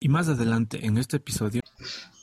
Y 0.00 0.08
más 0.08 0.28
adelante 0.28 0.84
en 0.84 0.98
este 0.98 1.16
episodio. 1.16 1.62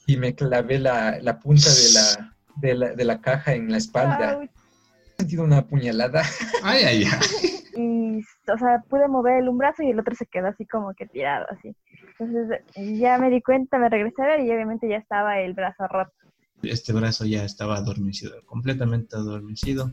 Y 0.06 0.18
me 0.18 0.36
clavé 0.36 0.80
la, 0.80 1.20
la 1.22 1.40
punta 1.40 1.70
de 1.70 1.94
la, 1.94 2.36
de 2.56 2.74
la, 2.76 2.94
de 2.94 3.06
la 3.06 3.22
caja 3.22 3.54
en 3.54 3.72
la 3.72 3.78
espalda. 3.78 4.44
He 4.44 5.22
sentido 5.22 5.44
una 5.44 5.66
puñalada. 5.66 6.24
Ay, 6.64 6.84
ay, 6.84 7.04
ay. 7.06 7.50
Y, 7.76 8.20
o 8.52 8.58
sea, 8.58 8.84
pude 8.88 9.08
mover 9.08 9.42
el 9.42 9.50
un 9.50 9.58
brazo 9.58 9.82
y 9.82 9.90
el 9.90 10.00
otro 10.00 10.16
se 10.16 10.28
quedó 10.28 10.48
así 10.48 10.66
como 10.66 10.94
que 10.94 11.08
tirado, 11.08 11.46
así. 11.50 11.76
Entonces 12.20 12.62
ya 13.00 13.18
me 13.18 13.30
di 13.30 13.42
cuenta, 13.42 13.80
me 13.80 13.90
regresé 13.90 14.22
a 14.22 14.26
ver 14.26 14.42
y 14.42 14.52
obviamente 14.52 14.88
ya 14.88 14.98
estaba 14.98 15.40
el 15.40 15.54
brazo 15.54 15.88
roto. 15.88 16.14
Este 16.62 16.94
brazo 16.94 17.26
ya 17.26 17.44
estaba 17.44 17.78
adormecido, 17.78 18.36
completamente 18.46 19.16
adormecido. 19.16 19.92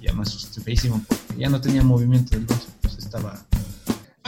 Ya 0.00 0.12
me 0.12 0.22
asusté 0.22 0.60
porque 0.60 1.40
ya 1.40 1.48
no 1.48 1.60
tenía 1.60 1.82
movimiento 1.82 2.36
del 2.36 2.44
brazo, 2.44 2.68
pues 2.82 2.98
estaba 2.98 3.34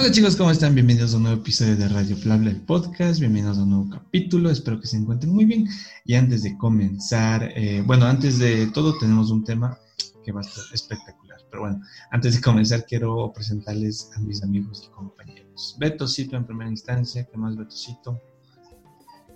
Hola 0.01 0.13
chicos, 0.13 0.37
¿cómo 0.37 0.53
están? 0.53 0.77
Bienvenidos 0.77 1.13
a 1.13 1.17
un 1.17 1.25
nuevo 1.25 1.41
episodio 1.41 1.75
de 1.75 1.89
Radio 1.89 2.17
Flable, 2.17 2.51
el 2.51 2.61
podcast. 2.61 3.19
Bienvenidos 3.19 3.59
a 3.59 3.65
un 3.65 3.71
nuevo 3.71 3.91
capítulo. 3.91 4.49
Espero 4.49 4.81
que 4.81 4.87
se 4.87 4.97
encuentren 4.97 5.33
muy 5.33 5.45
bien. 5.45 5.67
Y 6.05 6.15
antes 6.15 6.45
de 6.45 6.57
comenzar, 6.57 7.51
eh, 7.57 7.83
bueno, 7.85 8.07
antes 8.07 8.39
de 8.39 8.69
todo 8.69 8.97
tenemos 8.97 9.33
un 9.33 9.43
tema 9.43 9.77
que 10.25 10.31
va 10.31 10.41
a 10.41 10.45
estar 10.45 10.63
espectacular. 10.73 11.41
Pero 11.51 11.63
bueno, 11.63 11.81
antes 12.13 12.37
de 12.37 12.41
comenzar 12.41 12.87
quiero 12.87 13.33
presentarles 13.35 14.09
a 14.15 14.21
mis 14.21 14.41
amigos 14.45 14.85
y 14.87 14.95
compañeros. 14.95 15.77
Betocito 15.81 16.37
en 16.37 16.47
primera 16.47 16.71
instancia. 16.71 17.27
¿Qué 17.29 17.37
más, 17.37 17.57
Betocito? 17.57 18.23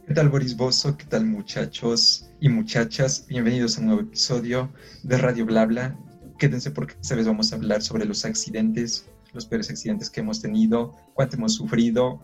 ¿Qué 0.06 0.14
tal, 0.14 0.28
Boris 0.28 0.56
Bozo? 0.56 0.96
¿Qué 0.96 1.06
tal, 1.06 1.26
muchachos 1.26 2.26
y 2.40 2.48
muchachas? 2.48 3.26
Bienvenidos 3.26 3.76
a 3.76 3.80
un 3.80 3.86
nuevo 3.88 4.02
episodio 4.02 4.72
de 5.02 5.18
Radio 5.18 5.44
Blabla. 5.44 5.98
Quédense 6.38 6.70
porque 6.70 6.94
esta 7.00 7.16
vez 7.16 7.26
vamos 7.26 7.52
a 7.52 7.56
hablar 7.56 7.82
sobre 7.82 8.04
los 8.04 8.24
accidentes 8.24 9.06
los 9.32 9.46
peores 9.46 9.70
accidentes 9.70 10.10
que 10.10 10.20
hemos 10.20 10.40
tenido, 10.40 10.94
cuánto 11.14 11.36
hemos 11.36 11.54
sufrido 11.54 12.20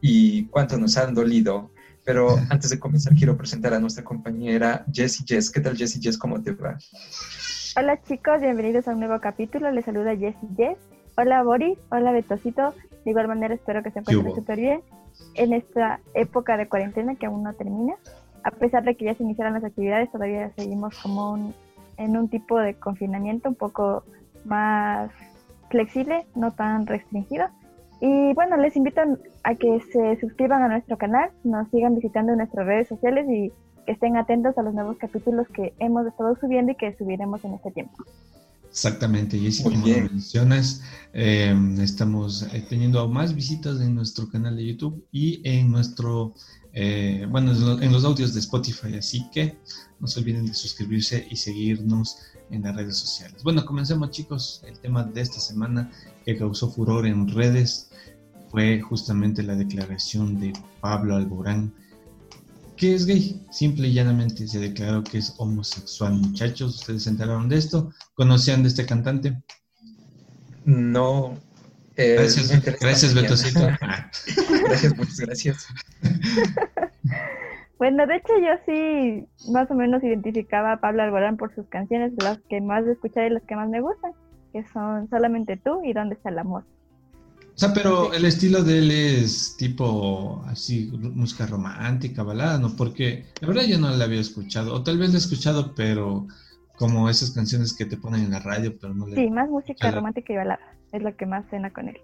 y 0.00 0.46
cuánto 0.46 0.78
nos 0.78 0.96
han 0.96 1.14
dolido. 1.14 1.70
Pero 2.04 2.36
antes 2.50 2.70
de 2.70 2.78
comenzar, 2.78 3.14
quiero 3.14 3.36
presentar 3.36 3.74
a 3.74 3.80
nuestra 3.80 4.04
compañera 4.04 4.84
Jessie 4.92 5.24
Jess. 5.26 5.50
¿Qué 5.50 5.60
tal, 5.60 5.76
Jessie 5.76 6.00
Jess? 6.00 6.18
¿Cómo 6.18 6.40
te 6.42 6.52
va? 6.52 6.78
Hola, 7.76 8.02
chicos. 8.02 8.40
Bienvenidos 8.40 8.88
a 8.88 8.92
un 8.92 9.00
nuevo 9.00 9.20
capítulo. 9.20 9.70
Les 9.70 9.84
saluda 9.84 10.16
Jessie 10.16 10.48
Jess. 10.56 10.78
Hola, 11.16 11.42
Boris. 11.42 11.78
Hola, 11.90 12.12
Betosito. 12.12 12.74
De 13.04 13.10
igual 13.10 13.28
manera, 13.28 13.54
espero 13.54 13.82
que 13.82 13.90
se 13.90 14.00
encuentren 14.00 14.34
súper 14.34 14.58
bien 14.58 14.82
en 15.34 15.52
esta 15.52 16.00
época 16.14 16.56
de 16.56 16.68
cuarentena 16.68 17.14
que 17.16 17.26
aún 17.26 17.42
no 17.42 17.54
termina. 17.54 17.94
A 18.42 18.50
pesar 18.50 18.84
de 18.84 18.94
que 18.94 19.04
ya 19.06 19.14
se 19.14 19.22
iniciaron 19.22 19.54
las 19.54 19.64
actividades, 19.64 20.10
todavía 20.10 20.50
seguimos 20.56 20.98
como 20.98 21.54
en 21.96 22.16
un 22.16 22.28
tipo 22.28 22.58
de 22.58 22.74
confinamiento 22.74 23.48
un 23.48 23.54
poco 23.54 24.04
más 24.44 25.10
flexible, 25.70 26.26
no 26.34 26.52
tan 26.52 26.86
restringido. 26.86 27.46
Y 28.00 28.32
bueno, 28.34 28.56
les 28.56 28.76
invito 28.76 29.00
a 29.42 29.54
que 29.54 29.80
se 29.92 30.20
suscriban 30.20 30.62
a 30.62 30.68
nuestro 30.68 30.96
canal, 30.96 31.30
nos 31.44 31.68
sigan 31.70 31.96
visitando 31.96 32.32
en 32.32 32.38
nuestras 32.38 32.66
redes 32.66 32.88
sociales 32.88 33.26
y 33.28 33.52
que 33.84 33.92
estén 33.92 34.16
atentos 34.16 34.56
a 34.56 34.62
los 34.62 34.74
nuevos 34.74 34.96
capítulos 34.98 35.46
que 35.48 35.74
hemos 35.78 36.06
estado 36.06 36.36
subiendo 36.40 36.72
y 36.72 36.76
que 36.76 36.96
subiremos 36.96 37.44
en 37.44 37.54
este 37.54 37.70
tiempo. 37.70 38.04
Exactamente, 38.70 39.36
Jessy, 39.36 39.64
como 39.64 39.84
lo 39.84 39.96
mencionas, 39.96 40.82
eh, 41.12 41.52
estamos 41.80 42.46
teniendo 42.68 43.06
más 43.08 43.34
visitas 43.34 43.80
en 43.80 43.96
nuestro 43.96 44.30
canal 44.30 44.56
de 44.56 44.64
YouTube 44.64 45.04
y 45.10 45.40
en 45.42 45.72
nuestro, 45.72 46.34
eh, 46.72 47.26
bueno, 47.28 47.52
en 47.80 47.92
los 47.92 48.04
audios 48.04 48.32
de 48.32 48.38
Spotify, 48.38 48.96
así 48.96 49.28
que 49.32 49.56
no 49.98 50.06
se 50.06 50.20
olviden 50.20 50.46
de 50.46 50.54
suscribirse 50.54 51.26
y 51.28 51.36
seguirnos 51.36 52.18
en 52.50 52.62
las 52.62 52.76
redes 52.76 52.96
sociales. 52.96 53.42
Bueno, 53.42 53.64
comencemos 53.64 54.10
chicos. 54.10 54.62
El 54.66 54.78
tema 54.78 55.04
de 55.04 55.20
esta 55.20 55.40
semana 55.40 55.90
que 56.24 56.36
causó 56.36 56.70
furor 56.70 57.06
en 57.06 57.28
redes 57.28 57.90
fue 58.50 58.80
justamente 58.80 59.42
la 59.42 59.54
declaración 59.54 60.40
de 60.40 60.52
Pablo 60.80 61.16
Alborán, 61.16 61.72
que 62.76 62.94
es 62.94 63.06
gay. 63.06 63.40
Simple 63.50 63.88
y 63.88 63.92
llanamente 63.92 64.46
se 64.48 64.58
declaró 64.58 65.04
que 65.04 65.18
es 65.18 65.34
homosexual. 65.38 66.14
Muchachos, 66.14 66.76
¿ustedes 66.76 67.04
se 67.04 67.10
enteraron 67.10 67.48
de 67.48 67.58
esto? 67.58 67.92
¿Conocían 68.14 68.62
de 68.62 68.68
este 68.68 68.86
cantante? 68.86 69.40
No. 70.64 71.38
Eh, 71.96 72.14
gracias, 72.18 72.80
gracias 72.80 73.14
Betosito. 73.14 73.60
gracias, 74.64 74.96
muchas 74.96 75.20
gracias. 75.20 75.66
Bueno, 77.80 78.06
de 78.06 78.16
hecho 78.16 78.34
yo 78.38 78.52
sí 78.66 79.50
más 79.50 79.70
o 79.70 79.74
menos 79.74 80.04
identificaba 80.04 80.72
a 80.72 80.80
Pablo 80.80 81.02
Alborán 81.02 81.38
por 81.38 81.54
sus 81.54 81.66
canciones, 81.68 82.12
las 82.22 82.38
que 82.50 82.60
más 82.60 82.84
escuché 82.86 83.26
y 83.26 83.30
las 83.30 83.42
que 83.44 83.56
más 83.56 83.70
me 83.70 83.80
gustan, 83.80 84.12
que 84.52 84.62
son 84.70 85.08
Solamente 85.08 85.56
tú 85.56 85.82
y 85.82 85.94
¿Dónde 85.94 86.14
está 86.14 86.28
el 86.28 86.40
amor? 86.40 86.64
O 87.54 87.58
sea, 87.58 87.72
pero 87.72 88.12
el 88.12 88.26
estilo 88.26 88.62
de 88.62 88.78
él 88.80 88.90
es 88.90 89.56
tipo 89.56 90.44
así, 90.46 90.90
música 90.92 91.46
romántica, 91.46 92.22
balada, 92.22 92.58
¿no? 92.58 92.76
Porque 92.76 93.24
la 93.40 93.48
verdad 93.48 93.62
yo 93.62 93.78
no 93.78 93.88
la 93.88 94.04
había 94.04 94.20
escuchado, 94.20 94.74
o 94.74 94.82
tal 94.82 94.98
vez 94.98 95.08
la 95.08 95.14
he 95.14 95.18
escuchado, 95.18 95.74
pero 95.74 96.26
como 96.76 97.08
esas 97.08 97.30
canciones 97.30 97.74
que 97.74 97.86
te 97.86 97.96
ponen 97.96 98.24
en 98.24 98.32
la 98.32 98.40
radio, 98.40 98.74
pero 98.78 98.92
no 98.92 99.06
le... 99.06 99.16
Sí, 99.16 99.30
más 99.30 99.48
música 99.48 99.90
romántica 99.90 100.34
y 100.34 100.36
balada, 100.36 100.74
es 100.92 101.02
lo 101.02 101.16
que 101.16 101.24
más 101.24 101.46
cena 101.48 101.70
con 101.70 101.88
él. 101.88 101.96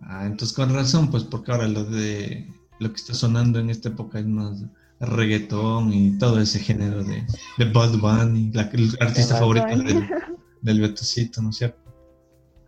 Ah, 0.00 0.26
entonces 0.26 0.56
con 0.56 0.72
razón, 0.72 1.10
pues 1.10 1.24
porque 1.24 1.50
ahora 1.50 1.66
lo 1.66 1.82
de 1.84 2.46
lo 2.78 2.88
que 2.90 2.96
está 2.96 3.14
sonando 3.14 3.58
en 3.58 3.70
esta 3.70 3.88
época 3.88 4.20
es 4.20 4.26
más 4.26 4.64
reggaetón 5.04 5.92
y 5.92 6.18
todo 6.18 6.40
ese 6.40 6.58
género 6.58 7.02
de, 7.04 7.24
de 7.58 7.64
Bud 7.66 7.98
Bunny, 8.00 8.50
la, 8.52 8.62
el 8.72 8.90
artista 9.00 9.36
favorito 9.36 9.66
del, 9.68 10.08
del 10.62 10.80
Betocito, 10.80 11.42
¿no 11.42 11.50
es 11.50 11.56
cierto? 11.56 11.78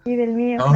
Y 0.05 0.15
del 0.15 0.33
mío. 0.35 0.59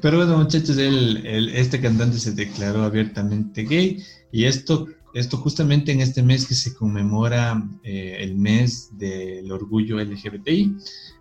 Pero 0.00 0.18
bueno, 0.18 0.38
muchachos, 0.38 0.78
él, 0.78 1.50
este 1.54 1.80
cantante 1.80 2.18
se 2.18 2.32
declaró 2.32 2.82
abiertamente 2.82 3.62
gay 3.64 4.02
y 4.32 4.44
esto, 4.44 4.86
esto 5.14 5.36
justamente 5.38 5.92
en 5.92 6.00
este 6.00 6.22
mes 6.22 6.46
que 6.46 6.54
se 6.54 6.74
conmemora 6.74 7.68
eh, 7.82 8.16
el 8.20 8.36
mes 8.36 8.90
del 8.96 9.50
orgullo 9.50 9.98
LGBTI. 9.98 10.76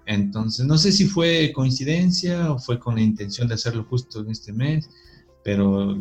Entonces, 0.05 0.65
no 0.65 0.77
sé 0.77 0.91
si 0.91 1.05
fue 1.05 1.51
coincidencia 1.53 2.51
o 2.51 2.59
fue 2.59 2.79
con 2.79 2.95
la 2.95 3.01
intención 3.01 3.47
de 3.47 3.55
hacerlo 3.55 3.85
justo 3.89 4.21
en 4.21 4.31
este 4.31 4.53
mes, 4.53 4.89
pero 5.43 5.97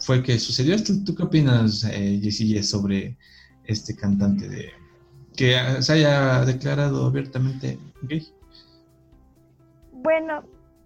fue 0.00 0.22
que 0.22 0.38
sucedió 0.38 0.74
esto. 0.74 0.92
¿Tú 1.04 1.14
qué 1.14 1.22
opinas, 1.22 1.84
eh, 1.84 2.62
sobre 2.62 3.16
este 3.64 3.94
cantante 3.94 4.48
de 4.48 4.70
que 5.36 5.54
se 5.80 5.92
haya 5.92 6.44
declarado 6.44 7.06
abiertamente 7.06 7.78
gay? 8.02 8.26
Bueno, 9.92 10.42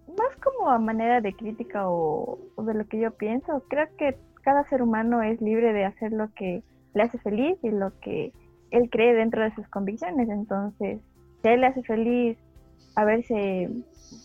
más 0.09 0.37
como 0.43 0.71
a 0.71 0.79
manera 0.79 1.21
de 1.21 1.33
crítica 1.33 1.89
o, 1.89 2.39
de 2.59 2.75
lo 2.75 2.87
que 2.87 3.01
yo 3.01 3.13
pienso, 3.13 3.63
creo 3.69 3.89
que 3.97 4.17
cada 4.43 4.69
ser 4.69 4.83
humano 4.83 5.23
es 5.23 5.41
libre 5.41 5.73
de 5.73 5.85
hacer 5.85 6.13
lo 6.13 6.33
que 6.35 6.63
le 6.95 7.03
hace 7.03 7.19
feliz 7.19 7.57
y 7.63 7.71
lo 7.71 7.99
que 8.01 8.33
él 8.71 8.91
cree 8.91 9.15
dentro 9.15 9.43
de 9.43 9.55
sus 9.55 9.67
convicciones. 9.69 10.29
Entonces, 10.29 11.01
si 11.43 11.49
a 11.49 11.55
él 11.55 11.61
le 11.61 11.67
hace 11.69 11.83
feliz 11.83 12.37
haberse, 12.97 13.71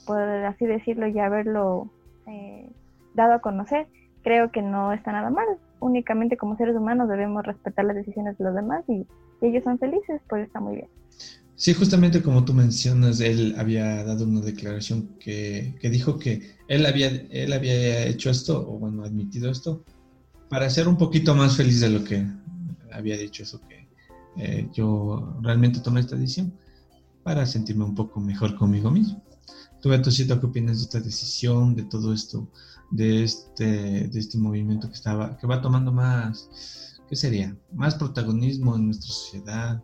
por 0.05 0.19
así 0.19 0.65
decirlo, 0.65 1.07
y 1.07 1.19
haberlo 1.19 1.89
eh, 2.27 2.69
dado 3.13 3.33
a 3.33 3.39
conocer, 3.39 3.87
creo 4.23 4.51
que 4.51 4.61
no 4.61 4.91
está 4.93 5.11
nada 5.11 5.29
mal. 5.29 5.47
Únicamente 5.79 6.37
como 6.37 6.57
seres 6.57 6.75
humanos 6.75 7.09
debemos 7.09 7.45
respetar 7.45 7.85
las 7.85 7.95
decisiones 7.95 8.37
de 8.37 8.43
los 8.43 8.55
demás 8.55 8.83
y 8.87 9.05
si 9.39 9.45
ellos 9.45 9.63
son 9.63 9.79
felices, 9.79 10.21
pues 10.27 10.45
está 10.45 10.59
muy 10.59 10.75
bien. 10.75 10.89
Sí, 11.55 11.73
justamente 11.73 12.21
como 12.21 12.45
tú 12.45 12.53
mencionas, 12.53 13.19
él 13.19 13.53
había 13.57 14.03
dado 14.05 14.25
una 14.25 14.39
declaración 14.39 15.09
que, 15.19 15.75
que 15.81 15.89
dijo 15.89 16.17
que 16.17 16.55
él 16.69 16.85
había, 16.85 17.07
él 17.07 17.51
había 17.51 18.05
hecho 18.05 18.29
esto, 18.29 18.65
o 18.69 18.79
bueno, 18.79 19.03
admitido 19.03 19.51
esto, 19.51 19.83
para 20.49 20.69
ser 20.69 20.87
un 20.87 20.97
poquito 20.97 21.35
más 21.35 21.57
feliz 21.57 21.81
de 21.81 21.89
lo 21.89 22.03
que 22.03 22.25
había 22.93 23.17
dicho 23.17 23.43
eso, 23.43 23.59
que 23.67 23.89
eh, 24.37 24.69
yo 24.71 25.37
realmente 25.41 25.81
tomé 25.81 25.99
esta 25.99 26.15
decisión 26.15 26.53
para 27.23 27.45
sentirme 27.45 27.83
un 27.83 27.93
poco 27.93 28.21
mejor 28.21 28.55
conmigo 28.55 28.89
mismo. 28.89 29.21
Tú, 29.81 29.89
Betosito, 29.89 30.39
¿qué 30.39 30.45
opinas 30.45 30.77
de 30.77 30.83
esta 30.83 30.99
decisión, 30.99 31.75
de 31.75 31.83
todo 31.83 32.13
esto? 32.13 32.47
De 32.91 33.23
este, 33.23 34.07
de 34.07 34.19
este 34.19 34.37
movimiento 34.37 34.87
que, 34.87 34.95
estaba, 34.95 35.37
que 35.37 35.47
va 35.47 35.61
tomando 35.61 35.91
más, 35.91 36.99
¿qué 37.07 37.15
sería? 37.15 37.55
Más 37.73 37.95
protagonismo 37.95 38.75
en 38.75 38.85
nuestra 38.85 39.07
sociedad. 39.07 39.83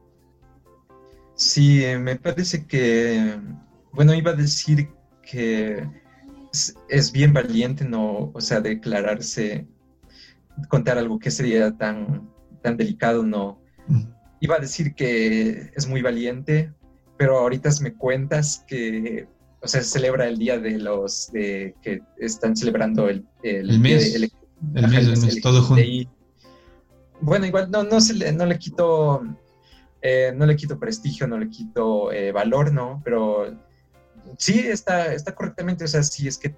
Sí, 1.35 1.83
me 1.99 2.15
parece 2.15 2.65
que, 2.65 3.39
bueno, 3.91 4.13
iba 4.13 4.31
a 4.31 4.35
decir 4.35 4.89
que 5.21 5.87
es, 6.89 7.11
bien 7.11 7.33
valiente, 7.33 7.85
no, 7.85 8.31
o 8.33 8.41
sea, 8.41 8.61
declararse, 8.61 9.67
contar 10.69 10.97
algo 10.97 11.19
que 11.19 11.31
sería 11.31 11.75
tan, 11.75 12.29
tan 12.61 12.77
delicado, 12.77 13.23
no. 13.23 13.59
Iba 14.39 14.55
a 14.55 14.59
decir 14.59 14.95
que 14.95 15.71
es 15.75 15.87
muy 15.87 16.01
valiente, 16.01 16.73
pero 17.17 17.37
ahorita 17.39 17.69
me 17.81 17.93
cuentas 17.93 18.63
que 18.67 19.27
o 19.61 19.67
sea, 19.67 19.81
se 19.81 19.89
celebra 19.89 20.27
el 20.27 20.37
día 20.37 20.59
de 20.59 20.77
los 20.77 21.31
de 21.31 21.75
que 21.81 22.01
están 22.17 22.55
celebrando 22.55 23.09
el, 23.09 23.25
el, 23.43 23.79
mes, 23.79 24.15
el, 24.15 24.31
mes, 24.73 25.41
todo 25.41 25.61
junto. 25.61 25.83
bueno, 27.21 27.45
igual 27.45 27.71
no, 27.71 27.83
no, 27.83 27.99
se 27.99 28.13
le, 28.13 28.31
no 28.31 28.45
le 28.45 28.59
quito 28.59 29.23
eh, 30.07 30.31
no 30.35 30.45
le 30.45 30.55
quito 30.55 30.77
prestigio, 30.77 31.25
no 31.25 31.39
le 31.39 31.49
quito 31.49 32.11
eh, 32.11 32.31
valor, 32.31 32.71
¿no? 32.71 33.01
Pero 33.03 33.57
sí 34.37 34.59
está, 34.59 35.11
está 35.11 35.33
correctamente, 35.33 35.85
o 35.85 35.87
sea, 35.87 36.03
si 36.03 36.27
es 36.27 36.37
que 36.37 36.55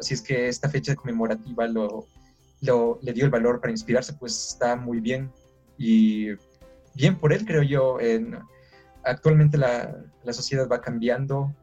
si 0.00 0.14
es 0.14 0.22
que 0.22 0.48
esta 0.48 0.70
fecha 0.70 0.94
conmemorativa 0.94 1.66
lo, 1.66 2.06
lo, 2.62 2.98
le 3.02 3.12
dio 3.12 3.26
el 3.26 3.30
valor 3.30 3.60
para 3.60 3.72
inspirarse, 3.72 4.14
pues 4.14 4.52
está 4.52 4.74
muy 4.74 5.00
bien. 5.00 5.30
Y 5.76 6.28
bien 6.94 7.18
por 7.20 7.34
él, 7.34 7.44
creo 7.44 7.62
yo. 7.62 8.00
En, 8.00 8.38
actualmente 9.04 9.58
la, 9.58 9.94
la 10.24 10.32
sociedad 10.32 10.66
va 10.66 10.80
cambiando 10.80 11.54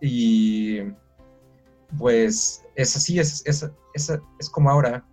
y 0.00 0.80
pues 1.98 2.62
es 2.74 2.96
así, 2.96 3.18
es, 3.18 3.42
es, 3.46 3.64
es, 3.94 4.50
como 4.50 4.70
ahora. 4.70 5.04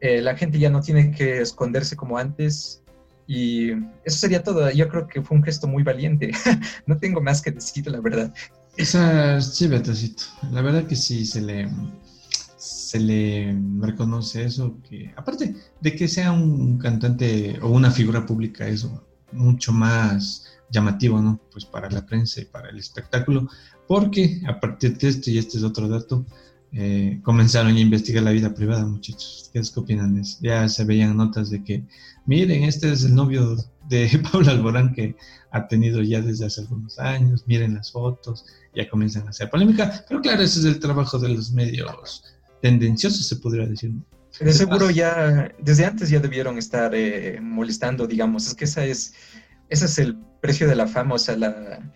Eh, 0.00 0.20
la 0.20 0.36
gente 0.36 0.58
ya 0.58 0.70
no 0.70 0.80
tiene 0.80 1.12
que 1.12 1.40
esconderse 1.40 1.96
como 1.96 2.18
antes 2.18 2.82
y 3.26 3.70
eso 4.04 4.18
sería 4.18 4.42
todo. 4.42 4.70
Yo 4.70 4.88
creo 4.88 5.06
que 5.06 5.22
fue 5.22 5.36
un 5.36 5.42
gesto 5.42 5.66
muy 5.66 5.82
valiente. 5.82 6.32
no 6.86 6.96
tengo 6.98 7.20
más 7.20 7.40
que 7.40 7.50
decir, 7.50 7.86
la 7.86 8.00
verdad. 8.00 8.32
Esa, 8.76 9.40
sí, 9.40 9.66
Betacito. 9.66 10.24
La 10.50 10.62
verdad 10.62 10.86
que 10.86 10.96
sí 10.96 11.24
se 11.24 11.40
le, 11.40 11.68
se 12.56 13.00
le 13.00 13.56
reconoce 13.80 14.44
eso. 14.44 14.78
Que 14.88 15.12
aparte 15.16 15.54
de 15.80 15.96
que 15.96 16.08
sea 16.08 16.32
un 16.32 16.78
cantante 16.78 17.58
o 17.62 17.68
una 17.68 17.90
figura 17.90 18.26
pública, 18.26 18.66
eso 18.66 19.06
mucho 19.32 19.72
más 19.72 20.53
llamativo, 20.74 21.22
¿no? 21.22 21.40
Pues 21.52 21.64
para 21.64 21.88
la 21.88 22.04
prensa 22.04 22.40
y 22.40 22.44
para 22.46 22.68
el 22.68 22.78
espectáculo, 22.78 23.48
porque 23.86 24.42
a 24.46 24.58
partir 24.58 24.98
de 24.98 25.08
esto, 25.08 25.30
y 25.30 25.38
este 25.38 25.56
es 25.58 25.64
otro 25.64 25.88
dato, 25.88 26.26
eh, 26.72 27.20
comenzaron 27.22 27.76
a 27.76 27.80
investigar 27.80 28.24
la 28.24 28.32
vida 28.32 28.52
privada, 28.52 28.84
muchachos. 28.84 29.48
¿Qué, 29.52 29.62
¿Qué 29.62 29.80
opinan 29.80 30.16
de 30.16 30.22
eso? 30.22 30.38
Ya 30.42 30.68
se 30.68 30.84
veían 30.84 31.16
notas 31.16 31.48
de 31.48 31.62
que, 31.62 31.84
miren, 32.26 32.64
este 32.64 32.90
es 32.92 33.04
el 33.04 33.14
novio 33.14 33.56
de 33.88 34.20
Pablo 34.32 34.50
Alborán 34.50 34.92
que 34.92 35.14
ha 35.52 35.68
tenido 35.68 36.02
ya 36.02 36.20
desde 36.20 36.46
hace 36.46 36.62
algunos 36.62 36.98
años, 36.98 37.44
miren 37.46 37.74
las 37.74 37.92
fotos, 37.92 38.44
ya 38.74 38.90
comienzan 38.90 39.28
a 39.28 39.30
hacer 39.30 39.48
polémica, 39.50 40.04
pero 40.08 40.20
claro, 40.20 40.42
ese 40.42 40.58
es 40.58 40.64
el 40.64 40.80
trabajo 40.80 41.18
de 41.20 41.28
los 41.28 41.52
medios 41.52 42.24
tendenciosos, 42.60 43.26
se 43.26 43.36
podría 43.36 43.66
decir. 43.66 43.92
De 44.40 44.52
seguro 44.52 44.90
ya, 44.90 45.54
desde 45.60 45.84
antes 45.84 46.10
ya 46.10 46.18
debieron 46.18 46.58
estar 46.58 46.92
eh, 46.92 47.38
molestando, 47.40 48.08
digamos, 48.08 48.48
es 48.48 48.54
que 48.54 48.64
esa 48.64 48.84
es, 48.84 49.14
ese 49.68 49.84
es 49.84 49.98
el 49.98 50.18
precio 50.44 50.68
de 50.68 50.76
la 50.76 50.86
fama, 50.86 51.14
o 51.14 51.18
sea, 51.18 51.38
la, 51.38 51.90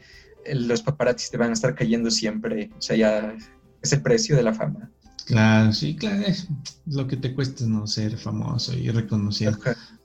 los 0.54 0.80
paparazzis 0.80 1.30
te 1.30 1.36
van 1.36 1.50
a 1.50 1.52
estar 1.52 1.74
cayendo 1.74 2.10
siempre, 2.10 2.70
o 2.78 2.80
sea, 2.80 2.96
ya 2.96 3.36
es 3.82 3.92
el 3.92 4.00
precio 4.00 4.36
de 4.36 4.42
la 4.42 4.54
fama. 4.54 4.90
Claro, 5.26 5.70
sí, 5.74 5.94
claro, 5.94 6.22
es 6.22 6.48
lo 6.86 7.06
que 7.06 7.18
te 7.18 7.34
cuesta 7.34 7.66
no 7.66 7.86
ser 7.86 8.16
famoso 8.16 8.72
y 8.72 8.88
reconocido. 8.88 9.58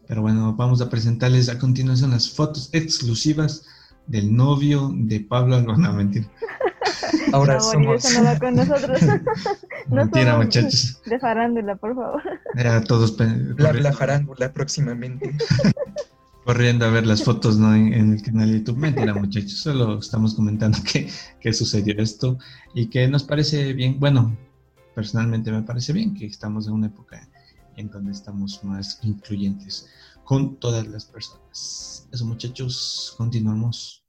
Pero 0.10 0.22
bueno, 0.22 0.54
vamos 0.58 0.82
a 0.82 0.90
presentarles 0.90 1.48
a 1.48 1.58
continuación 1.58 2.12
las 2.12 2.30
fotos 2.30 2.70
exclusivas 2.74 3.66
del 4.08 4.36
novio 4.36 4.92
de 4.94 5.22
Pablo 5.22 5.62
No, 5.62 5.94
mentira. 5.94 6.30
Ahora 7.32 7.62
somos... 7.62 8.04
no 8.14 8.24
va 8.26 8.38
con 8.40 8.56
nosotros. 8.56 9.00
no 9.88 9.96
mentira, 9.96 10.36
muchachos. 10.38 11.02
De 11.06 11.18
farándula, 11.18 11.78
por 11.78 11.96
favor. 11.96 12.22
Era 12.58 12.84
todos... 12.84 13.18
La, 13.58 13.72
la 13.72 13.94
farándula 13.94 14.52
próximamente. 14.52 15.34
corriendo 16.46 16.86
a 16.86 16.90
ver 16.90 17.06
las 17.06 17.24
fotos 17.24 17.58
¿no? 17.58 17.74
en, 17.74 18.14
el 18.14 18.22
canal 18.22 18.52
de 18.52 18.60
YouTube. 18.60 18.78
Mentira, 18.78 19.14
muchachos, 19.20 19.60
solo 19.60 20.00
estamos 20.00 20.36
comentando 20.36 20.78
que, 20.84 21.10
que, 21.40 21.54
sucedió 21.54 21.96
esto 21.98 22.38
y 22.74 22.88
que 22.88 23.08
nos 23.08 23.24
parece 23.24 23.74
bien, 23.74 24.00
bueno, 24.00 24.38
personalmente 24.96 25.52
me 25.52 25.64
parece 25.64 25.94
bien 25.94 26.14
que 26.14 26.26
estamos 26.26 26.68
en 26.68 26.74
una 26.74 26.88
época 26.88 27.28
en 27.78 27.90
donde 27.90 28.12
estamos 28.12 28.64
más 28.64 29.00
incluyentes 29.04 29.88
con 30.24 30.58
todas 30.58 30.88
las 30.88 31.06
personas. 31.06 32.08
Eso, 32.12 32.26
muchachos, 32.26 33.16
continuamos. 33.18 34.03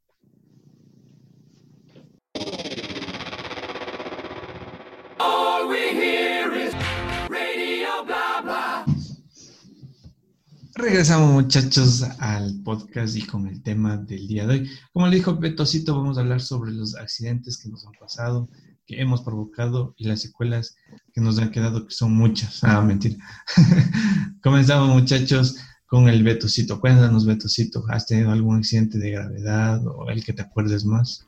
Regresamos 10.77 11.31
muchachos 11.31 12.03
al 12.19 12.61
podcast 12.65 13.17
y 13.17 13.25
con 13.25 13.47
el 13.47 13.63
tema 13.63 13.97
del 13.97 14.27
día 14.27 14.45
de 14.45 14.55
hoy. 14.55 14.71
Como 14.93 15.07
le 15.07 15.17
dijo 15.17 15.37
Betocito, 15.37 15.95
vamos 15.95 16.19
a 16.19 16.23
hablar 16.23 16.41
sobre 16.41 16.73
los 16.73 16.97
accidentes 16.97 17.59
que 17.59 17.69
nos 17.69 17.87
han 17.87 17.93
pasado, 17.93 18.49
que 18.85 19.01
hemos 19.01 19.23
provocado 19.23 19.95
y 19.97 20.09
las 20.09 20.23
secuelas 20.23 20.75
que 21.13 21.21
nos 21.21 21.39
han 21.39 21.53
quedado, 21.53 21.87
que 21.87 21.95
son 21.95 22.13
muchas. 22.13 22.65
Ah, 22.65 22.81
mentira. 22.81 23.17
Comenzamos 24.43 24.89
muchachos 24.89 25.57
con 25.87 26.09
el 26.09 26.25
Betocito. 26.25 26.81
Cuéntanos 26.81 27.25
Betocito, 27.25 27.85
¿has 27.89 28.07
tenido 28.07 28.33
algún 28.33 28.57
accidente 28.57 28.99
de 28.99 29.13
gravedad 29.13 29.81
o 29.87 30.11
el 30.11 30.25
que 30.25 30.33
te 30.33 30.43
acuerdes 30.43 30.85
más? 30.85 31.25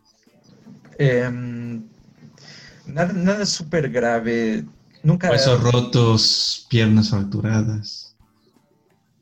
Em, 0.99 1.85
nada 2.85 3.13
nada 3.13 3.47
súper 3.47 3.91
grave. 3.91 4.65
Nunca... 5.05 5.31
Huesos 5.31 5.63
rotos, 5.63 6.67
piernas 6.69 7.11
fracturadas. 7.11 8.16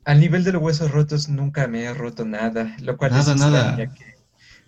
Al 0.05 0.19
nivel 0.19 0.43
de 0.43 0.51
los 0.51 0.61
huesos 0.61 0.91
rotos 0.91 1.29
nunca 1.29 1.67
me 1.67 1.83
he 1.83 1.93
roto 1.93 2.25
nada, 2.25 2.75
lo 2.79 2.95
cual 2.95 3.11
nada, 3.11 3.33
es 3.33 3.39
nada. 3.39 3.91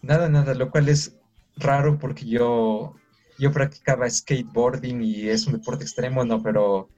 nada, 0.01 0.30
nada, 0.30 0.54
lo 0.56 0.72
cual 0.72 0.89
es 0.89 1.16
raro 1.56 2.00
porque 2.00 2.25
yo, 2.25 2.95
yo 3.38 3.51
practicaba 3.51 4.10
skateboarding 4.10 5.04
y 5.04 5.30
es 5.30 5.45
un 5.45 5.54
deporte 5.54 5.84
extremo, 5.84 6.25
no, 6.25 6.42
pero 6.42 6.89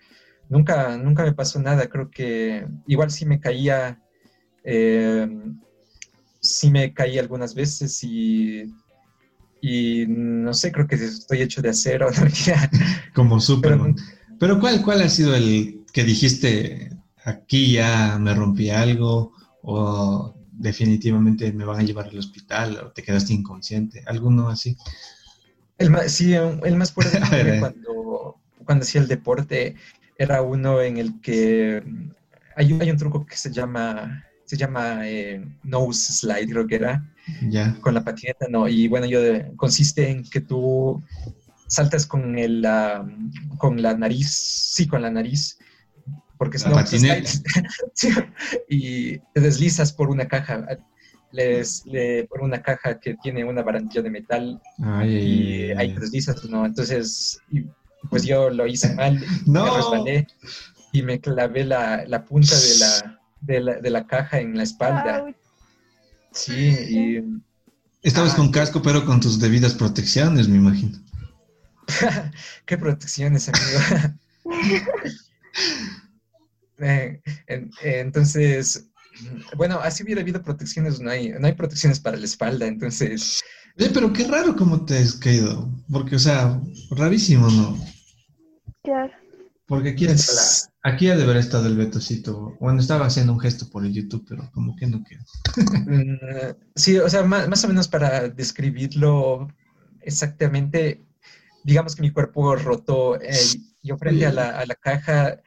nunca, 0.47 0.97
nunca 0.97 1.23
me 1.23 1.33
pasó 1.33 1.59
nada. 1.59 1.87
Creo 1.89 2.09
que 2.09 2.65
igual 2.87 3.11
sí 3.11 3.25
me 3.25 3.41
caía, 3.41 4.01
eh, 4.63 5.27
sí 6.39 6.71
me 6.71 6.93
caí 6.93 7.19
algunas 7.19 7.53
veces 7.53 8.01
y, 8.03 8.63
y 9.61 10.05
no 10.07 10.53
sé, 10.53 10.71
creo 10.71 10.87
que 10.87 10.95
estoy 10.95 11.41
hecho 11.41 11.61
de 11.61 11.71
acero. 11.71 12.07
Como 13.13 13.41
Superman. 13.41 13.95
Pero, 13.95 14.37
pero 14.39 14.59
¿cuál, 14.61 14.81
¿cuál 14.81 15.01
ha 15.01 15.09
sido 15.09 15.35
el 15.35 15.85
que 15.91 16.05
dijiste, 16.05 16.98
aquí 17.23 17.73
ya 17.73 18.17
me 18.19 18.33
rompí 18.33 18.69
algo 18.69 19.33
o 19.61 20.33
definitivamente 20.51 21.51
me 21.53 21.65
van 21.65 21.79
a 21.79 21.83
llevar 21.83 22.07
al 22.07 22.17
hospital 22.17 22.77
o 22.77 22.91
te 22.91 23.03
quedaste 23.03 23.33
inconsciente, 23.33 24.03
alguno 24.05 24.49
así. 24.49 24.75
El 25.77 25.89
más, 25.89 26.11
sí, 26.11 26.33
el 26.33 26.75
más 26.75 26.91
fuerte 26.91 27.19
cuando, 27.59 28.35
cuando 28.65 28.83
hacía 28.83 29.01
el 29.01 29.07
deporte 29.07 29.75
era 30.17 30.41
uno 30.41 30.81
en 30.81 30.97
el 30.97 31.21
que 31.21 31.83
hay 32.55 32.73
un, 32.73 32.81
hay 32.81 32.91
un 32.91 32.97
truco 32.97 33.25
que 33.25 33.37
se 33.37 33.51
llama 33.51 34.25
se 34.49 34.57
llama 34.57 35.07
eh, 35.07 35.45
nose 35.61 36.11
slide, 36.11 36.49
creo 36.49 36.65
que 36.65 36.73
era, 36.73 37.05
con 37.81 37.93
la 37.93 38.03
patineta, 38.03 38.47
¿no? 38.49 38.67
Y 38.67 38.87
bueno, 38.87 39.05
yo 39.05 39.19
consiste 39.55 40.09
en 40.09 40.23
que 40.23 40.41
tú 40.41 41.03
saltas 41.67 42.07
con, 42.07 42.35
el, 42.35 42.67
con 43.59 43.79
la 43.79 43.95
nariz, 43.95 44.31
sí, 44.73 44.87
con 44.87 45.03
la 45.03 45.11
nariz, 45.11 45.58
porque 46.39 46.57
si 46.57 46.69
no, 46.69 46.77
y 48.69 49.17
te 49.19 49.41
deslizas 49.41 49.91
por 49.91 50.09
una 50.09 50.25
caja, 50.25 50.65
les, 51.33 51.83
por 52.29 52.41
una 52.41 52.61
caja 52.61 52.97
que 52.97 53.15
tiene 53.21 53.43
una 53.43 53.61
barandilla 53.61 54.01
de 54.01 54.09
metal 54.09 54.61
y 55.05 55.71
ahí 55.71 55.93
te 55.93 55.99
deslizas, 55.99 56.45
¿no? 56.45 56.65
Entonces, 56.65 57.41
pues 58.09 58.23
yo 58.23 58.49
lo 58.49 58.65
hice 58.67 58.95
mal, 58.95 59.21
no. 59.45 59.65
me 59.65 59.71
resbalé 59.71 60.27
y 60.93 61.03
me 61.03 61.19
clavé 61.19 61.65
la, 61.65 62.05
la 62.07 62.23
punta 62.23 62.57
de 62.57 62.77
la, 62.79 63.19
de 63.41 63.59
la, 63.59 63.75
de 63.81 63.89
la, 63.89 64.07
caja 64.07 64.39
en 64.39 64.55
la 64.55 64.63
espalda. 64.63 65.25
Sí, 66.31 66.53
y... 66.53 67.41
Estabas 68.01 68.33
con 68.33 68.49
casco, 68.49 68.81
pero 68.81 69.03
con 69.03 69.19
tus 69.19 69.41
debidas 69.41 69.73
protecciones, 69.73 70.47
me 70.47 70.55
imagino. 70.55 70.97
¿Qué 72.65 72.77
protecciones, 72.77 73.49
amigo? 73.49 74.15
Eh, 76.81 77.21
entonces, 77.81 78.89
bueno, 79.57 79.79
así 79.79 80.03
hubiera 80.03 80.21
habido 80.21 80.41
protecciones, 80.41 80.99
no 80.99 81.09
hay, 81.09 81.29
no 81.29 81.47
hay 81.47 81.53
protecciones 81.53 81.99
para 81.99 82.17
la 82.17 82.25
espalda, 82.25 82.67
entonces... 82.67 83.41
pero 83.93 84.11
qué 84.13 84.25
raro 84.25 84.55
cómo 84.55 84.85
te 84.85 84.97
has 84.97 85.13
caído, 85.13 85.69
porque, 85.91 86.15
o 86.15 86.19
sea, 86.19 86.59
rarísimo, 86.91 87.49
¿no? 87.49 87.77
Claro. 88.83 89.13
Porque 89.65 89.89
aquí, 89.89 90.07
aquí 90.81 91.09
ha 91.09 91.15
de 91.15 91.23
haber 91.23 91.37
estado 91.37 91.67
el 91.67 91.77
Betocito, 91.77 92.57
bueno, 92.59 92.79
estaba 92.79 93.05
haciendo 93.05 93.33
un 93.33 93.39
gesto 93.39 93.69
por 93.69 93.85
el 93.85 93.93
YouTube, 93.93 94.25
pero 94.27 94.49
como 94.51 94.75
que 94.75 94.87
no 94.87 95.03
quedó. 95.03 95.23
Mm, 95.85 96.55
sí, 96.75 96.97
o 96.97 97.09
sea, 97.09 97.23
más, 97.23 97.63
o 97.63 97.67
menos 97.67 97.87
para 97.87 98.29
describirlo 98.29 99.47
exactamente, 100.01 101.03
digamos 101.63 101.95
que 101.95 102.01
mi 102.01 102.11
cuerpo 102.11 102.55
roto, 102.55 103.19
eh, 103.21 103.37
yo 103.83 103.97
frente 103.97 104.25
a 104.25 104.33
la, 104.33 104.59
a 104.59 104.65
la 104.65 104.75
caja 104.75 105.39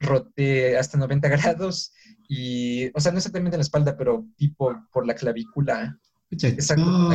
roté 0.00 0.76
hasta 0.76 0.98
90 0.98 1.28
grados 1.28 1.92
y, 2.28 2.88
o 2.94 3.00
sea, 3.00 3.12
no 3.12 3.18
exactamente 3.18 3.56
en 3.56 3.60
la 3.60 3.64
espalda, 3.64 3.96
pero 3.96 4.26
tipo 4.36 4.74
por 4.92 5.06
la 5.06 5.14
clavícula. 5.14 5.98
Exacto. 6.30 7.10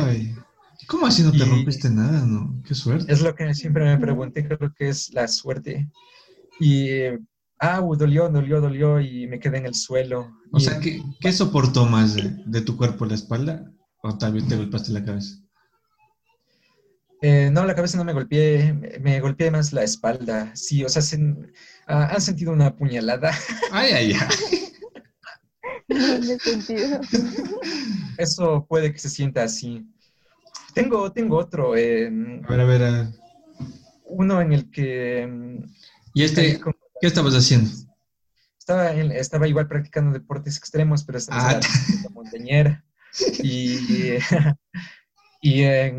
¿Cómo 0.88 1.06
así 1.06 1.22
no 1.22 1.32
te 1.32 1.44
rompiste 1.44 1.90
nada, 1.90 2.24
no? 2.26 2.60
Qué 2.66 2.74
suerte. 2.74 3.12
Es 3.12 3.20
lo 3.20 3.34
que 3.34 3.54
siempre 3.54 3.84
me 3.84 3.98
pregunté, 3.98 4.46
creo 4.46 4.72
que 4.74 4.88
es 4.88 5.12
la 5.12 5.28
suerte. 5.28 5.88
Y, 6.58 6.88
ah, 7.60 7.80
dolió, 7.96 8.28
dolió, 8.28 8.60
dolió 8.60 9.00
y 9.00 9.26
me 9.26 9.38
quedé 9.38 9.58
en 9.58 9.66
el 9.66 9.74
suelo. 9.74 10.32
O 10.50 10.60
sea, 10.60 10.80
¿qué, 10.80 11.02
¿qué, 11.20 11.32
soportó 11.32 11.86
más 11.86 12.16
de, 12.16 12.60
tu 12.62 12.76
cuerpo, 12.76 13.06
la 13.06 13.14
espalda? 13.14 13.70
¿O 14.02 14.16
tal 14.18 14.34
vez 14.34 14.48
te 14.48 14.56
golpeaste 14.56 14.92
la 14.92 15.04
cabeza? 15.04 15.36
Eh, 17.24 17.50
no, 17.52 17.64
la 17.64 17.76
cabeza 17.76 17.96
no 17.96 18.04
me 18.04 18.12
golpeé, 18.12 18.72
me 19.00 19.20
golpeé 19.20 19.52
más 19.52 19.72
la 19.72 19.84
espalda. 19.84 20.50
Sí, 20.56 20.84
o 20.84 20.88
sea, 20.88 21.02
ah, 21.86 22.10
han 22.12 22.20
sentido 22.20 22.52
una 22.52 22.74
puñalada. 22.74 23.30
Ay, 23.70 23.92
ay, 23.92 24.12
ay. 24.12 24.72
No 25.88 26.38
sentido. 26.38 27.00
Eso 28.18 28.66
puede 28.68 28.92
que 28.92 28.98
se 28.98 29.08
sienta 29.08 29.44
así. 29.44 29.86
Tengo, 30.74 31.12
tengo 31.12 31.36
otro. 31.36 31.76
Eh, 31.76 32.10
a 32.44 32.50
ver, 32.50 32.60
a 32.60 32.64
ver. 32.64 33.06
Uno 34.04 34.40
en 34.40 34.52
el 34.52 34.70
que... 34.70 35.60
¿Y 36.14 36.24
este 36.24 36.60
qué 37.00 37.06
estabas 37.06 37.34
haciendo? 37.34 37.70
Estaba, 38.58 38.90
estaba 38.90 39.46
igual 39.46 39.68
practicando 39.68 40.12
deportes 40.12 40.56
extremos, 40.56 41.04
pero 41.04 41.18
estaba 41.18 41.50
ah. 41.50 41.60
en 41.92 42.02
la 42.02 42.10
montañera. 42.10 42.84
Y... 43.42 44.16
Y 45.44 45.64
eh, 45.64 45.92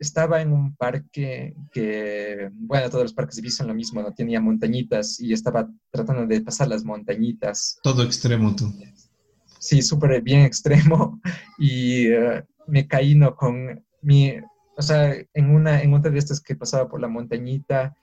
estaba 0.00 0.42
en 0.42 0.52
un 0.52 0.74
parque 0.74 1.54
que, 1.70 2.50
bueno, 2.52 2.90
todos 2.90 3.04
los 3.04 3.12
parques 3.12 3.40
de 3.40 3.50
son 3.50 3.68
lo 3.68 3.74
mismo, 3.74 4.02
no 4.02 4.12
tenía 4.12 4.40
montañitas 4.40 5.20
y 5.20 5.32
estaba 5.32 5.70
tratando 5.92 6.26
de 6.26 6.40
pasar 6.40 6.66
las 6.66 6.84
montañitas. 6.84 7.78
Todo 7.84 8.02
extremo 8.02 8.56
tú. 8.56 8.74
Sí, 9.60 9.80
súper 9.80 10.20
bien 10.22 10.42
extremo. 10.42 11.20
Y 11.60 12.08
eh, 12.08 12.44
me 12.66 12.86
caí 12.86 13.14
¿no? 13.14 13.34
con 13.34 13.84
mi, 14.02 14.34
o 14.76 14.82
sea, 14.82 15.14
en 15.34 15.50
una, 15.50 15.80
en 15.80 15.92
una 15.92 16.10
de 16.10 16.18
estas 16.18 16.40
que 16.40 16.56
pasaba 16.56 16.88
por 16.88 17.00
la 17.00 17.08
montañita, 17.08 17.96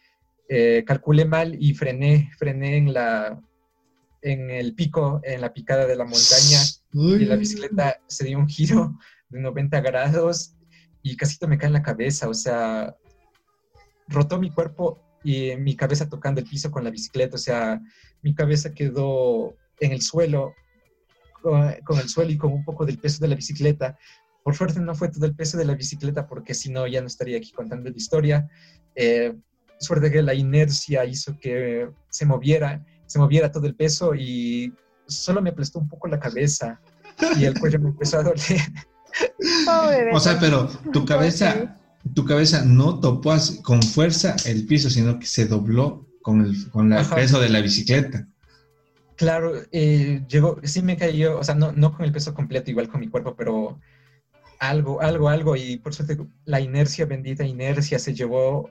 eh, 0.47 0.83
calculé 0.85 1.25
mal 1.25 1.57
y 1.59 1.73
frené, 1.73 2.31
frené 2.37 2.77
en 2.77 2.93
la, 2.93 3.41
en 4.21 4.51
el 4.51 4.73
pico, 4.73 5.19
en 5.23 5.41
la 5.41 5.53
picada 5.53 5.85
de 5.85 5.95
la 5.95 6.05
montaña 6.05 6.59
y 6.93 7.25
la 7.25 7.35
bicicleta 7.35 7.97
se 8.07 8.25
dio 8.25 8.39
un 8.39 8.47
giro 8.47 8.97
de 9.35 9.41
90 9.41 9.81
grados 9.81 10.55
y 11.03 11.15
casi 11.15 11.37
me 11.45 11.57
cae 11.57 11.67
en 11.67 11.73
la 11.73 11.83
cabeza, 11.83 12.27
o 12.27 12.33
sea, 12.33 12.95
rotó 14.07 14.39
mi 14.39 14.49
cuerpo 14.49 14.99
y 15.23 15.55
mi 15.57 15.75
cabeza 15.75 16.09
tocando 16.09 16.41
el 16.41 16.47
piso 16.47 16.71
con 16.71 16.83
la 16.83 16.89
bicicleta, 16.89 17.35
o 17.35 17.39
sea, 17.39 17.81
mi 18.21 18.33
cabeza 18.33 18.73
quedó 18.73 19.55
en 19.79 19.91
el 19.91 20.01
suelo, 20.01 20.53
con, 21.41 21.99
el 21.99 22.09
suelo 22.09 22.31
y 22.31 22.37
con 22.37 22.51
un 22.51 22.63
poco 22.63 22.85
del 22.85 22.97
peso 22.97 23.19
de 23.19 23.27
la 23.27 23.35
bicicleta. 23.35 23.97
Por 24.43 24.55
suerte 24.55 24.79
no 24.79 24.95
fue 24.95 25.09
todo 25.09 25.25
el 25.25 25.35
peso 25.35 25.57
de 25.57 25.65
la 25.65 25.75
bicicleta 25.75 26.27
porque 26.27 26.53
si 26.53 26.71
no 26.71 26.87
ya 26.87 27.01
no 27.01 27.07
estaría 27.07 27.37
aquí 27.37 27.51
contando 27.51 27.89
la 27.89 27.95
historia. 27.95 28.49
Eh, 28.95 29.35
suerte 29.79 30.11
que 30.11 30.23
la 30.23 30.33
inercia 30.33 31.05
hizo 31.05 31.37
que 31.39 31.89
se 32.09 32.25
moviera, 32.25 32.83
se 33.05 33.19
moviera 33.19 33.51
todo 33.51 33.67
el 33.67 33.75
peso 33.75 34.15
y 34.15 34.73
solo 35.05 35.41
me 35.41 35.51
aplastó 35.51 35.79
un 35.79 35.87
poco 35.87 36.07
la 36.07 36.19
cabeza 36.19 36.79
y 37.37 37.45
el 37.45 37.59
cuello 37.59 37.79
me 37.79 37.89
empezó 37.89 38.19
a 38.19 38.23
doler. 38.23 38.41
o 40.13 40.19
sea, 40.19 40.39
pero 40.39 40.67
tu 40.91 41.05
cabeza, 41.05 41.77
tu 42.13 42.25
cabeza 42.25 42.63
no 42.65 42.99
topó 42.99 43.35
con 43.63 43.81
fuerza 43.81 44.35
el 44.45 44.65
piso, 44.65 44.89
sino 44.89 45.19
que 45.19 45.25
se 45.25 45.45
dobló 45.45 46.05
con 46.21 46.41
el, 46.41 46.69
con 46.71 46.91
el 46.91 47.05
peso 47.05 47.39
de 47.39 47.49
la 47.49 47.61
bicicleta. 47.61 48.27
Claro, 49.15 49.53
eh, 49.71 50.23
llegó, 50.27 50.59
sí 50.63 50.81
me 50.81 50.97
cayó, 50.97 51.39
o 51.39 51.43
sea, 51.43 51.55
no, 51.55 51.71
no 51.71 51.95
con 51.95 52.05
el 52.05 52.11
peso 52.11 52.33
completo, 52.33 52.69
igual 52.69 52.89
con 52.89 52.99
mi 52.99 53.07
cuerpo, 53.07 53.35
pero 53.35 53.79
algo, 54.59 55.01
algo, 55.01 55.29
algo, 55.29 55.55
y 55.55 55.77
por 55.77 55.93
suerte 55.93 56.17
la 56.45 56.59
inercia, 56.59 57.05
bendita 57.05 57.45
inercia, 57.45 57.99
se 57.99 58.13
llevó 58.13 58.69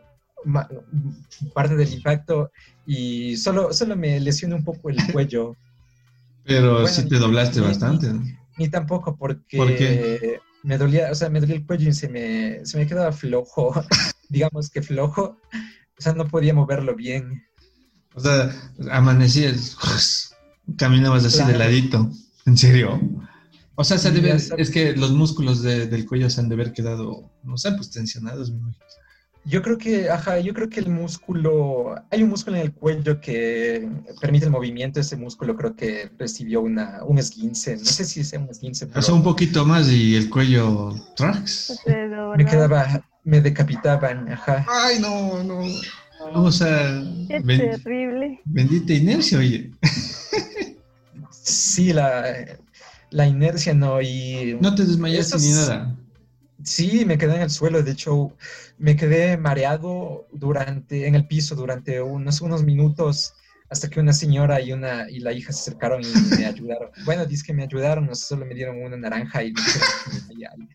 parte 1.55 1.77
del 1.77 1.93
impacto 1.93 2.51
y 2.87 3.37
solo, 3.37 3.73
solo 3.73 3.97
me 3.97 4.21
lesioné 4.21 4.55
un 4.55 4.65
poco 4.65 4.91
el 4.91 4.99
cuello. 5.13 5.57
Pero 6.45 6.87
sí 6.87 7.09
te 7.09 7.17
doblaste 7.17 7.61
bastante. 7.61 8.09
Ni 8.57 8.69
tampoco, 8.69 9.17
porque 9.17 10.41
me 10.63 10.79
dolía, 10.79 11.11
o 11.11 11.15
sea, 11.15 11.29
me 11.29 11.41
dolía 11.41 11.57
el 11.57 11.67
cuello 11.67 11.89
y 11.89 11.93
se 11.93 12.09
me, 12.09 12.65
se 12.65 12.79
me 12.79 12.87
quedaba 12.87 13.13
flojo, 13.13 13.75
digamos 14.29 14.71
que 14.71 14.83
flojo, 14.83 15.41
o 15.99 16.01
sea, 16.01 16.15
no 16.15 16.27
podía 16.27 16.55
moverlo 16.55 16.95
bien. 16.95 17.45
O 18.15 18.21
sea, 18.21 18.51
amanecías, 18.91 19.77
caminabas 20.77 21.25
así 21.25 21.45
de 21.45 21.59
ladito, 21.59 22.11
¿en 22.47 22.57
serio? 22.57 23.01
O 23.77 23.83
sea, 23.83 23.99
se 23.99 24.13
debe, 24.13 24.33
es 24.33 24.71
que 24.71 24.97
los 24.97 25.11
músculos 25.11 25.63
del 25.63 26.07
cuello 26.07 26.31
se 26.31 26.41
han 26.41 26.49
de 26.49 26.55
haber 26.55 26.73
quedado, 26.73 27.31
no 27.43 27.57
sé, 27.57 27.73
pues 27.73 27.91
tensionados, 27.91 28.51
me 28.53 28.59
imagino. 28.59 28.85
Yo 29.47 29.61
creo 29.61 29.77
que, 29.77 30.09
ajá, 30.09 30.39
yo 30.39 30.55
creo 30.55 30.71
que 30.71 30.81
el 30.81 30.89
músculo, 30.89 31.95
hay 32.11 32.23
un 32.23 32.31
músculo 32.31 32.57
en 32.57 32.63
el 32.63 32.73
cuello 32.73 33.21
que 33.21 33.87
permite 34.19 34.47
el 34.47 34.51
movimiento, 34.51 35.01
ese 35.01 35.17
músculo 35.17 35.55
creo 35.55 35.77
que 35.77 36.11
recibió 36.19 36.63
una, 36.63 37.05
un 37.05 37.19
esguince, 37.19 37.77
no 37.77 37.85
sé 37.85 38.07
si 38.07 38.21
es 38.21 38.33
un 38.33 38.49
esguince. 38.49 38.87
Pero... 38.87 39.03
Sea, 39.03 39.15
un 39.15 39.23
poquito 39.23 39.67
más 39.67 39.91
y 39.91 40.17
el 40.17 40.31
cuello 40.31 40.95
tracks. 41.15 41.79
Me 42.37 42.47
quedaba, 42.47 43.05
me 43.25 43.43
decapitaban, 43.43 44.33
ajá. 44.33 44.65
Ay, 44.67 44.99
no, 45.01 45.43
no. 45.45 45.61
O 46.33 46.51
sea, 46.51 47.03
Qué 47.29 47.41
terrible. 47.41 48.41
Bendita 48.47 48.95
inercia, 48.95 49.39
oye. 49.39 49.71
sí, 51.31 51.93
la, 51.93 52.25
la 53.11 53.27
inercia 53.27 53.75
no, 53.75 54.01
y... 54.01 54.57
No 54.59 54.75
te 54.75 54.85
desmayaste 54.85 55.37
ni 55.39 55.51
nada. 55.51 55.97
Sí, 56.65 57.05
me 57.05 57.19
quedé 57.19 57.37
en 57.37 57.43
el 57.43 57.51
suelo, 57.51 57.83
de 57.83 57.91
hecho 57.93 58.37
me 58.79 58.97
quedé 58.97 59.37
mareado 59.37 60.27
durante, 60.33 61.07
en 61.07 61.15
el 61.15 61.27
piso 61.27 61.55
durante 61.55 62.01
unos, 62.01 62.41
unos 62.41 62.63
minutos 62.65 63.35
hasta 63.71 63.89
que 63.89 64.01
una 64.01 64.13
señora 64.13 64.61
y 64.61 64.73
una 64.73 65.11
y 65.11 65.21
la 65.21 65.33
hija 65.33 65.53
se 65.53 65.71
acercaron 65.71 66.03
y 66.03 66.37
me 66.37 66.47
ayudaron. 66.47 66.91
Bueno, 67.05 67.27
dice 67.27 67.45
que 67.47 67.53
me 67.53 67.65
ayudaron, 67.65 68.07
no 68.07 68.15
solo 68.15 68.47
me 68.47 68.55
dieron 68.55 68.83
una 68.83 68.97
naranja 68.97 69.43
y 69.43 69.53
me 69.53 69.61
dijeron 69.61 70.69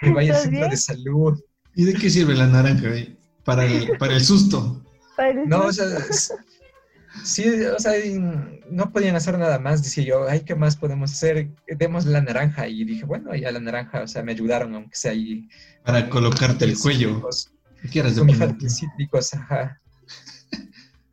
que 0.00 0.06
me 0.06 0.12
vaya, 0.12 0.36
al 0.36 0.42
centro 0.42 0.68
de 0.68 0.76
salud. 0.76 1.40
¿Y 1.74 1.84
de 1.84 1.94
qué 1.94 2.10
sirve 2.10 2.34
la 2.34 2.46
naranja? 2.46 2.88
Para 3.44 3.64
el, 3.64 3.96
para 3.98 4.14
el 4.14 4.20
susto. 4.20 4.84
No, 5.46 5.66
o 5.66 5.72
sea, 5.72 5.86
Sí, 7.24 7.48
o 7.64 7.78
sea, 7.78 7.92
no 8.70 8.92
podían 8.92 9.16
hacer 9.16 9.38
nada 9.38 9.58
más. 9.58 9.82
Decía 9.82 10.04
yo, 10.04 10.28
ay, 10.28 10.40
¿qué 10.40 10.54
más 10.54 10.76
podemos 10.76 11.12
hacer? 11.12 11.50
Demos 11.66 12.06
la 12.06 12.20
naranja. 12.20 12.68
Y 12.68 12.84
dije, 12.84 13.04
bueno, 13.04 13.34
ya 13.34 13.50
la 13.50 13.60
naranja, 13.60 14.02
o 14.02 14.08
sea, 14.08 14.22
me 14.22 14.32
ayudaron, 14.32 14.74
aunque 14.74 14.96
sea 14.96 15.12
ahí. 15.12 15.48
Para 15.84 16.08
colocarte 16.08 16.64
el 16.64 16.78
cuello. 16.78 17.28
¿Qué 17.82 17.88
quieres 17.88 18.16
de 18.16 18.70
cítricos, 18.70 19.34
ajá. 19.34 19.80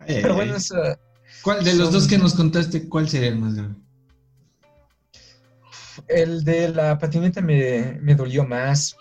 Pero 0.05 0.35
bueno, 0.35 0.55
eso, 0.55 0.75
¿Cuál 1.41 1.63
de 1.63 1.75
los 1.75 1.91
dos 1.91 2.07
que 2.07 2.17
nos 2.17 2.33
contaste, 2.33 2.89
cuál 2.89 3.07
sería 3.07 3.29
el 3.29 3.37
más 3.37 3.55
grave? 3.55 3.75
El 6.07 6.43
de 6.43 6.69
la 6.69 6.97
patineta 6.97 7.41
me, 7.41 7.97
me 8.01 8.15
dolió 8.15 8.45
más, 8.45 8.95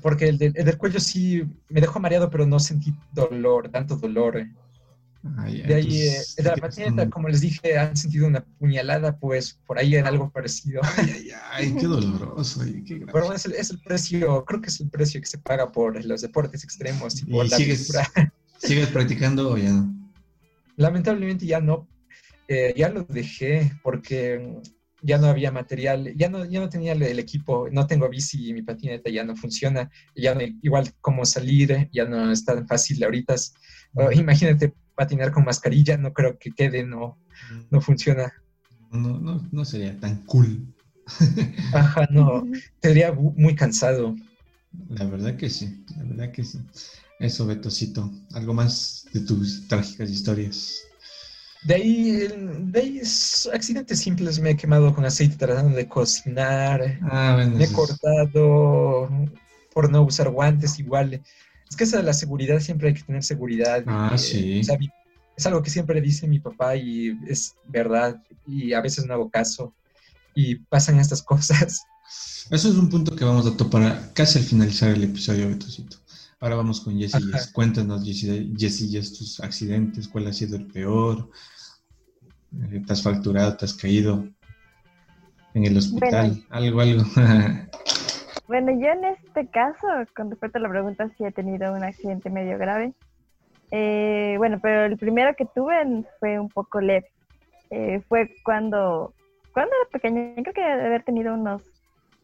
porque 0.00 0.28
el, 0.28 0.40
el, 0.40 0.52
del 0.52 0.78
cuello 0.78 1.00
sí 1.00 1.44
me 1.68 1.80
dejó 1.80 2.00
mareado, 2.00 2.30
pero 2.30 2.46
no 2.46 2.58
sentí 2.58 2.94
dolor, 3.12 3.68
tanto 3.68 3.96
dolor 3.96 4.46
de 5.22 5.74
ahí, 5.74 6.00
eh, 6.08 6.22
la 6.42 6.56
patineta, 6.56 7.08
como 7.08 7.28
les 7.28 7.40
dije, 7.40 7.78
han 7.78 7.96
sentido 7.96 8.26
una 8.26 8.44
puñalada, 8.44 9.16
pues 9.18 9.60
por 9.66 9.78
ahí 9.78 9.94
era 9.94 10.08
algo 10.08 10.30
parecido. 10.30 10.80
Ay, 10.96 11.12
ay, 11.14 11.30
ay, 11.52 11.76
qué 11.78 11.86
doloroso. 11.86 12.60
qué 12.84 13.06
Pero 13.12 13.32
es 13.32 13.46
el, 13.46 13.52
es 13.52 13.70
el, 13.70 13.78
precio, 13.80 14.44
creo 14.44 14.60
que 14.60 14.68
es 14.68 14.80
el 14.80 14.90
precio 14.90 15.20
que 15.20 15.26
se 15.26 15.38
paga 15.38 15.70
por 15.70 16.04
los 16.04 16.22
deportes 16.22 16.64
extremos 16.64 17.22
y 17.22 17.26
por 17.26 17.48
la 17.48 17.56
sigues, 17.56 17.92
¿Sigues 18.58 18.88
practicando 18.88 19.52
o 19.52 19.56
ya 19.56 19.70
no? 19.70 20.12
Lamentablemente 20.76 21.46
ya 21.46 21.60
no. 21.60 21.88
Eh, 22.48 22.74
ya 22.76 22.88
lo 22.88 23.04
dejé 23.04 23.72
porque 23.84 24.60
ya 25.02 25.18
no 25.18 25.28
había 25.28 25.52
material, 25.52 26.12
ya 26.16 26.28
no, 26.28 26.44
ya 26.44 26.60
no 26.60 26.68
tenía 26.68 26.92
el, 26.92 27.18
equipo, 27.18 27.68
no 27.70 27.86
tengo 27.86 28.08
bici 28.08 28.50
y 28.50 28.52
mi 28.52 28.62
patineta 28.62 29.08
ya 29.08 29.24
no 29.24 29.36
funciona, 29.36 29.90
ya 30.16 30.34
no, 30.34 30.42
igual 30.62 30.92
como 31.00 31.24
salir, 31.24 31.88
ya 31.92 32.04
no 32.04 32.30
es 32.30 32.44
tan 32.44 32.66
fácil 32.66 33.02
ahorita. 33.02 33.36
imagínate 34.14 34.74
patinar 34.94 35.32
con 35.32 35.44
mascarilla, 35.44 35.96
no 35.96 36.12
creo 36.12 36.38
que 36.38 36.52
quede, 36.52 36.84
no, 36.84 37.18
no 37.70 37.80
funciona. 37.80 38.32
No, 38.90 39.18
no, 39.18 39.48
no 39.50 39.64
sería 39.64 39.98
tan 39.98 40.24
cool. 40.24 40.66
Ajá, 41.72 42.06
no, 42.10 42.44
sería 42.80 43.12
muy 43.12 43.54
cansado. 43.54 44.14
La 44.88 45.04
verdad 45.04 45.36
que 45.36 45.50
sí, 45.50 45.84
la 45.96 46.04
verdad 46.04 46.32
que 46.32 46.44
sí. 46.44 46.58
Eso, 47.18 47.46
Betocito, 47.46 48.10
algo 48.32 48.54
más 48.54 49.06
de 49.12 49.20
tus 49.20 49.68
trágicas 49.68 50.10
historias. 50.10 50.82
De 51.64 51.74
ahí, 51.76 52.28
de 52.58 52.80
ahí 52.80 53.00
accidentes 53.52 54.00
simples, 54.00 54.40
me 54.40 54.50
he 54.50 54.56
quemado 54.56 54.92
con 54.92 55.04
aceite 55.04 55.36
tratando 55.36 55.76
de 55.76 55.86
cocinar, 55.86 56.98
ah, 57.02 57.46
me 57.54 57.64
he 57.64 57.72
cortado 57.72 59.08
por 59.72 59.90
no 59.90 60.02
usar 60.02 60.28
guantes 60.30 60.80
igual 60.80 61.22
es 61.72 61.76
que 61.76 61.84
esa 61.84 61.96
de 61.96 62.02
la 62.02 62.12
seguridad 62.12 62.60
siempre 62.60 62.88
hay 62.88 62.94
que 62.94 63.02
tener 63.02 63.24
seguridad. 63.24 63.82
Ah, 63.86 64.10
eh, 64.14 64.18
sí. 64.18 64.60
es 65.34 65.46
algo 65.46 65.62
que 65.62 65.70
siempre 65.70 66.02
dice 66.02 66.28
mi 66.28 66.38
papá 66.38 66.76
y 66.76 67.18
es 67.26 67.54
verdad 67.66 68.22
y 68.46 68.74
a 68.74 68.82
veces 68.82 69.06
no 69.06 69.14
hago 69.14 69.30
caso 69.30 69.72
y 70.34 70.56
pasan 70.56 71.00
estas 71.00 71.22
cosas. 71.32 71.80
Eso 72.50 72.68
es 72.68 72.74
un 72.74 72.90
punto 72.90 73.16
que 73.16 73.24
vamos 73.24 73.46
a 73.46 73.56
topar 73.56 74.12
casi 74.12 74.38
al 74.38 74.44
finalizar 74.44 74.90
el 74.90 75.04
episodio, 75.04 75.48
Betocito. 75.48 75.96
Ahora 76.40 76.56
vamos 76.56 76.82
con 76.82 76.98
Jessy. 76.98 77.30
Cuéntanos, 77.54 78.04
Jessy, 78.04 79.00
tus 79.16 79.40
accidentes, 79.40 80.08
cuál 80.08 80.26
ha 80.26 80.32
sido 80.34 80.56
el 80.56 80.66
peor. 80.66 81.30
Eh, 82.70 82.82
¿Te 82.86 82.92
has 82.92 83.02
fracturado? 83.02 83.56
¿Te 83.56 83.64
has 83.64 83.72
caído 83.72 84.28
en 85.54 85.64
el 85.64 85.78
hospital? 85.78 86.44
algo, 86.50 86.80
algo. 86.82 87.04
Bueno, 88.48 88.72
yo 88.72 88.88
en 88.88 89.04
este 89.04 89.46
caso, 89.48 89.86
con 90.16 90.30
respecto 90.30 90.58
a 90.58 90.62
la 90.62 90.68
pregunta, 90.68 91.08
sí 91.16 91.24
he 91.24 91.32
tenido 91.32 91.72
un 91.72 91.84
accidente 91.84 92.28
medio 92.28 92.58
grave. 92.58 92.92
Eh, 93.70 94.34
bueno, 94.38 94.58
pero 94.60 94.84
el 94.84 94.98
primero 94.98 95.34
que 95.34 95.46
tuve 95.46 96.04
fue 96.20 96.38
un 96.38 96.48
poco 96.48 96.80
leve. 96.80 97.08
Eh, 97.70 98.00
fue 98.08 98.34
cuando, 98.44 99.14
cuando 99.54 99.74
era 99.74 99.90
pequeña, 99.90 100.34
creo 100.42 100.52
que 100.52 100.60
de 100.60 100.86
haber 100.86 101.04
tenido 101.04 101.34
unos 101.34 101.62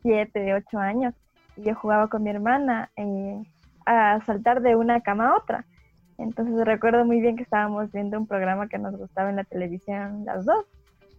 7, 0.02 0.54
8 0.54 0.78
años. 0.78 1.14
Y 1.56 1.62
yo 1.62 1.74
jugaba 1.74 2.08
con 2.08 2.22
mi 2.22 2.30
hermana 2.30 2.90
eh, 2.96 3.42
a 3.86 4.20
saltar 4.26 4.60
de 4.60 4.76
una 4.76 5.00
cama 5.00 5.30
a 5.30 5.36
otra. 5.36 5.64
Entonces 6.18 6.66
recuerdo 6.66 7.04
muy 7.04 7.20
bien 7.20 7.36
que 7.36 7.44
estábamos 7.44 7.90
viendo 7.92 8.18
un 8.18 8.26
programa 8.26 8.68
que 8.68 8.78
nos 8.78 8.96
gustaba 8.96 9.30
en 9.30 9.36
la 9.36 9.44
televisión 9.44 10.24
las 10.24 10.44
dos. 10.44 10.66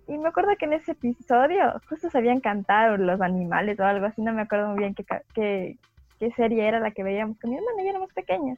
Y 0.10 0.18
me 0.18 0.30
acuerdo 0.30 0.50
que 0.58 0.66
en 0.66 0.74
ese 0.74 0.94
episodio 0.94 1.80
justo 1.88 2.10
sabían 2.10 2.40
cantar 2.40 3.00
los 3.00 3.22
animales 3.22 3.80
o 3.80 3.84
algo 3.84 4.08
así, 4.08 4.24
no 4.24 4.34
me 4.34 4.42
acuerdo 4.42 4.70
muy 4.70 4.80
bien 4.80 4.96
qué, 4.96 5.06
qué, 5.36 5.78
qué 6.20 6.32
serie 6.32 6.68
era 6.68 6.80
la 6.80 6.90
que 6.90 7.04
veíamos 7.04 7.38
con 7.40 7.52
mi 7.52 7.58
hermana 7.58 7.84
y 7.84 7.88
éramos 7.88 8.12
pequeñas. 8.14 8.58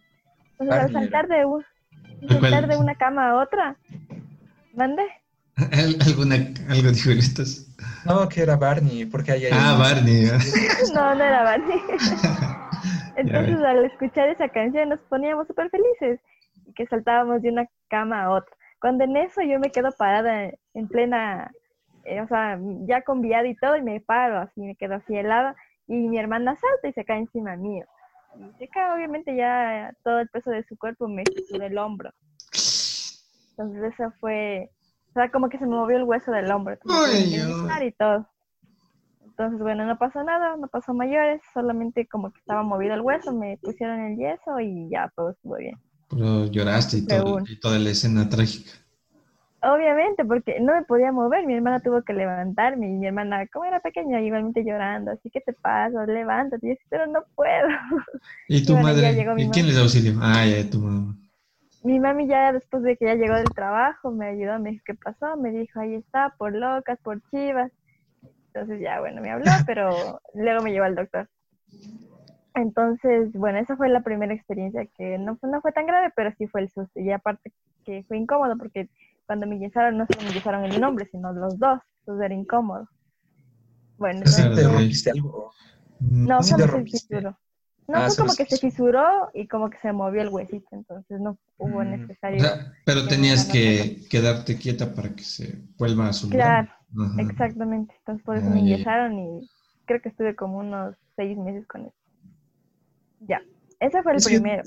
Entonces 0.51 0.85
al 0.85 0.93
saltar 0.93 1.27
de, 1.27 1.45
un, 1.45 1.65
saltar 2.29 2.67
de 2.67 2.77
una 2.77 2.95
cama 2.95 3.31
a 3.31 3.35
otra, 3.35 3.75
¿mande? 4.73 5.03
¿Alguna, 6.07 6.35
algo 6.69 6.89
diferente? 6.89 7.43
No, 8.05 8.29
que 8.29 8.43
era 8.43 8.55
Barney, 8.55 9.05
porque 9.05 9.33
hay 9.33 9.47
Ah, 9.51 9.75
Barney. 9.77 10.25
no, 10.95 11.15
no 11.15 11.23
era 11.23 11.43
Barney. 11.43 11.81
Entonces 13.17 13.59
al 13.61 13.85
escuchar 13.85 14.29
esa 14.29 14.47
canción 14.47 14.87
nos 14.87 14.99
poníamos 15.01 15.47
súper 15.47 15.69
felices 15.69 16.21
y 16.65 16.73
que 16.73 16.87
saltábamos 16.87 17.41
de 17.41 17.49
una 17.49 17.65
cama 17.89 18.23
a 18.23 18.29
otra. 18.31 18.55
Cuando 18.81 19.03
en 19.03 19.15
eso 19.15 19.41
yo 19.43 19.59
me 19.59 19.71
quedo 19.71 19.91
parada 19.91 20.51
en 20.73 20.87
plena, 20.87 21.51
eh, 22.03 22.19
o 22.19 22.27
sea, 22.27 22.59
ya 22.87 23.03
con 23.03 23.21
viado 23.21 23.45
y 23.45 23.55
todo, 23.55 23.77
y 23.77 23.83
me 23.83 24.01
paro 24.01 24.39
así, 24.39 24.59
me 24.61 24.75
quedo 24.75 24.95
así 24.95 25.15
helada, 25.15 25.55
y 25.87 25.93
mi 25.93 26.17
hermana 26.17 26.55
salta 26.55 26.87
y 26.87 26.93
se 26.93 27.05
cae 27.05 27.19
encima 27.19 27.55
mío. 27.55 27.85
Y 28.35 28.51
se 28.57 28.67
cae, 28.69 28.91
obviamente, 28.91 29.35
ya 29.35 29.93
todo 30.03 30.19
el 30.19 30.29
peso 30.29 30.49
de 30.49 30.63
su 30.63 30.75
cuerpo 30.77 31.07
me 31.07 31.23
subió 31.47 31.63
el 31.63 31.77
hombro. 31.77 32.09
Entonces, 33.51 33.93
eso 33.93 34.11
fue, 34.19 34.71
o 35.11 35.13
sea, 35.13 35.29
como 35.29 35.49
que 35.49 35.59
se 35.59 35.65
me 35.65 35.75
movió 35.75 35.97
el 35.97 36.03
hueso 36.03 36.31
del 36.31 36.51
hombro. 36.51 36.75
y 37.83 37.91
todo. 37.91 38.27
Entonces, 39.23 39.59
bueno, 39.59 39.85
no 39.85 39.97
pasó 39.99 40.23
nada, 40.23 40.57
no 40.57 40.67
pasó 40.67 40.95
mayores, 40.95 41.41
solamente 41.53 42.07
como 42.07 42.31
que 42.31 42.39
estaba 42.39 42.63
movido 42.63 42.95
el 42.95 43.01
hueso, 43.01 43.31
me 43.31 43.57
pusieron 43.61 43.99
el 43.99 44.17
yeso 44.17 44.59
y 44.59 44.89
ya 44.89 45.11
todo 45.15 45.29
estuvo 45.31 45.57
bien. 45.57 45.77
Pero 46.11 46.45
lloraste 46.47 46.97
y, 46.97 47.07
todo, 47.07 47.39
y 47.47 47.59
toda 47.59 47.79
la 47.79 47.89
escena 47.89 48.27
trágica. 48.29 48.71
Obviamente, 49.63 50.25
porque 50.25 50.59
no 50.59 50.73
me 50.73 50.83
podía 50.83 51.11
mover, 51.11 51.45
mi 51.45 51.53
hermana 51.53 51.79
tuvo 51.79 52.01
que 52.01 52.13
levantarme 52.13 52.87
y 52.87 52.93
mi 52.93 53.05
hermana, 53.07 53.45
como 53.47 53.65
era 53.65 53.79
pequeña, 53.79 54.19
igualmente 54.19 54.63
llorando, 54.63 55.11
así 55.11 55.29
que 55.29 55.39
te 55.39 55.53
pasa, 55.53 56.05
levántate, 56.07 56.65
y 56.65 56.69
yo, 56.71 56.75
pero 56.89 57.05
no 57.05 57.23
puedo. 57.35 57.67
¿Y 58.47 58.65
tu 58.65 58.75
madre? 58.77 59.11
¿Y 59.37 59.49
quién 59.49 59.67
les 59.67 59.77
auxilió? 59.77 60.19
Ah, 60.19 60.45
ya, 60.45 60.67
tu 60.67 60.79
mamá. 60.79 61.15
Mi 61.83 61.99
mami 61.99 62.27
ya 62.27 62.53
después 62.53 62.83
de 62.83 62.95
que 62.97 63.05
ya 63.05 63.15
llegó 63.15 63.35
del 63.35 63.45
trabajo 63.45 64.11
me 64.11 64.27
ayudó, 64.27 64.59
me 64.59 64.71
dijo 64.71 64.83
qué 64.85 64.93
pasó, 64.95 65.35
me 65.37 65.51
dijo 65.51 65.79
ahí 65.79 65.95
está, 65.95 66.33
por 66.37 66.53
locas, 66.53 66.99
por 67.03 67.21
chivas. 67.29 67.71
Entonces 68.53 68.81
ya, 68.81 68.99
bueno, 68.99 69.21
me 69.21 69.31
habló, 69.31 69.51
pero 69.65 70.19
luego 70.33 70.61
me 70.61 70.71
llevó 70.71 70.85
al 70.85 70.95
doctor. 70.95 71.27
Entonces, 72.53 73.31
bueno, 73.33 73.59
esa 73.59 73.77
fue 73.77 73.89
la 73.89 74.01
primera 74.01 74.33
experiencia 74.33 74.85
que 74.97 75.17
no, 75.17 75.37
no 75.41 75.61
fue 75.61 75.71
tan 75.71 75.85
grave, 75.85 76.11
pero 76.15 76.33
sí 76.37 76.47
fue 76.47 76.61
el 76.61 76.69
susto. 76.69 76.99
Y 76.99 77.11
aparte 77.11 77.51
que 77.85 78.03
fue 78.07 78.17
incómodo 78.17 78.57
porque 78.57 78.89
cuando 79.25 79.47
me 79.47 79.57
yesaron 79.59 79.97
no 79.97 80.05
solo 80.05 80.27
me 80.27 80.33
yesaron 80.33 80.65
el 80.65 80.79
nombre, 80.79 81.07
sino 81.11 81.31
los 81.33 81.57
dos. 81.57 81.79
Entonces 81.99 82.25
era 82.25 82.33
incómodo. 82.33 82.87
Bueno, 83.97 84.19
entonces, 84.19 84.55
¿Te 84.55 84.67
rompiste 84.67 85.11
algo? 85.11 85.51
No, 85.99 86.43
solo 86.43 86.67
se 86.67 86.83
fisuró. 86.83 87.37
No, 87.87 87.97
ah, 87.97 88.07
fue 88.07 88.17
como 88.17 88.35
que 88.35 88.45
se 88.45 88.57
fisuró 88.57 89.29
y 89.33 89.47
como 89.47 89.69
que 89.69 89.77
se 89.79 89.91
movió 89.91 90.21
el 90.21 90.29
huesito, 90.29 90.67
entonces 90.71 91.19
no 91.19 91.37
hubo 91.57 91.83
mm. 91.83 91.89
necesario. 91.89 92.43
pero 92.85 93.07
tenías 93.07 93.45
que 93.45 94.01
quedarte 94.09 94.57
quieta 94.57 94.93
para 94.93 95.09
que 95.09 95.23
se 95.23 95.61
vuelva 95.77 96.07
a 96.07 96.13
su 96.13 96.29
Claro, 96.29 96.69
exactamente. 97.17 97.93
Entonces 97.99 98.23
por 98.25 98.37
eso 98.37 98.49
me 98.49 98.63
yesaron 98.63 99.19
y 99.19 99.49
creo 99.85 100.01
que 100.01 100.09
estuve 100.09 100.35
como 100.35 100.59
unos 100.59 100.95
seis 101.15 101.37
meses 101.37 101.67
con 101.67 101.81
eso. 101.81 102.00
Ya, 103.27 103.41
ese 103.79 104.01
fue 104.03 104.13
el 104.13 104.23
primero. 104.23 104.63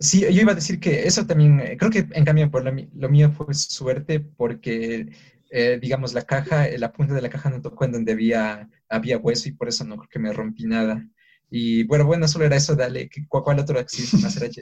Sí, 0.00 0.20
yo 0.20 0.42
iba 0.42 0.52
a 0.52 0.54
decir 0.54 0.78
que 0.78 1.06
eso 1.06 1.26
también, 1.26 1.58
eh, 1.60 1.76
creo 1.76 1.90
que 1.90 2.06
en 2.12 2.24
cambio 2.24 2.50
por 2.50 2.64
lo, 2.64 3.08
mío 3.08 3.30
fue 3.32 3.52
suerte 3.54 4.20
porque, 4.20 5.08
eh, 5.50 5.78
digamos, 5.80 6.14
la 6.14 6.22
caja, 6.22 6.66
la 6.78 6.92
punta 6.92 7.14
de 7.14 7.22
la 7.22 7.28
caja 7.28 7.50
no 7.50 7.60
tocó 7.60 7.84
en 7.84 7.92
donde 7.92 8.12
había, 8.12 8.68
había 8.88 9.18
hueso 9.18 9.48
y 9.48 9.52
por 9.52 9.68
eso 9.68 9.84
no 9.84 9.96
creo 9.96 10.08
que 10.08 10.18
me 10.20 10.32
rompí 10.32 10.66
nada. 10.66 11.04
Y 11.50 11.84
bueno, 11.84 12.06
bueno, 12.06 12.28
solo 12.28 12.44
era 12.44 12.56
eso, 12.56 12.76
dale. 12.76 13.10
¿Cuál 13.28 13.58
otro 13.58 13.78
accidente 13.80 14.18
más 14.22 14.36
era, 14.36 14.52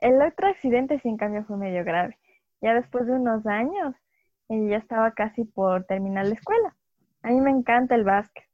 El 0.00 0.22
otro 0.22 0.48
accidente, 0.48 0.98
sin 1.00 1.16
cambio, 1.16 1.44
fue 1.44 1.56
medio 1.56 1.84
grave. 1.84 2.18
Ya 2.60 2.74
después 2.74 3.06
de 3.06 3.12
unos 3.12 3.46
años, 3.46 3.94
eh, 4.48 4.68
ya 4.70 4.78
estaba 4.78 5.12
casi 5.12 5.44
por 5.44 5.84
terminar 5.84 6.26
la 6.26 6.34
escuela. 6.34 6.76
A 7.22 7.30
mí 7.30 7.40
me 7.40 7.50
encanta 7.50 7.94
el 7.94 8.04
básquet 8.04 8.49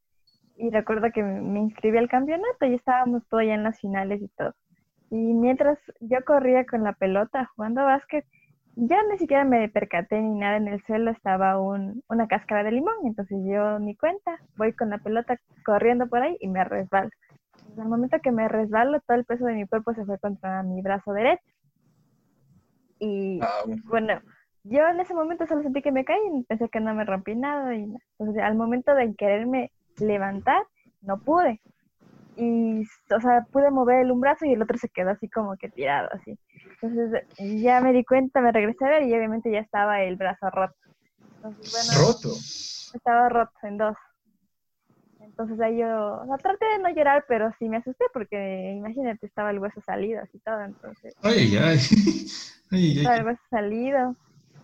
y 0.57 0.71
recuerdo 0.71 1.11
que 1.13 1.23
me 1.23 1.61
inscribí 1.61 1.99
al 1.99 2.09
campeonato 2.09 2.67
y 2.67 2.75
estábamos 2.75 3.27
todos 3.29 3.45
ya 3.45 3.55
en 3.55 3.63
las 3.63 3.79
finales 3.81 4.23
y 4.23 4.29
todo. 4.29 4.55
Y 5.11 5.17
mientras 5.17 5.79
yo 6.01 6.25
corría 6.25 6.67
con 6.67 6.83
la 6.83 6.93
pelota 6.95 7.51
jugando 7.55 7.85
básquet, 7.85 8.25
ya 8.75 9.03
ni 9.11 9.19
siquiera 9.19 9.45
me 9.45 9.69
percaté 9.69 10.21
ni 10.21 10.39
nada 10.39 10.57
en 10.57 10.69
el 10.69 10.83
suelo, 10.85 11.11
estaba 11.11 11.61
un, 11.61 12.03
una 12.09 12.29
cáscara 12.29 12.63
de 12.63 12.73
limón, 12.73 12.95
entonces 13.05 13.39
yo 13.45 13.79
ni 13.79 13.97
cuenta, 13.97 14.39
voy 14.57 14.73
con 14.73 14.91
la 14.91 14.99
pelota 14.99 15.41
corriendo 15.65 16.07
por 16.09 16.21
ahí 16.23 16.37
y 16.41 16.49
me 16.49 16.63
resbalo. 16.65 17.11
En 17.75 17.83
el 17.83 17.89
momento 17.89 18.19
que 18.23 18.33
me 18.33 18.49
resbalo, 18.49 19.01
todo 19.01 19.17
el 19.17 19.25
peso 19.25 19.47
de 19.47 19.55
mi 19.55 19.67
cuerpo 19.67 19.95
se 19.95 20.05
fue 20.05 20.19
contra 20.19 20.63
mi 20.63 20.83
brazo 20.83 21.13
derecho. 21.13 21.43
Y 22.99 23.41
bueno, 23.85 24.21
yo 24.65 24.87
en 24.89 25.01
ese 25.01 25.15
momento 25.15 25.47
solo 25.47 25.63
sentí 25.63 25.83
que 25.83 25.93
me 25.93 26.05
caí 26.05 26.19
y 26.35 26.45
pensé 26.45 26.69
que 26.69 26.81
no 26.81 26.95
me 26.95 27.05
rompí 27.05 27.35
nada. 27.35 27.75
Y 27.75 27.85
Entonces, 28.19 28.43
al 28.43 28.57
momento 28.57 28.95
de 28.95 29.15
quererme 29.15 29.71
levantar, 29.99 30.63
no 31.03 31.19
pude. 31.19 31.61
Y, 32.37 32.83
o 32.83 33.21
sea, 33.21 33.47
pude 33.51 33.71
mover 33.71 34.11
un 34.11 34.21
brazo 34.21 34.45
y 34.45 34.53
el 34.53 34.63
otro 34.63 34.77
se 34.77 34.91
quedó 34.91 35.11
así 35.11 35.29
como 35.29 35.57
que 35.57 35.71
tirado, 35.71 36.09
así. 36.13 36.39
Entonces, 36.83 37.25
ya 37.63 37.81
me 37.81 37.93
di 37.93 38.05
cuenta, 38.05 38.41
me 38.41 38.53
regresé 38.53 38.85
a 38.85 38.91
ver 38.91 39.03
y 39.05 39.15
obviamente 39.15 39.51
ya 39.51 39.61
estaba 39.61 40.03
el 40.03 40.17
brazo 40.17 40.51
roto. 40.51 40.75
¿Roto? 41.43 42.33
Estaba 42.95 43.29
roto 43.29 43.53
en 43.63 43.79
dos. 43.79 43.97
Entonces 45.21 45.61
ahí 45.61 45.79
yo, 45.79 46.21
o 46.23 46.27
sea, 46.27 46.37
traté 46.39 46.67
de 46.67 46.79
no 46.79 46.91
llorar, 46.91 47.25
pero 47.27 47.51
sí 47.59 47.69
me 47.69 47.79
asusté 47.79 48.05
porque 48.13 48.73
imagínate, 48.77 49.27
estaba 49.27 49.51
el 49.51 49.59
hueso 49.59 49.81
salido 49.81 50.23
así 50.23 50.39
todo, 50.39 50.63
entonces. 50.63 51.15
Ay, 51.23 51.57
ay. 51.57 51.79
ay, 52.71 52.99
Estaba 52.99 53.17
el 53.17 53.27
hueso 53.27 53.43
salido 53.51 54.17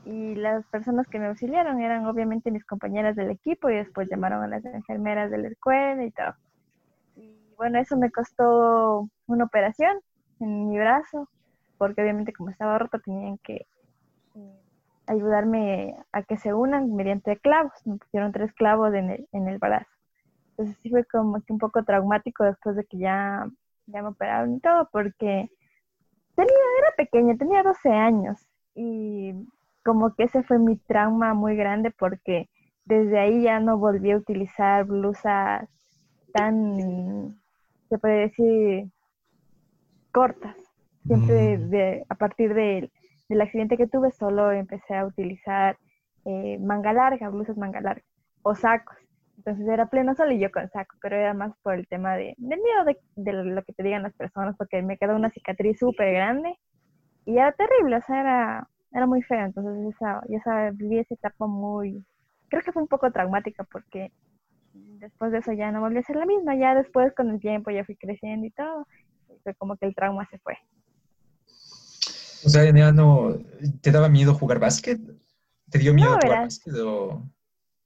y 0.04 0.34
las 0.34 0.66
personas 0.66 1.06
que 1.06 1.18
me 1.18 1.26
auxiliaron 1.26 1.80
eran 1.80 2.06
obviamente 2.06 2.50
mis 2.50 2.64
compañeras 2.64 3.14
del 3.14 3.30
equipo 3.30 3.70
y 3.70 3.76
después 3.76 4.08
llamaron 4.10 4.42
a 4.42 4.48
las 4.48 4.64
enfermeras 4.64 5.30
de 5.30 5.38
la 5.38 5.48
escuela 5.48 6.04
y 6.04 6.10
todo. 6.10 6.34
Y 7.16 7.54
bueno, 7.56 7.78
eso 7.78 7.96
me 7.96 8.10
costó 8.10 9.08
una 9.26 9.44
operación 9.44 10.00
en 10.40 10.68
mi 10.68 10.78
brazo, 10.78 11.28
porque 11.78 12.02
obviamente 12.02 12.32
como 12.32 12.50
estaba 12.50 12.78
roto 12.78 12.98
tenían 12.98 13.38
que 13.38 13.66
eh, 14.34 14.60
ayudarme 15.06 15.96
a 16.10 16.22
que 16.24 16.36
se 16.36 16.52
unan 16.52 16.94
mediante 16.94 17.38
clavos. 17.38 17.72
Me 17.84 17.96
pusieron 17.96 18.32
tres 18.32 18.52
clavos 18.54 18.92
en 18.94 19.10
el, 19.10 19.28
en 19.32 19.48
el 19.48 19.58
brazo. 19.58 19.90
Entonces 20.50 20.76
sí 20.82 20.90
fue 20.90 21.04
como 21.04 21.40
que 21.42 21.52
un 21.52 21.58
poco 21.58 21.84
traumático 21.84 22.44
después 22.44 22.76
de 22.76 22.84
que 22.84 22.98
ya, 22.98 23.48
ya 23.86 24.02
me 24.02 24.08
operaron 24.08 24.56
y 24.56 24.60
todo, 24.60 24.88
porque 24.92 25.48
tenía, 26.34 26.54
era 26.80 26.96
pequeña, 26.96 27.36
tenía 27.36 27.62
12 27.62 27.88
años 27.90 28.46
y 28.74 29.34
como 29.84 30.14
que 30.14 30.24
ese 30.24 30.42
fue 30.42 30.58
mi 30.58 30.76
trauma 30.76 31.34
muy 31.34 31.56
grande 31.56 31.90
porque 31.90 32.48
desde 32.84 33.18
ahí 33.18 33.42
ya 33.42 33.60
no 33.60 33.78
volví 33.78 34.10
a 34.10 34.16
utilizar 34.16 34.84
blusas 34.84 35.68
tan, 36.32 37.40
se 37.88 37.98
puede 37.98 38.20
decir, 38.20 38.90
cortas. 40.12 40.56
Siempre 41.06 41.58
mm. 41.58 41.70
de, 41.70 42.04
a 42.08 42.14
partir 42.14 42.54
del 42.54 42.90
accidente 43.40 43.76
que 43.76 43.88
tuve 43.88 44.10
solo 44.12 44.52
empecé 44.52 44.94
a 44.94 45.06
utilizar 45.06 45.76
eh, 46.24 46.58
manga 46.60 46.92
larga, 46.92 47.28
blusas 47.28 47.56
manga 47.56 47.80
larga 47.80 48.04
o 48.42 48.54
sacos. 48.54 48.96
Entonces 49.38 49.66
era 49.66 49.86
pleno 49.86 50.14
sol 50.14 50.30
y 50.32 50.38
yo 50.38 50.52
con 50.52 50.68
saco, 50.68 50.96
pero 51.00 51.16
era 51.16 51.34
más 51.34 51.52
por 51.62 51.74
el 51.74 51.88
tema 51.88 52.14
de, 52.14 52.34
del 52.38 52.60
miedo 52.60 52.84
de, 52.84 52.98
de 53.16 53.32
lo 53.32 53.62
que 53.64 53.72
te 53.72 53.82
digan 53.82 54.04
las 54.04 54.14
personas, 54.14 54.54
porque 54.56 54.82
me 54.82 54.98
quedó 54.98 55.16
una 55.16 55.30
cicatriz 55.30 55.78
súper 55.78 56.12
grande 56.12 56.56
y 57.24 57.38
era 57.38 57.52
terrible, 57.52 57.96
o 57.96 58.02
sea, 58.02 58.20
era 58.20 58.68
era 58.92 59.07
muy 59.07 59.22
feo, 59.22 59.44
entonces 59.44 59.94
esa, 59.94 60.22
esa, 60.28 60.70
viví 60.72 60.98
esa 60.98 61.14
etapa 61.14 61.46
muy, 61.46 62.05
creo 62.48 62.62
que 62.62 62.72
fue 62.72 62.83
un 62.83 62.88
poco 62.88 63.11
traumática 63.11 63.64
porque 63.64 64.12
después 64.74 65.33
de 65.33 65.38
eso 65.38 65.52
ya 65.52 65.72
no 65.72 65.81
volví 65.81 65.98
a 65.98 66.02
ser 66.02 66.16
la 66.16 66.26
misma, 66.26 66.55
ya 66.55 66.74
después 66.74 67.14
con 67.14 67.31
el 67.31 67.40
tiempo 67.40 67.70
ya 67.70 67.85
fui 67.85 67.96
creciendo 67.96 68.46
y 68.46 68.50
todo, 68.50 68.87
fue 69.42 69.55
como 69.55 69.76
que 69.76 69.87
el 69.87 69.94
trauma 69.94 70.26
se 70.31 70.38
fue. 70.38 70.57
O 72.44 72.48
sea, 72.48 72.64
ya 72.64 72.92
no, 72.92 73.37
¿te 73.81 73.92
daba 73.92 74.09
miedo 74.09 74.35
jugar 74.35 74.59
básquet? 74.59 75.00
¿Te 75.70 75.78
dio 75.78 75.94
miedo 75.94 76.18
jugar 76.20 76.42
básquet 76.42 76.74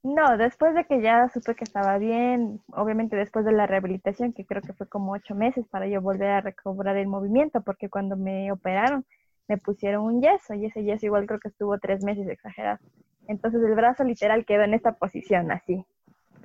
No, 0.03 0.37
después 0.37 0.73
de 0.73 0.85
que 0.85 1.01
ya 1.01 1.29
supe 1.29 1.55
que 1.55 1.63
estaba 1.63 1.97
bien, 1.99 2.59
obviamente 2.73 3.15
después 3.15 3.45
de 3.45 3.51
la 3.51 3.67
rehabilitación, 3.67 4.33
que 4.33 4.45
creo 4.45 4.61
que 4.61 4.73
fue 4.73 4.87
como 4.87 5.13
ocho 5.13 5.35
meses 5.35 5.65
para 5.69 5.87
yo 5.87 6.01
volver 6.01 6.29
a 6.29 6.41
recobrar 6.41 6.97
el 6.97 7.07
movimiento, 7.07 7.61
porque 7.61 7.89
cuando 7.89 8.17
me 8.17 8.51
operaron 8.51 9.05
me 9.47 9.57
pusieron 9.57 10.03
un 10.03 10.21
yeso 10.21 10.53
y 10.53 10.65
ese 10.65 10.83
yeso 10.83 11.05
igual 11.05 11.25
creo 11.25 11.39
que 11.39 11.49
estuvo 11.49 11.77
tres 11.79 12.03
meses 12.03 12.27
exagerado. 12.27 12.79
Entonces 13.27 13.61
el 13.63 13.75
brazo 13.75 14.03
literal 14.03 14.45
quedó 14.45 14.63
en 14.63 14.73
esta 14.73 14.93
posición, 14.93 15.51
así. 15.51 15.85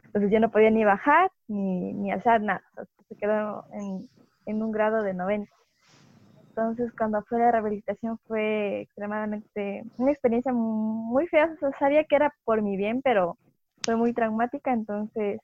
Entonces 0.04 0.30
yo 0.30 0.40
no 0.40 0.50
podía 0.50 0.70
ni 0.70 0.84
bajar 0.84 1.30
ni, 1.48 1.92
ni 1.94 2.12
alzar 2.12 2.40
nada, 2.42 2.62
se 3.08 3.16
quedó 3.16 3.64
en, 3.72 4.08
en 4.46 4.62
un 4.62 4.72
grado 4.72 5.02
de 5.02 5.14
90. 5.14 5.50
Entonces, 6.54 6.92
cuando 6.92 7.22
fue 7.22 7.38
la 7.38 7.50
rehabilitación 7.50 8.18
fue 8.26 8.82
extremadamente 8.82 9.84
una 9.96 10.12
experiencia 10.12 10.52
muy 10.52 11.26
fea. 11.26 11.48
sabía 11.78 12.04
que 12.04 12.16
era 12.16 12.34
por 12.44 12.60
mi 12.60 12.76
bien, 12.76 13.00
pero 13.02 13.38
fue 13.82 13.96
muy 13.96 14.12
traumática. 14.12 14.70
Entonces, 14.70 15.40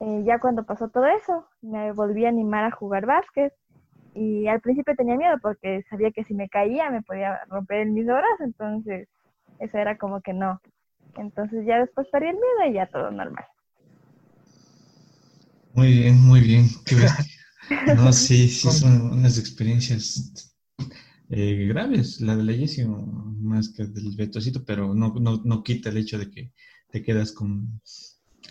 eh, 0.00 0.22
ya 0.24 0.38
cuando 0.38 0.64
pasó 0.64 0.88
todo 0.88 1.04
eso, 1.06 1.46
me 1.60 1.92
volví 1.92 2.24
a 2.24 2.30
animar 2.30 2.64
a 2.64 2.70
jugar 2.70 3.04
básquet. 3.04 3.52
Y 4.14 4.46
al 4.46 4.60
principio 4.60 4.94
tenía 4.96 5.16
miedo 5.16 5.36
porque 5.42 5.84
sabía 5.90 6.12
que 6.12 6.24
si 6.24 6.34
me 6.34 6.48
caía 6.48 6.90
me 6.90 7.02
podía 7.02 7.44
romper 7.48 7.80
el 7.80 7.90
mismo 7.90 8.14
brazo. 8.14 8.44
Entonces, 8.44 9.08
eso 9.58 9.78
era 9.78 9.98
como 9.98 10.20
que 10.20 10.32
no. 10.32 10.60
Entonces, 11.16 11.64
ya 11.66 11.78
después 11.78 12.06
perdí 12.10 12.28
el 12.28 12.34
miedo 12.34 12.70
y 12.70 12.74
ya 12.74 12.86
todo 12.86 13.10
normal. 13.10 13.44
Muy 15.74 15.92
bien, 15.92 16.20
muy 16.20 16.40
bien. 16.40 16.66
No, 17.96 18.12
sí, 18.12 18.46
sí, 18.48 18.70
son 18.70 19.10
unas 19.10 19.38
experiencias 19.38 20.54
eh, 21.30 21.66
graves, 21.66 22.20
la 22.20 22.36
de 22.36 22.42
la 22.42 22.52
Jessie 22.52 22.86
más 22.86 23.70
que 23.70 23.84
del 23.86 24.14
Betocito, 24.16 24.62
pero 24.64 24.92
no, 24.94 25.14
no, 25.18 25.40
no, 25.42 25.62
quita 25.62 25.88
el 25.88 25.96
hecho 25.96 26.18
de 26.18 26.30
que 26.30 26.52
te 26.90 27.02
quedas 27.02 27.32
con, 27.32 27.80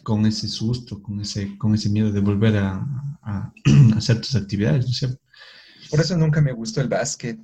con 0.01 0.25
ese 0.25 0.47
susto, 0.47 1.01
con 1.01 1.21
ese, 1.21 1.55
con 1.59 1.75
ese 1.75 1.89
miedo 1.91 2.11
de 2.11 2.21
volver 2.21 2.57
a, 2.57 2.85
a, 3.21 3.53
hacer 3.95 4.19
tus 4.19 4.35
actividades, 4.35 4.85
¿no 4.85 4.91
es 4.91 4.97
cierto? 4.97 5.22
Por 5.93 6.01
eso 6.01 6.17
nunca 6.17 6.41
me 6.41 6.51
gustó 6.51 6.81
el 6.81 6.87
básquet. 6.87 7.37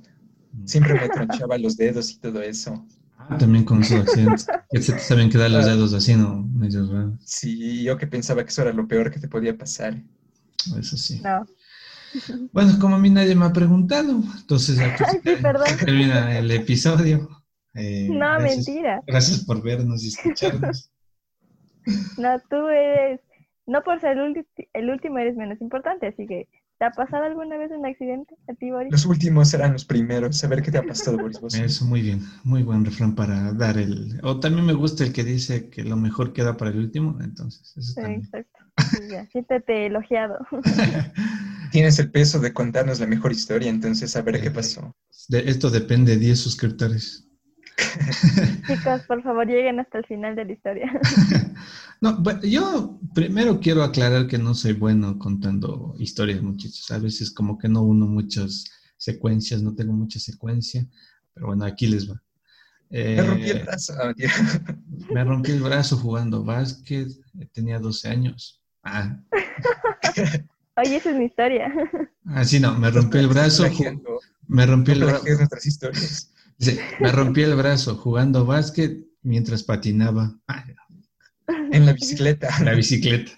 Siempre 0.64 0.94
me 0.94 1.08
tronchaba 1.08 1.56
los 1.56 1.76
dedos 1.76 2.10
y 2.10 2.18
todo 2.18 2.42
eso. 2.42 2.84
Ah, 3.16 3.38
también 3.38 3.64
con 3.64 3.80
esos 3.80 4.00
accidentes. 4.00 4.48
que 4.68 4.82
se 4.82 4.92
te 4.94 4.98
saben 4.98 5.30
quedar 5.30 5.52
los 5.52 5.66
ah. 5.66 5.68
dedos 5.68 5.94
así, 5.94 6.16
¿no? 6.16 6.42
Medio 6.52 7.16
Sí, 7.24 7.84
yo 7.84 7.96
que 7.96 8.08
pensaba 8.08 8.42
que 8.42 8.48
eso 8.48 8.62
era 8.62 8.72
lo 8.72 8.88
peor 8.88 9.12
que 9.12 9.20
te 9.20 9.28
podía 9.28 9.56
pasar. 9.56 10.02
Eso 10.76 10.96
sí. 10.96 11.20
No. 11.22 11.46
Bueno, 12.52 12.76
como 12.80 12.96
a 12.96 12.98
mí 12.98 13.08
nadie 13.08 13.36
me 13.36 13.44
ha 13.44 13.52
preguntado, 13.52 14.20
entonces 14.40 14.80
aquí 14.80 15.20
termina 15.78 16.36
el 16.36 16.50
episodio. 16.50 17.28
Eh, 17.74 18.08
no, 18.10 18.40
mentira. 18.40 19.00
Gracias 19.06 19.44
por 19.44 19.62
vernos 19.62 20.02
y 20.02 20.08
escucharnos. 20.08 20.90
No, 22.18 22.38
tú 22.50 22.68
eres, 22.68 23.20
no 23.66 23.82
por 23.82 24.00
ser 24.00 24.18
el, 24.18 24.46
el 24.74 24.90
último 24.90 25.18
eres 25.18 25.34
menos 25.34 25.62
importante, 25.62 26.08
así 26.08 26.26
que 26.26 26.46
¿Te 26.80 26.86
ha 26.86 26.92
pasado 26.92 27.24
alguna 27.24 27.58
vez 27.58 27.70
un 27.72 27.84
accidente 27.84 28.34
a 28.48 28.54
ti, 28.54 28.70
Boris? 28.70 28.90
Los 28.90 29.04
últimos 29.04 29.50
serán 29.50 29.74
los 29.74 29.84
primeros. 29.84 30.42
A 30.42 30.48
ver 30.48 30.62
qué 30.62 30.70
te 30.70 30.78
ha 30.78 30.82
pasado, 30.82 31.18
Boris. 31.18 31.38
Eso, 31.52 31.84
muy 31.84 32.00
bien. 32.00 32.22
Muy 32.42 32.62
buen 32.62 32.86
refrán 32.86 33.14
para 33.14 33.52
dar 33.52 33.76
el... 33.76 34.18
O 34.22 34.40
también 34.40 34.64
me 34.64 34.72
gusta 34.72 35.04
el 35.04 35.12
que 35.12 35.22
dice 35.22 35.68
que 35.68 35.84
lo 35.84 35.96
mejor 35.96 36.32
queda 36.32 36.56
para 36.56 36.70
el 36.70 36.78
último, 36.78 37.18
entonces. 37.20 37.76
Eso 37.76 37.92
sí, 37.92 38.00
exacto. 38.00 38.58
Sí, 39.30 39.42
te 39.42 39.62
he 39.68 39.86
elogiado. 39.88 40.38
Tienes 41.70 41.98
el 41.98 42.10
peso 42.10 42.40
de 42.40 42.54
contarnos 42.54 42.98
la 42.98 43.06
mejor 43.06 43.32
historia, 43.32 43.68
entonces 43.68 44.16
a 44.16 44.22
ver 44.22 44.40
qué 44.40 44.50
pasó. 44.50 44.96
esto 45.28 45.68
depende 45.68 46.12
de 46.12 46.18
10 46.18 46.40
suscriptores. 46.40 47.29
Chicos, 48.66 49.02
por 49.06 49.22
favor, 49.22 49.46
lleguen 49.46 49.80
hasta 49.80 49.98
el 49.98 50.06
final 50.06 50.36
de 50.36 50.44
la 50.44 50.52
historia. 50.52 51.00
no, 52.00 52.22
yo 52.42 52.98
primero 53.14 53.60
quiero 53.60 53.82
aclarar 53.82 54.26
que 54.26 54.38
no 54.38 54.54
soy 54.54 54.72
bueno 54.72 55.18
contando 55.18 55.94
historias, 55.98 56.42
muchachos. 56.42 56.90
A 56.90 56.98
veces 56.98 57.30
como 57.30 57.58
que 57.58 57.68
no 57.68 57.82
uno 57.82 58.06
muchas 58.06 58.64
secuencias, 58.96 59.62
no 59.62 59.74
tengo 59.74 59.92
mucha 59.92 60.18
secuencia, 60.18 60.86
pero 61.34 61.48
bueno, 61.48 61.64
aquí 61.64 61.86
les 61.86 62.10
va. 62.10 62.20
me 62.90 63.22
rompí 63.22 63.50
el 63.50 63.58
eh, 63.58 63.64
brazo. 63.64 63.94
Ah, 64.02 64.14
me 65.14 65.24
rompí 65.24 65.50
el 65.52 65.62
brazo 65.62 65.96
jugando 65.96 66.44
básquet, 66.44 67.08
tenía 67.52 67.78
12 67.78 68.08
años. 68.08 68.60
Ah. 68.82 69.18
Oye, 70.76 70.96
esa 70.96 71.10
es 71.10 71.16
mi 71.16 71.24
historia. 71.26 71.72
Ah, 72.26 72.44
sí, 72.44 72.60
no, 72.60 72.78
me 72.78 72.90
rompí 72.90 73.18
el 73.18 73.28
brazo. 73.28 73.64
Me 74.46 74.66
rompí 74.66 74.92
el 74.92 75.04
brazo. 75.04 75.24
nuestras 75.26 75.66
historias 75.66 76.32
me 77.00 77.12
rompí 77.12 77.42
el 77.42 77.54
brazo 77.54 77.96
jugando 77.96 78.44
básquet 78.44 79.06
mientras 79.22 79.62
patinaba. 79.62 80.38
En 81.72 81.86
la 81.86 81.92
bicicleta. 82.00 82.48
En 82.58 82.66
la 82.66 82.74
bicicleta. 82.74 83.32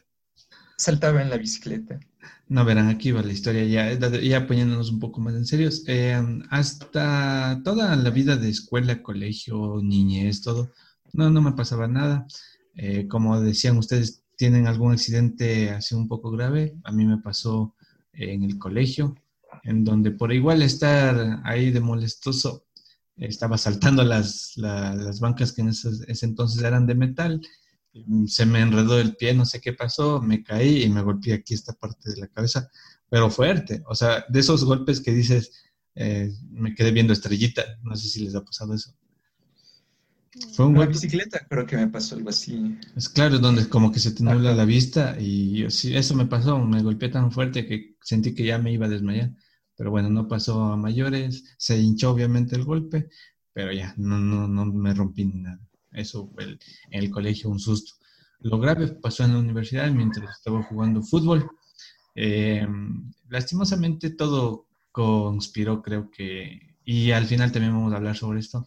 Saltaba 0.77 1.23
en 1.23 1.31
la 1.31 1.37
bicicleta. 1.37 2.01
No, 2.49 2.65
verán, 2.65 2.89
aquí 2.89 3.13
va 3.13 3.23
la 3.23 3.33
historia 3.33 3.65
ya, 3.65 4.11
ya 4.21 4.47
poniéndonos 4.47 4.91
un 4.91 5.01
poco 5.01 5.21
más 5.21 5.35
en 5.35 5.47
serio. 5.47 5.71
Eh, 5.87 6.21
hasta 6.51 7.61
toda 7.65 7.97
la 7.97 8.11
vida 8.11 8.37
de 8.37 8.51
escuela, 8.51 9.03
colegio, 9.03 9.81
niñez, 9.83 10.43
todo, 10.43 10.71
no, 11.13 11.31
no 11.31 11.41
me 11.41 11.53
pasaba 11.53 11.89
nada. 11.89 12.27
Eh, 12.75 13.07
como 13.09 13.41
decían 13.41 13.79
ustedes, 13.79 14.25
tienen 14.37 14.67
algún 14.67 14.93
accidente 14.93 15.71
así 15.71 15.95
un 15.95 16.09
poco 16.09 16.31
grave. 16.31 16.75
A 16.85 16.93
mí 16.93 17.07
me 17.07 17.19
pasó 17.19 17.75
en 18.13 18.43
el 18.43 18.59
colegio, 18.59 19.15
en 19.63 19.85
donde 19.85 20.11
por 20.11 20.33
igual 20.33 20.63
estar 20.63 21.41
ahí 21.45 21.71
de 21.71 21.81
molestoso, 21.81 22.65
estaba 23.17 23.59
saltando 23.59 24.05
las, 24.05 24.53
las 24.57 25.21
bancas 25.21 25.53
que 25.53 25.63
en 25.63 25.69
ese, 25.69 25.91
entonces 26.23 26.63
eran 26.63 26.87
de 26.87 26.95
metal, 26.95 27.41
se 28.27 28.47
me 28.47 28.61
enredó 28.61 28.99
el 28.99 29.17
pie, 29.17 29.35
no 29.35 29.45
sé 29.45 29.61
qué 29.61 29.73
pasó, 29.73 30.21
me 30.21 30.43
caí 30.43 30.83
y 30.85 30.89
me 30.89 31.03
golpeé 31.03 31.35
aquí 31.35 31.55
esta 31.55 31.75
parte 31.75 32.11
de 32.11 32.21
la 32.21 32.29
cabeza, 32.29 32.71
pero 33.09 33.31
fuerte, 33.31 33.83
o 33.87 33.95
sea, 33.95 34.25
de 34.29 34.41
esos 34.41 34.65
golpes 34.65 35.01
que 35.01 35.13
dices, 35.13 35.53
eh, 35.95 36.33
me 36.51 36.75
quedé 36.75 36.91
viendo 36.91 37.13
estrellita, 37.13 37.63
no 37.83 37.95
sé 37.97 38.09
si 38.09 38.25
les 38.25 38.35
ha 38.35 38.45
pasado 38.45 38.75
eso. 38.75 38.95
Fue 40.55 40.65
un 40.65 40.75
golpe. 40.75 40.95
bicicleta 40.95 41.47
creo 41.47 41.67
que 41.67 41.77
me 41.77 41.89
pasó 41.89 42.17
algo 42.17 42.31
así. 42.31 42.79
Es 42.97 43.11
claro, 43.11 43.39
donde 43.39 43.69
como 43.69 43.93
que 43.93 44.01
se 44.01 44.13
te 44.13 44.25
nubla 44.25 44.55
la 44.55 44.65
vista 44.65 45.21
y 45.21 45.71
sí, 45.71 45.95
eso 45.95 46.15
me 46.15 46.25
pasó, 46.25 46.59
me 46.59 46.83
golpeé 46.83 47.11
tan 47.11 47.31
fuerte 47.31 47.67
que 47.67 47.97
sentí 48.01 48.35
que 48.35 48.45
ya 48.45 48.57
me 48.57 48.73
iba 48.73 48.87
a 48.87 48.89
desmayar. 48.89 49.33
Pero 49.83 49.91
bueno, 49.91 50.11
no 50.11 50.29
pasó 50.29 50.63
a 50.67 50.77
mayores, 50.77 51.57
se 51.59 51.77
hinchó 51.77 52.13
obviamente 52.13 52.55
el 52.55 52.63
golpe, 52.63 53.09
pero 53.53 53.73
ya, 53.73 53.93
no, 53.97 54.17
no, 54.17 54.47
no 54.47 54.65
me 54.65 54.95
rompí 54.95 55.25
nada. 55.25 55.59
Eso 55.91 56.31
fue 56.33 56.45
en 56.45 56.59
el 56.93 57.11
colegio 57.11 57.51
un 57.51 57.59
susto. 57.59 57.95
Lo 58.39 58.61
grave 58.61 58.87
pasó 58.93 59.25
en 59.25 59.33
la 59.33 59.41
universidad 59.41 59.91
mientras 59.91 60.37
estaba 60.37 60.63
jugando 60.63 61.03
fútbol. 61.03 61.51
Eh, 62.15 62.65
lastimosamente 63.29 64.11
todo 64.11 64.69
conspiró, 64.93 65.83
creo 65.83 66.13
que, 66.13 66.77
y 66.85 67.11
al 67.11 67.27
final 67.27 67.51
también 67.51 67.73
vamos 67.73 67.93
a 67.93 67.97
hablar 67.97 68.17
sobre 68.17 68.39
esto, 68.39 68.65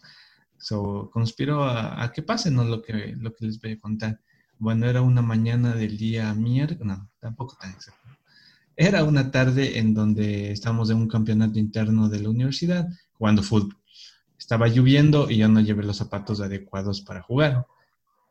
conspiró 1.10 1.64
a, 1.64 2.12
que 2.12 2.20
pase, 2.20 2.50
¿no? 2.50 2.62
Lo 2.62 2.82
que, 2.82 3.14
lo 3.16 3.32
que 3.32 3.46
les 3.46 3.58
voy 3.58 3.72
a 3.72 3.80
contar. 3.80 4.20
Bueno, 4.58 4.84
era 4.84 5.00
una 5.00 5.22
mañana 5.22 5.74
del 5.74 5.96
día 5.96 6.34
miércoles, 6.34 6.84
no, 6.84 7.10
tampoco 7.20 7.56
tan 7.58 7.70
exacto. 7.70 8.05
Era 8.76 9.04
una 9.04 9.30
tarde 9.30 9.78
en 9.78 9.94
donde 9.94 10.52
estábamos 10.52 10.90
en 10.90 10.98
un 10.98 11.08
campeonato 11.08 11.58
interno 11.58 12.10
de 12.10 12.20
la 12.20 12.28
universidad 12.28 12.86
jugando 13.14 13.42
fútbol. 13.42 13.78
Estaba 14.38 14.68
lloviendo 14.68 15.30
y 15.30 15.38
yo 15.38 15.48
no 15.48 15.60
llevé 15.60 15.82
los 15.82 15.96
zapatos 15.96 16.42
adecuados 16.42 17.00
para 17.00 17.22
jugar. 17.22 17.66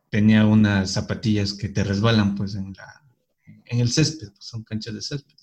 Tenía 0.08 0.46
unas 0.46 0.92
zapatillas 0.92 1.52
que 1.52 1.68
te 1.68 1.82
resbalan 1.82 2.36
pues 2.36 2.54
en, 2.54 2.72
la, 2.74 3.02
en 3.64 3.80
el 3.80 3.90
césped, 3.90 4.28
pues, 4.28 4.44
son 4.44 4.62
canchas 4.62 4.94
de 4.94 5.02
césped. 5.02 5.34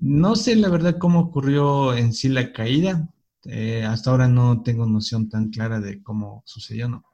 No 0.00 0.34
sé 0.34 0.56
la 0.56 0.70
verdad 0.70 0.96
cómo 0.98 1.20
ocurrió 1.20 1.94
en 1.94 2.14
sí 2.14 2.30
la 2.30 2.52
caída. 2.54 3.10
Eh, 3.44 3.84
hasta 3.84 4.10
ahora 4.10 4.28
no 4.28 4.62
tengo 4.62 4.86
noción 4.86 5.28
tan 5.28 5.50
clara 5.50 5.78
de 5.78 6.02
cómo 6.02 6.42
sucedió, 6.46 6.88
¿no? 6.88 7.04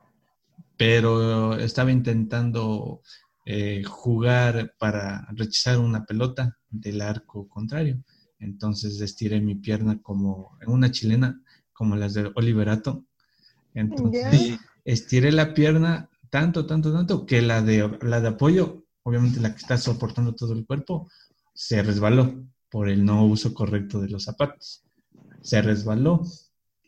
Pero 0.76 1.58
estaba 1.58 1.90
intentando 1.90 3.02
eh, 3.44 3.82
jugar 3.84 4.74
para 4.78 5.26
rechazar 5.32 5.78
una 5.78 6.04
pelota 6.04 6.58
del 6.72 7.00
arco 7.00 7.48
contrario. 7.48 8.02
Entonces 8.38 9.00
estiré 9.00 9.40
mi 9.40 9.54
pierna 9.54 10.00
como 10.02 10.58
en 10.60 10.70
una 10.70 10.90
chilena, 10.90 11.40
como 11.72 11.94
las 11.94 12.14
de 12.14 12.32
Oliverato. 12.34 13.04
Entonces 13.74 14.58
estiré 14.84 15.30
la 15.30 15.54
pierna 15.54 16.10
tanto, 16.30 16.66
tanto, 16.66 16.92
tanto 16.92 17.26
que 17.26 17.42
la 17.42 17.62
de, 17.62 17.98
la 18.02 18.20
de 18.20 18.28
apoyo, 18.28 18.84
obviamente 19.04 19.40
la 19.40 19.54
que 19.54 19.60
está 19.60 19.76
soportando 19.76 20.34
todo 20.34 20.54
el 20.54 20.66
cuerpo, 20.66 21.08
se 21.54 21.82
resbaló 21.82 22.44
por 22.70 22.88
el 22.88 23.04
no 23.04 23.26
uso 23.26 23.54
correcto 23.54 24.00
de 24.00 24.08
los 24.08 24.24
zapatos. 24.24 24.82
Se 25.42 25.60
resbaló 25.60 26.22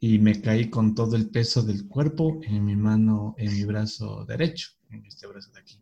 y 0.01 0.19
me 0.19 0.41
caí 0.41 0.71
con 0.71 0.95
todo 0.95 1.15
el 1.17 1.29
peso 1.29 1.63
del 1.63 1.87
cuerpo 1.87 2.41
en 2.43 2.65
mi 2.65 2.75
mano, 2.75 3.35
en 3.39 3.53
mi 3.53 3.65
brazo 3.65 4.25
derecho, 4.25 4.71
en 4.91 5.05
este 5.07 5.27
brazo 5.27 5.53
de 5.53 5.61
aquí. 5.61 5.81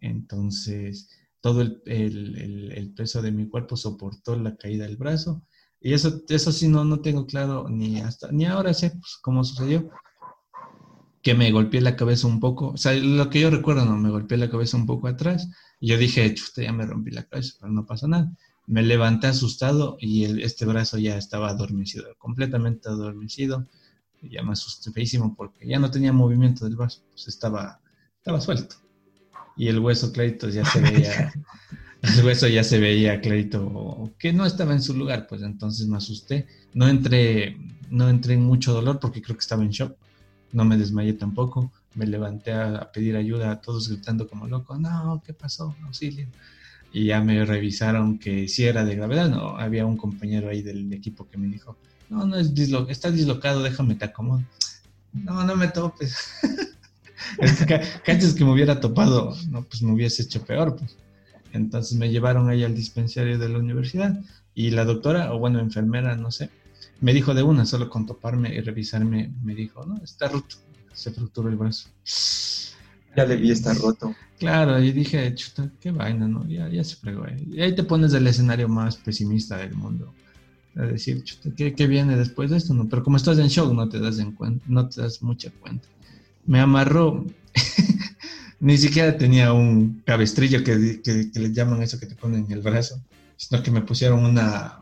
Entonces, 0.00 1.08
todo 1.40 1.62
el, 1.62 2.92
peso 2.96 3.22
de 3.22 3.32
mi 3.32 3.48
cuerpo 3.48 3.76
soportó 3.76 4.36
la 4.36 4.56
caída 4.56 4.84
del 4.84 4.96
brazo. 4.96 5.42
Y 5.80 5.94
eso, 5.94 6.22
eso 6.28 6.52
sí 6.52 6.68
no, 6.68 6.84
no 6.84 7.00
tengo 7.00 7.26
claro 7.26 7.68
ni 7.68 8.00
hasta, 8.00 8.30
ni 8.30 8.44
ahora 8.44 8.74
sé 8.74 8.90
pues, 8.90 9.18
cómo 9.22 9.44
sucedió. 9.44 9.90
que 11.22 11.34
me 11.34 11.50
golpeé 11.52 11.80
la 11.80 11.96
cabeza 11.96 12.26
un 12.26 12.40
poco, 12.40 12.70
o 12.70 12.76
sea, 12.76 12.94
lo 12.94 13.28
que 13.30 13.40
yo 13.40 13.50
recuerdo, 13.50 13.84
no, 13.84 13.96
me 13.96 14.10
golpeé 14.10 14.38
la 14.38 14.50
cabeza 14.50 14.76
un 14.76 14.86
poco 14.86 15.06
atrás, 15.08 15.48
y 15.78 15.88
yo 15.88 15.98
dije, 15.98 16.34
chuta, 16.34 16.62
ya 16.62 16.72
me 16.72 16.86
rompí 16.86 17.10
la 17.10 17.24
cabeza, 17.24 17.56
pero 17.60 17.72
no 17.72 17.86
pasa 17.86 18.08
nada. 18.08 18.32
Me 18.66 18.82
levanté 18.82 19.26
asustado 19.26 19.96
y 20.00 20.42
este 20.42 20.64
brazo 20.64 20.98
ya 20.98 21.16
estaba 21.16 21.50
adormecido, 21.50 22.06
completamente 22.18 22.88
adormecido, 22.88 23.66
y 24.22 24.30
ya 24.30 24.42
me 24.42 24.52
asusté 24.52 24.92
feísimo 24.92 25.34
porque 25.36 25.66
ya 25.66 25.78
no 25.78 25.90
tenía 25.90 26.12
movimiento 26.12 26.64
del 26.64 26.76
brazo, 26.76 27.02
pues 27.10 27.28
estaba, 27.28 27.80
estaba 28.18 28.40
suelto. 28.40 28.76
Y 29.60 29.68
el 29.68 29.78
hueso 29.78 30.10
clarito 30.10 30.48
ya 30.48 30.64
se 30.64 30.80
veía, 30.80 31.30
el 32.02 32.24
hueso 32.24 32.48
ya 32.48 32.64
se 32.64 32.78
veía 32.78 33.20
clarito 33.20 34.10
que 34.18 34.32
no 34.32 34.46
estaba 34.46 34.72
en 34.72 34.80
su 34.80 34.96
lugar, 34.96 35.26
pues 35.28 35.42
entonces 35.42 35.86
me 35.86 35.98
asusté. 35.98 36.46
No 36.72 36.88
entré, 36.88 37.58
no 37.90 38.08
entré 38.08 38.32
en 38.32 38.42
mucho 38.42 38.72
dolor 38.72 38.98
porque 38.98 39.20
creo 39.20 39.36
que 39.36 39.42
estaba 39.42 39.62
en 39.62 39.68
shock 39.68 39.94
no 40.52 40.64
me 40.64 40.78
desmayé 40.78 41.12
tampoco, 41.12 41.70
me 41.94 42.06
levanté 42.06 42.52
a, 42.54 42.90
pedir 42.90 43.16
ayuda 43.16 43.50
a 43.50 43.60
todos 43.60 43.90
gritando 43.90 44.26
como 44.26 44.46
loco, 44.46 44.78
no, 44.78 45.22
¿qué 45.26 45.34
pasó? 45.34 45.76
Auxilio. 45.84 46.26
Y 46.90 47.04
ya 47.04 47.20
me 47.20 47.44
revisaron 47.44 48.18
que 48.18 48.48
si 48.48 48.64
era 48.64 48.82
de 48.82 48.96
gravedad, 48.96 49.28
no, 49.28 49.58
había 49.58 49.84
un 49.84 49.98
compañero 49.98 50.48
ahí 50.48 50.62
del 50.62 50.90
equipo 50.90 51.28
que 51.28 51.36
me 51.36 51.48
dijo, 51.48 51.76
no, 52.08 52.26
no, 52.26 52.36
es 52.36 52.54
dislo 52.54 52.88
está 52.88 53.10
dislocado, 53.10 53.62
déjame 53.62 53.94
te 53.94 54.06
acomodo. 54.06 54.42
No, 55.12 55.44
no 55.44 55.54
me 55.54 55.68
topes. 55.68 56.16
es 57.38 57.64
que, 57.64 57.74
antes 57.74 58.34
que 58.34 58.44
me 58.44 58.52
hubiera 58.52 58.80
topado, 58.80 59.36
no, 59.48 59.62
pues 59.62 59.82
me 59.82 59.92
hubiese 59.92 60.22
hecho 60.22 60.44
peor, 60.44 60.76
pues. 60.76 60.96
Entonces 61.52 61.98
me 61.98 62.10
llevaron 62.10 62.48
ahí 62.48 62.62
al 62.64 62.74
dispensario 62.74 63.38
de 63.38 63.48
la 63.48 63.58
universidad 63.58 64.20
y 64.54 64.70
la 64.70 64.84
doctora, 64.84 65.32
o 65.32 65.38
bueno, 65.38 65.58
enfermera, 65.58 66.16
no 66.16 66.30
sé, 66.30 66.50
me 67.00 67.14
dijo 67.14 67.34
de 67.34 67.42
una, 67.42 67.66
solo 67.66 67.88
con 67.88 68.06
toparme 68.06 68.54
y 68.54 68.60
revisarme, 68.60 69.32
me 69.42 69.54
dijo, 69.54 69.84
no, 69.84 70.02
está 70.02 70.28
roto, 70.28 70.56
se 70.92 71.10
fracturó 71.10 71.48
el 71.48 71.56
brazo. 71.56 71.88
Ya 73.16 73.24
le 73.24 73.36
vi, 73.36 73.50
está 73.50 73.74
roto. 73.74 74.14
Claro, 74.38 74.80
y 74.80 74.92
dije, 74.92 75.34
chuta, 75.34 75.70
qué 75.80 75.90
vaina, 75.90 76.28
¿no? 76.28 76.46
Ya, 76.46 76.68
ya 76.68 76.84
se 76.84 76.96
fregó. 76.96 77.26
Eh. 77.26 77.44
Y 77.50 77.60
ahí 77.60 77.74
te 77.74 77.82
pones 77.82 78.12
del 78.12 78.26
escenario 78.26 78.68
más 78.68 78.96
pesimista 78.96 79.56
del 79.56 79.74
mundo. 79.74 80.14
A 80.76 80.82
decir, 80.82 81.24
chuta, 81.24 81.50
¿qué, 81.56 81.74
¿qué, 81.74 81.86
viene 81.86 82.16
después 82.16 82.50
de 82.50 82.58
esto? 82.58 82.72
No, 82.72 82.88
pero 82.88 83.02
como 83.02 83.16
estás 83.16 83.38
en 83.38 83.48
shock, 83.48 83.72
no 83.72 83.88
te 83.88 83.98
das 83.98 84.18
en 84.18 84.32
cuenta, 84.32 84.64
no 84.68 84.88
te 84.88 85.00
das 85.00 85.22
mucha 85.22 85.50
cuenta. 85.50 85.88
Me 86.50 86.58
amarró, 86.58 87.24
ni 88.58 88.76
siquiera 88.76 89.16
tenía 89.16 89.52
un 89.52 90.02
cabestrillo 90.04 90.64
que, 90.64 91.00
que, 91.00 91.30
que 91.30 91.38
le 91.38 91.52
llaman 91.52 91.80
eso 91.80 92.00
que 92.00 92.06
te 92.06 92.16
ponen 92.16 92.46
en 92.46 92.50
el 92.50 92.60
brazo, 92.60 93.00
sino 93.36 93.62
que 93.62 93.70
me 93.70 93.82
pusieron 93.82 94.24
una, 94.24 94.80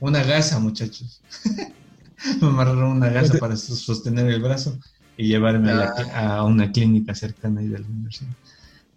una 0.00 0.22
gasa, 0.22 0.58
muchachos. 0.58 1.22
me 2.42 2.48
amarraron 2.48 2.98
una 2.98 3.08
gasa 3.08 3.38
para 3.38 3.56
sostener 3.56 4.26
el 4.26 4.42
brazo 4.42 4.78
y 5.16 5.28
llevarme 5.28 5.72
a, 5.72 5.94
ah. 6.16 6.44
una 6.44 6.70
clínica 6.70 7.14
cercana 7.14 7.62
ahí 7.62 7.68
de 7.68 7.78
la 7.78 7.86
universidad. 7.86 8.34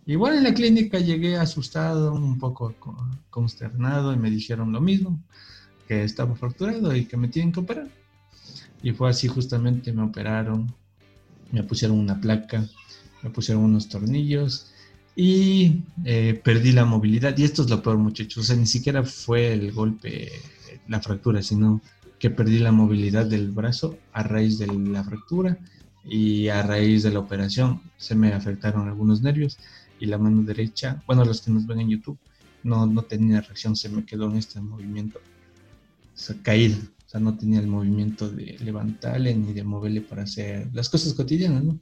Igual 0.05 0.39
en 0.39 0.43
la 0.43 0.53
clínica 0.53 0.99
llegué 0.99 1.37
asustado, 1.37 2.13
un 2.13 2.37
poco 2.37 2.75
consternado 3.29 4.13
y 4.13 4.17
me 4.17 4.29
dijeron 4.29 4.73
lo 4.73 4.81
mismo, 4.81 5.23
que 5.87 6.03
estaba 6.03 6.35
fracturado 6.35 6.93
y 6.93 7.05
que 7.05 7.15
me 7.15 7.29
tienen 7.29 7.53
que 7.53 7.61
operar. 7.61 7.87
Y 8.83 8.91
fue 8.91 9.09
así 9.09 9.29
justamente, 9.29 9.93
me 9.93 10.03
operaron, 10.03 10.75
me 11.51 11.63
pusieron 11.63 11.97
una 11.97 12.19
placa, 12.19 12.67
me 13.23 13.29
pusieron 13.29 13.63
unos 13.63 13.89
tornillos 13.89 14.71
y 15.15 15.83
eh, 16.05 16.39
perdí 16.43 16.71
la 16.71 16.85
movilidad. 16.85 17.37
Y 17.37 17.43
esto 17.43 17.63
es 17.63 17.69
lo 17.69 17.81
peor, 17.81 17.97
muchachos. 17.97 18.37
O 18.37 18.43
sea, 18.43 18.55
ni 18.55 18.67
siquiera 18.67 19.03
fue 19.03 19.53
el 19.53 19.71
golpe 19.71 20.31
la 20.87 21.01
fractura, 21.01 21.41
sino 21.41 21.81
que 22.19 22.29
perdí 22.29 22.59
la 22.59 22.71
movilidad 22.71 23.25
del 23.25 23.51
brazo 23.51 23.97
a 24.13 24.23
raíz 24.23 24.57
de 24.59 24.67
la 24.67 25.03
fractura 25.03 25.57
y 26.03 26.47
a 26.47 26.63
raíz 26.63 27.03
de 27.03 27.11
la 27.11 27.19
operación 27.19 27.81
se 27.97 28.15
me 28.15 28.33
afectaron 28.33 28.87
algunos 28.87 29.21
nervios 29.21 29.57
y 29.99 30.05
la 30.05 30.17
mano 30.17 30.41
derecha, 30.43 31.03
bueno, 31.05 31.25
los 31.25 31.41
que 31.41 31.51
nos 31.51 31.65
ven 31.65 31.81
en 31.81 31.89
YouTube, 31.89 32.17
no, 32.63 32.85
no 32.85 33.01
tenía 33.03 33.41
reacción, 33.41 33.75
se 33.75 33.89
me 33.89 34.05
quedó 34.05 34.29
en 34.29 34.37
este 34.37 34.61
movimiento, 34.61 35.19
o 35.19 36.17
sea, 36.17 36.35
caída, 36.41 36.77
sea, 37.17 37.23
no 37.23 37.37
tenía 37.37 37.59
el 37.59 37.67
movimiento 37.67 38.29
de 38.29 38.57
levantarle 38.59 39.35
ni 39.35 39.53
de 39.53 39.63
moverle 39.63 40.01
para 40.01 40.23
hacer 40.23 40.67
las 40.73 40.89
cosas 40.89 41.13
cotidianas, 41.13 41.63
¿no? 41.63 41.77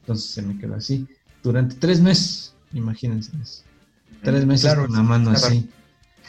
Entonces 0.00 0.30
se 0.30 0.42
me 0.42 0.58
quedó 0.58 0.74
así 0.74 1.06
durante 1.46 1.76
tres 1.76 2.00
meses, 2.00 2.54
imagínense 2.72 3.30
Tres 4.22 4.44
meses 4.44 4.74
con 4.74 4.92
la 4.92 5.02
mano 5.02 5.30
así. 5.30 5.68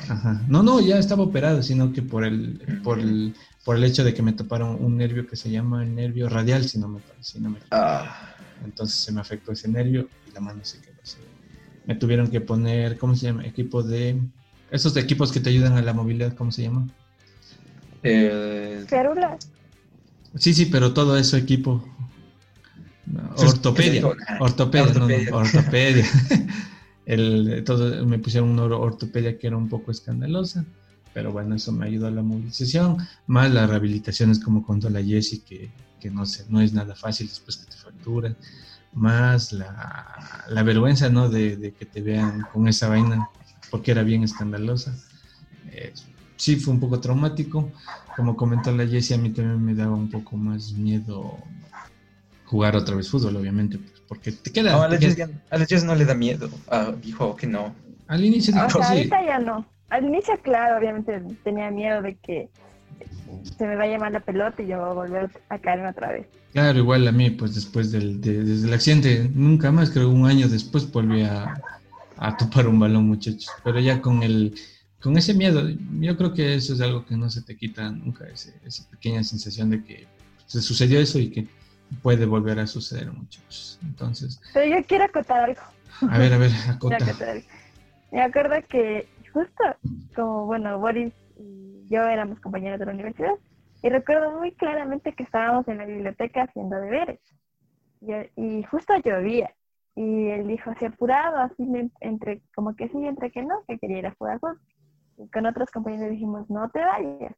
Ajá. 0.08 0.44
No, 0.48 0.62
no, 0.62 0.80
ya 0.80 1.00
estaba 1.00 1.24
operado, 1.24 1.64
sino 1.64 1.92
que 1.92 2.04
por 2.04 2.24
el, 2.24 2.82
por 2.84 3.00
el, 3.00 3.34
por 3.66 3.78
el 3.78 3.84
hecho 3.84 4.04
de 4.04 4.14
que 4.14 4.22
me 4.22 4.34
toparon 4.34 4.78
un 4.80 4.96
nervio 4.96 5.26
que 5.26 5.36
se 5.36 5.50
llama 5.50 5.84
el 5.84 5.96
nervio 5.96 6.30
radial, 6.30 6.70
si 6.70 6.78
no 6.78 6.88
me 6.88 7.00
parece. 7.00 7.40
no 7.40 7.50
me 7.50 7.58
ah. 7.72 8.36
Entonces 8.64 8.96
se 8.96 9.12
me 9.12 9.22
afectó 9.22 9.52
ese 9.52 9.68
nervio 9.68 10.08
y 10.30 10.32
la 10.34 10.42
mano 10.42 10.60
se 10.64 10.80
quedó 10.80 10.98
así. 11.02 11.18
Me 11.88 11.96
tuvieron 11.96 12.30
que 12.30 12.42
poner, 12.42 12.98
¿cómo 13.00 13.16
se 13.16 13.28
llama? 13.28 13.46
Equipo 13.46 13.82
de... 13.82 14.22
Esos 14.70 14.96
equipos 14.98 15.32
que 15.32 15.40
te 15.40 15.50
ayudan 15.50 15.74
a 15.74 15.82
la 15.82 15.94
movilidad, 15.94 16.36
¿cómo 16.36 16.52
se 16.52 16.64
llama? 16.64 16.88
Eh... 18.08 18.86
Sí, 20.36 20.54
sí, 20.54 20.66
pero 20.68 20.94
todo 20.94 21.18
eso 21.18 21.38
equipo. 21.38 21.84
ortopedia. 23.38 24.06
Ortopedia, 24.40 24.94
no, 24.94 25.08
no, 25.08 25.38
ortopedia. 25.38 26.06
El, 27.06 27.64
todo, 27.66 28.06
me 28.06 28.20
pusieron 28.20 28.50
una 28.50 28.64
ortopedia 28.64 29.38
que 29.38 29.48
era 29.48 29.56
un 29.56 29.70
poco 29.70 29.92
escandalosa, 29.92 30.66
pero 31.14 31.32
bueno, 31.32 31.56
eso 31.56 31.72
me 31.72 31.86
ayudó 31.86 32.08
a 32.08 32.12
la 32.12 32.22
movilización, 32.22 32.98
más 33.28 33.50
las 33.50 33.70
rehabilitaciones 33.70 34.40
como 34.40 34.62
contó 34.66 34.90
la 34.90 35.02
Jessie, 35.02 35.40
que, 35.40 35.72
que 36.02 36.12
no, 36.12 36.26
sé, 36.26 36.46
no 36.50 36.60
es 36.60 36.74
nada 36.74 36.96
fácil 36.96 37.30
después 37.30 37.56
que 37.56 37.72
te 37.72 37.78
fracturan, 37.78 38.36
más 38.92 39.54
la, 39.54 40.46
la 40.50 40.64
vergüenza 40.64 41.10
¿no? 41.10 41.30
De, 41.30 41.56
de, 41.56 41.72
que 41.74 41.86
te 41.86 42.02
vean 42.02 42.46
con 42.52 42.68
esa 42.68 42.90
vaina, 42.90 43.30
porque 43.72 43.92
era 43.92 44.04
bien 44.04 44.24
escandalosa. 44.24 44.94
Eh, 45.72 45.94
sí, 46.38 46.56
fue 46.56 46.74
un 46.74 46.80
poco 46.80 47.00
traumático. 47.00 47.72
Como 48.16 48.36
comentó 48.36 48.72
la 48.72 48.88
Jessie, 48.88 49.16
a 49.16 49.20
mí 49.20 49.30
también 49.30 49.64
me 49.64 49.76
daba 49.76 49.94
un 49.94 50.10
poco 50.10 50.38
más 50.38 50.72
miedo 50.72 51.38
jugar 52.46 52.76
otra 52.76 52.96
vez 52.96 53.10
fútbol, 53.10 53.36
obviamente, 53.36 53.78
pues, 53.78 54.02
porque 54.08 54.32
te 54.32 54.52
queda... 54.52 54.72
No, 54.72 54.82
a 54.84 54.88
la 54.88 54.98
no 55.84 55.96
le 55.96 56.06
da 56.06 56.16
miedo, 56.16 56.50
ah, 56.70 56.94
dijo 57.02 57.36
que 57.36 57.46
no. 57.46 57.76
Al 58.08 58.24
inicio 58.24 58.54
dijo, 58.54 58.66
o 58.66 58.84
sea, 58.84 58.92
ahorita 58.92 59.26
ya 59.26 59.40
no. 59.40 59.66
Al 59.90 60.06
inicio, 60.06 60.34
claro, 60.42 60.78
obviamente 60.78 61.22
tenía 61.44 61.70
miedo 61.72 62.02
de 62.02 62.16
que 62.16 62.50
se 63.58 63.66
me 63.66 63.76
vaya 63.76 64.00
mal 64.00 64.14
la 64.14 64.22
pelota 64.22 64.62
y 64.62 64.68
yo 64.68 64.80
voy 64.80 64.90
a 64.90 64.94
volver 64.94 65.42
a 65.50 65.60
caerme 65.60 65.90
otra 65.90 66.12
vez. 66.14 66.28
Claro, 66.54 66.80
igual 66.80 67.08
a 67.08 67.12
mí, 67.12 67.30
pues 67.32 67.56
después 67.56 67.92
del 67.92 68.22
desde 68.22 68.68
el 68.68 68.74
accidente, 68.74 69.30
nunca 69.34 69.72
más, 69.72 69.92
creo 69.92 70.10
un 70.10 70.26
año 70.26 70.48
después 70.48 70.90
volví 70.92 71.24
a, 71.24 71.54
a 72.18 72.38
topar 72.38 72.68
un 72.68 72.80
balón, 72.80 73.08
muchachos. 73.08 73.50
Pero 73.64 73.80
ya 73.80 74.02
con 74.02 74.24
el 74.24 74.56
con 75.02 75.18
ese 75.18 75.34
miedo, 75.34 75.68
yo 76.00 76.18
creo 76.18 76.34
que 76.34 76.56
eso 76.56 76.74
es 76.74 76.82
algo 76.82 77.06
que 77.06 77.16
no 77.16 77.30
se 77.30 77.42
te 77.42 77.56
quita 77.56 77.90
nunca, 77.90 78.26
esa 78.28 78.90
pequeña 78.90 79.24
sensación 79.24 79.70
de 79.70 79.84
que 79.84 80.08
se 80.46 80.62
sucedió 80.62 81.00
eso 81.00 81.20
y 81.20 81.30
que 81.30 81.48
puede 82.02 82.26
volver 82.26 82.60
a 82.60 82.68
suceder, 82.68 83.12
muchachos. 83.12 83.80
Entonces. 83.84 84.42
Pero 84.54 84.78
yo 84.78 84.86
quiero 84.86 85.06
acotar 85.06 85.44
algo. 85.44 85.62
A 86.10 86.18
ver, 86.18 86.34
a 86.34 86.38
ver, 86.38 86.52
acota. 86.70 86.98
Me 88.12 88.22
acuerdo 88.22 88.56
que 88.70 89.08
justo 89.34 89.64
como, 90.16 90.46
bueno, 90.46 90.80
Boris 90.80 91.14
y 91.38 91.88
yo 91.90 92.04
éramos 92.04 92.40
compañeros 92.40 92.80
de 92.80 92.86
la 92.86 92.94
universidad, 92.94 93.34
y 93.84 93.90
recuerdo 93.90 94.40
muy 94.40 94.52
claramente 94.54 95.14
que 95.14 95.24
estábamos 95.24 95.68
en 95.68 95.78
la 95.78 95.86
biblioteca 95.86 96.44
haciendo 96.44 96.78
deberes. 96.78 97.20
Y, 98.02 98.12
y 98.42 98.64
justo 98.64 98.94
llovía. 99.04 99.54
Y 99.96 100.28
él 100.30 100.48
dijo 100.48 100.70
así 100.70 100.86
apurado, 100.86 101.38
así 101.38 101.68
entre, 102.02 102.42
como 102.54 102.76
que 102.76 102.88
sí, 102.90 103.06
entre 103.06 103.32
que 103.32 103.44
no, 103.44 103.64
que 103.68 103.78
quería 103.80 104.00
ir 104.00 104.08
a 104.08 104.16
jugar 104.16 104.40
Y 104.44 104.77
con 105.34 105.46
otros 105.46 105.70
compañeros 105.72 106.12
dijimos, 106.12 106.50
no 106.50 106.70
te 106.70 106.80
vayas, 106.80 107.36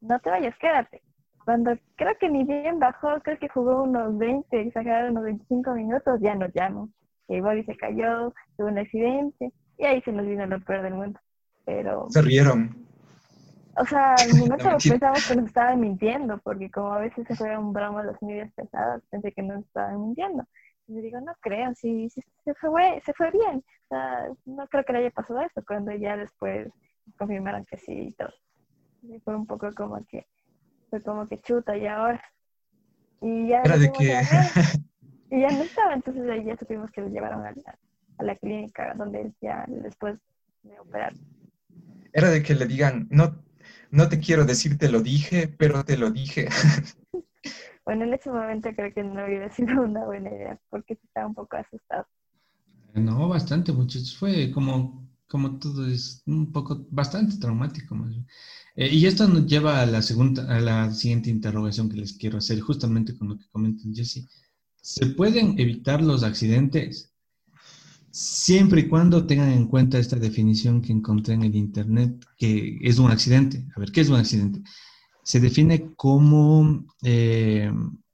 no 0.00 0.18
te 0.20 0.30
vayas, 0.30 0.56
quédate 0.58 1.02
cuando 1.44 1.76
creo 1.96 2.16
que 2.18 2.28
ni 2.28 2.44
bien 2.44 2.78
bajó, 2.78 3.20
creo 3.22 3.38
que 3.38 3.48
jugó 3.48 3.82
unos 3.82 4.16
20, 4.18 4.60
exageraron 4.60 5.12
unos 5.12 5.24
25 5.24 5.74
minutos, 5.74 6.20
ya 6.20 6.34
nos 6.34 6.52
llamó. 6.52 6.88
Que 7.28 7.40
Bobby 7.40 7.64
se 7.64 7.76
cayó, 7.76 8.32
tuvo 8.56 8.68
un 8.68 8.78
accidente, 8.78 9.52
y 9.78 9.84
ahí 9.84 10.00
se 10.02 10.12
nos 10.12 10.26
vino 10.26 10.46
lo 10.46 10.60
peor 10.60 10.82
del 10.82 10.94
mundo. 10.94 11.18
Pero... 11.64 12.06
Se 12.10 12.22
rieron. 12.22 12.86
O 13.76 13.84
sea, 13.86 14.14
momento 14.38 14.64
pensamos 14.88 15.26
que 15.26 15.36
nos 15.36 15.46
estaban 15.46 15.80
mintiendo, 15.80 16.38
porque 16.38 16.70
como 16.70 16.92
a 16.92 17.00
veces 17.00 17.26
se 17.26 17.36
juegan 17.36 17.72
broma 17.72 18.02
los 18.02 18.20
medios 18.22 18.52
pesados, 18.52 19.02
pensé 19.10 19.32
que 19.32 19.42
nos 19.42 19.64
estaban 19.64 20.00
mintiendo. 20.00 20.44
Y 20.88 21.00
digo, 21.00 21.20
no 21.20 21.32
creo, 21.40 21.72
sí, 21.74 22.10
sí, 22.10 22.22
se, 22.44 22.54
fue, 22.54 23.00
se 23.04 23.14
fue 23.14 23.30
bien. 23.30 23.64
O 23.84 23.88
sea, 23.88 24.28
no 24.44 24.66
creo 24.68 24.84
que 24.84 24.92
le 24.92 24.98
haya 24.98 25.10
pasado 25.10 25.40
eso, 25.40 25.62
cuando 25.66 25.92
ya 25.92 26.16
después 26.16 26.68
confirmaron 27.16 27.64
que 27.64 27.78
sí 27.78 27.92
y 27.92 28.12
todo. 28.12 28.32
Y 29.02 29.18
fue 29.20 29.36
un 29.36 29.46
poco 29.46 29.70
como 29.74 30.04
que 30.06 30.26
fue 30.90 31.02
como 31.02 31.26
que 31.26 31.40
chuta 31.40 31.76
y 31.76 31.86
ahora. 31.86 32.22
Y 33.20 33.48
ya, 33.48 33.62
Era 33.62 33.78
de 33.78 33.92
que... 33.92 34.20
y 35.30 35.40
ya 35.40 35.48
no 35.50 35.62
estaba, 35.62 35.94
entonces 35.94 36.28
ahí 36.28 36.44
ya 36.44 36.56
supimos 36.56 36.90
que 36.90 37.00
lo 37.00 37.08
llevaron 37.08 37.46
a 37.46 37.52
la, 37.52 37.78
a 38.18 38.24
la 38.24 38.36
clínica 38.36 38.94
donde 38.94 39.32
ya 39.40 39.64
después 39.68 40.18
de 40.62 40.78
operar. 40.78 41.14
Era 42.12 42.30
de 42.30 42.42
que 42.42 42.54
le 42.54 42.66
digan, 42.66 43.08
no, 43.10 43.42
no 43.90 44.08
te 44.08 44.20
quiero 44.20 44.44
decir 44.44 44.76
te 44.76 44.90
lo 44.90 45.00
dije, 45.00 45.48
pero 45.48 45.84
te 45.84 45.96
lo 45.96 46.10
dije. 46.10 46.48
Bueno, 47.84 48.04
en 48.04 48.14
ese 48.14 48.30
momento 48.30 48.70
creo 48.76 48.92
que 48.94 49.02
no 49.02 49.24
hubiera 49.24 49.50
sido 49.50 49.82
una 49.82 50.04
buena 50.04 50.30
idea 50.30 50.58
porque 50.70 50.94
estaba 50.94 51.26
un 51.26 51.34
poco 51.34 51.56
asustado. 51.56 52.06
No, 52.94 53.28
bastante, 53.28 53.72
muchachos. 53.72 54.16
Fue 54.16 54.52
como, 54.52 55.01
como 55.32 55.58
todo 55.58 55.86
es 55.86 56.22
un 56.26 56.52
poco, 56.52 56.86
bastante 56.90 57.38
traumático. 57.38 57.96
Eh, 58.76 58.94
y 58.94 59.06
esto 59.06 59.26
nos 59.26 59.46
lleva 59.46 59.80
a 59.80 59.86
la 59.86 60.02
segunda, 60.02 60.44
a 60.54 60.60
la 60.60 60.92
siguiente 60.92 61.30
interrogación 61.30 61.88
que 61.88 61.96
les 61.96 62.12
quiero 62.12 62.36
hacer, 62.36 62.60
justamente 62.60 63.16
con 63.16 63.30
lo 63.30 63.38
que 63.38 63.48
comentan 63.50 63.94
Jesse. 63.94 64.28
¿Se 64.82 65.06
pueden 65.06 65.58
evitar 65.58 66.02
los 66.02 66.22
accidentes 66.22 67.14
siempre 68.10 68.82
y 68.82 68.88
cuando 68.88 69.24
tengan 69.24 69.52
en 69.52 69.68
cuenta 69.68 69.98
esta 69.98 70.16
definición 70.16 70.82
que 70.82 70.92
encontré 70.92 71.32
en 71.32 71.44
el 71.44 71.56
Internet, 71.56 72.26
que 72.36 72.78
es 72.82 72.98
un 72.98 73.10
accidente? 73.10 73.64
A 73.74 73.80
ver, 73.80 73.90
¿qué 73.90 74.02
es 74.02 74.10
un 74.10 74.16
accidente? 74.16 74.60
Se 75.24 75.40
define 75.40 75.94
como 75.96 76.84
eh, 77.02 77.72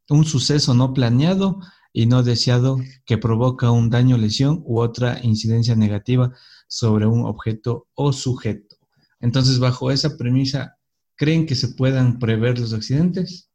un 0.09 0.25
suceso 0.25 0.73
no 0.73 0.95
planeado 0.95 1.59
y 1.93 2.07
no 2.07 2.23
deseado 2.23 2.79
que 3.05 3.19
provoca 3.19 3.71
un 3.71 3.91
daño, 3.91 4.17
lesión 4.17 4.63
u 4.65 4.81
otra 4.81 5.19
incidencia 5.23 5.75
negativa 5.75 6.33
sobre 6.67 7.07
un 7.07 7.25
objeto 7.25 7.89
o 7.95 8.13
sujeto. 8.13 8.77
Entonces, 9.21 9.59
bajo 9.59 9.91
esa 9.91 10.17
premisa, 10.17 10.77
¿creen 11.17 11.47
que 11.47 11.55
se 11.55 11.69
puedan 11.69 12.19
prever 12.19 12.59
los 12.59 12.73
accidentes? 12.73 13.51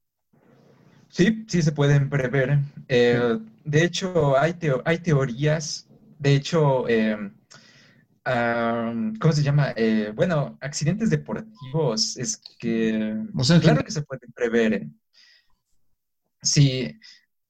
Sí, 1.09 1.45
sí 1.47 1.61
se 1.61 1.71
pueden 1.71 2.09
prever. 2.09 2.59
Eh, 2.87 3.39
de 3.63 3.83
hecho, 3.83 4.37
hay, 4.37 4.55
hay 4.83 4.97
teorías, 4.97 5.87
de 6.17 6.35
hecho, 6.35 6.89
eh, 6.89 7.31
¿cómo 9.19 9.33
se 9.33 9.43
llama? 9.43 9.73
Eh, 9.75 10.11
bueno, 10.15 10.57
accidentes 10.59 11.09
deportivos, 11.09 12.17
es 12.17 12.41
que, 12.57 13.15
claro 13.61 13.83
que 13.83 13.91
se 13.91 14.01
pueden 14.01 14.31
prever. 14.33 14.87
Sí, 16.41 16.99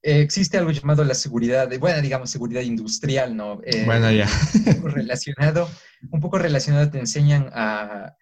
existe 0.03 0.57
algo 0.57 0.71
llamado 0.71 1.03
la 1.03 1.13
seguridad, 1.13 1.69
bueno, 1.79 2.01
digamos, 2.01 2.29
seguridad 2.29 2.61
industrial, 2.61 3.35
¿no? 3.35 3.61
Eh, 3.63 3.85
bueno, 3.85 4.11
ya. 4.11 4.27
un 4.67 4.75
poco 4.75 4.89
relacionado, 4.89 5.69
un 6.11 6.19
poco 6.19 6.37
relacionado 6.37 6.89
te 6.89 6.99
enseñan 6.99 7.49
a, 7.53 8.15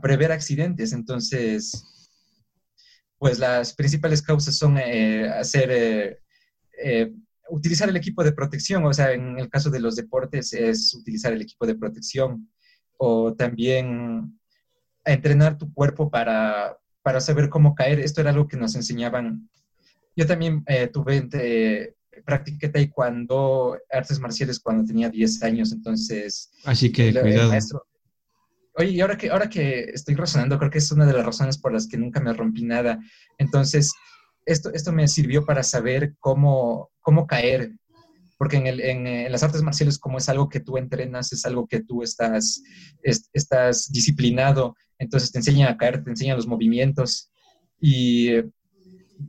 prever 0.00 0.32
accidentes, 0.32 0.92
entonces, 0.92 1.84
pues 3.18 3.38
las 3.38 3.74
principales 3.74 4.22
causas 4.22 4.56
son 4.56 4.78
eh, 4.78 5.28
hacer, 5.28 6.18
eh, 6.82 7.12
utilizar 7.50 7.90
el 7.90 7.96
equipo 7.96 8.24
de 8.24 8.32
protección, 8.32 8.86
o 8.86 8.92
sea, 8.94 9.12
en 9.12 9.38
el 9.38 9.50
caso 9.50 9.68
de 9.68 9.80
los 9.80 9.96
deportes 9.96 10.54
es 10.54 10.94
utilizar 10.94 11.32
el 11.34 11.42
equipo 11.42 11.66
de 11.66 11.74
protección, 11.74 12.48
o 12.96 13.34
también 13.34 14.38
entrenar 15.04 15.58
tu 15.58 15.72
cuerpo 15.74 16.10
para, 16.10 16.78
para 17.02 17.20
saber 17.20 17.48
cómo 17.48 17.74
caer. 17.74 18.00
Esto 18.00 18.20
era 18.20 18.30
algo 18.30 18.46
que 18.46 18.56
nos 18.56 18.76
enseñaban 18.76 19.50
yo 20.14 20.26
también 20.26 20.62
eh, 20.66 20.88
tuve, 20.92 21.28
eh, 21.32 21.94
practiqué 22.24 22.68
taekwondo, 22.68 23.78
artes 23.90 24.20
marciales 24.20 24.60
cuando 24.60 24.84
tenía 24.84 25.08
10 25.08 25.42
años, 25.42 25.72
entonces... 25.72 26.50
Así 26.64 26.92
que, 26.92 27.12
cuidado. 27.12 27.52
oye, 28.74 28.90
y 28.90 29.00
ahora 29.00 29.16
que, 29.16 29.30
ahora 29.30 29.48
que 29.48 29.90
estoy 29.94 30.14
razonando, 30.14 30.58
creo 30.58 30.70
que 30.70 30.78
es 30.78 30.92
una 30.92 31.06
de 31.06 31.14
las 31.14 31.24
razones 31.24 31.58
por 31.58 31.72
las 31.72 31.86
que 31.86 31.96
nunca 31.96 32.20
me 32.20 32.32
rompí 32.32 32.62
nada. 32.62 33.00
Entonces, 33.38 33.92
esto, 34.44 34.72
esto 34.72 34.92
me 34.92 35.08
sirvió 35.08 35.44
para 35.46 35.62
saber 35.62 36.14
cómo, 36.18 36.90
cómo 37.00 37.26
caer, 37.26 37.72
porque 38.36 38.56
en, 38.56 38.66
el, 38.66 38.80
en, 38.80 39.30
las 39.30 39.42
artes 39.42 39.62
marciales 39.62 39.98
como 39.98 40.18
es 40.18 40.28
algo 40.28 40.48
que 40.48 40.60
tú 40.60 40.76
entrenas, 40.76 41.32
es 41.32 41.46
algo 41.46 41.66
que 41.66 41.80
tú 41.80 42.02
estás, 42.02 42.62
estás 43.02 43.90
disciplinado, 43.90 44.74
entonces 44.98 45.30
te 45.30 45.38
enseñan 45.38 45.68
a 45.68 45.76
caer, 45.76 46.02
te 46.02 46.10
enseñan 46.10 46.36
los 46.36 46.46
movimientos 46.46 47.30
y 47.80 48.30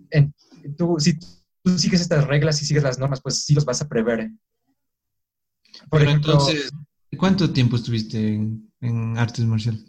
en, 0.10 0.34
tú, 0.78 0.96
si 1.00 1.18
tú 1.18 1.78
sigues 1.78 2.02
estas 2.02 2.28
reglas 2.28 2.62
y 2.62 2.66
sigues 2.66 2.84
las 2.84 3.00
normas, 3.00 3.22
pues 3.22 3.44
sí 3.44 3.54
los 3.54 3.66
vas 3.66 3.82
a 3.82 3.88
prever. 3.88 4.32
Por 5.90 6.02
ejemplo, 6.02 6.34
entonces, 6.34 6.72
¿cuánto 7.18 7.52
tiempo 7.52 7.76
estuviste 7.76 8.40
en, 8.82 9.18
artes 9.18 9.46
marciales? 9.46 9.86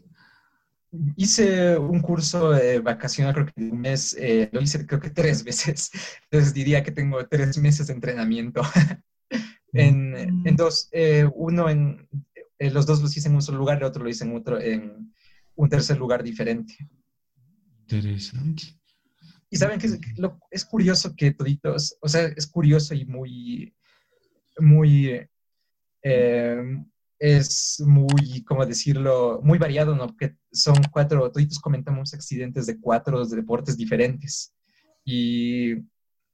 Hice 1.16 1.76
un 1.76 2.00
curso 2.00 2.50
de 2.50 2.78
vacacional, 2.78 3.34
creo 3.34 3.46
que 3.46 3.52
un 3.56 3.80
mes, 3.80 4.16
eh, 4.18 4.48
lo 4.52 4.60
hice 4.60 4.86
creo 4.86 5.00
que 5.00 5.10
tres 5.10 5.42
veces, 5.42 5.90
entonces 6.30 6.54
diría 6.54 6.82
que 6.82 6.92
tengo 6.92 7.26
tres 7.26 7.58
meses 7.58 7.88
de 7.88 7.94
entrenamiento. 7.94 8.62
en, 9.72 10.12
mm. 10.12 10.46
en, 10.46 10.56
dos, 10.56 10.88
eh, 10.92 11.28
uno 11.34 11.68
en, 11.68 12.08
eh, 12.58 12.70
los 12.70 12.86
dos 12.86 13.02
los 13.02 13.16
hice 13.16 13.28
en 13.28 13.34
un 13.34 13.42
solo 13.42 13.58
lugar, 13.58 13.78
el 13.78 13.84
otro 13.84 14.04
lo 14.04 14.08
hice 14.08 14.24
en 14.24 14.36
otro, 14.36 14.60
en 14.60 15.12
un 15.56 15.68
tercer 15.68 15.98
lugar 15.98 16.22
diferente. 16.22 16.76
Interesante. 17.80 18.64
Y 19.54 19.56
saben 19.56 19.78
que 19.78 19.86
es, 20.50 20.64
curioso 20.64 21.14
que 21.14 21.30
toditos, 21.30 21.96
o 22.00 22.08
sea, 22.08 22.24
es 22.24 22.44
curioso 22.44 22.92
y 22.92 23.04
muy, 23.04 23.72
muy, 24.58 25.28
eh, 26.02 26.82
es 27.20 27.80
muy, 27.86 28.42
¿cómo 28.48 28.66
decirlo? 28.66 29.38
Muy 29.44 29.60
variado, 29.60 29.94
¿no? 29.94 30.16
Que 30.16 30.34
son 30.50 30.74
cuatro, 30.90 31.30
toditos 31.30 31.60
comentamos 31.60 32.14
accidentes 32.14 32.66
de 32.66 32.80
cuatro 32.80 33.24
deportes 33.26 33.76
diferentes. 33.76 34.52
Y 35.04 35.74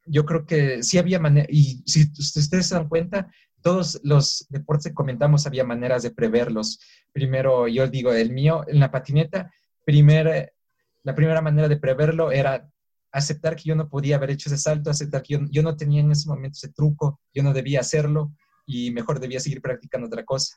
yo 0.06 0.24
creo 0.24 0.46
que 0.46 0.82
sí 0.82 0.96
había 0.96 1.18
manera, 1.18 1.46
y 1.50 1.82
si 1.84 2.10
ustedes 2.18 2.68
se 2.68 2.74
dan 2.74 2.88
cuenta, 2.88 3.30
todos 3.60 4.00
los 4.02 4.46
deportes 4.48 4.86
que 4.86 4.94
comentamos 4.94 5.46
había 5.46 5.64
maneras 5.64 6.02
de 6.02 6.10
preverlos. 6.10 6.80
Primero, 7.12 7.68
yo 7.68 7.86
digo, 7.86 8.14
el 8.14 8.32
mío, 8.32 8.64
en 8.66 8.80
la 8.80 8.90
patineta, 8.90 9.52
primer, 9.84 10.54
la 11.02 11.14
primera 11.14 11.42
manera 11.42 11.68
de 11.68 11.76
preverlo 11.76 12.32
era 12.32 12.66
aceptar 13.12 13.56
que 13.56 13.64
yo 13.64 13.74
no 13.74 13.88
podía 13.88 14.16
haber 14.16 14.30
hecho 14.30 14.48
ese 14.48 14.58
salto, 14.58 14.90
aceptar 14.90 15.22
que 15.22 15.38
yo, 15.50 15.62
no 15.62 15.76
tenía 15.76 16.00
en 16.00 16.12
ese 16.12 16.28
momento 16.28 16.56
ese 16.56 16.72
truco, 16.72 17.20
yo 17.34 17.42
no 17.42 17.52
debía 17.52 17.80
hacerlo 17.80 18.32
y 18.66 18.90
mejor 18.90 19.20
debía 19.20 19.40
seguir 19.40 19.60
practicando 19.60 20.06
otra 20.06 20.24
cosa. 20.24 20.56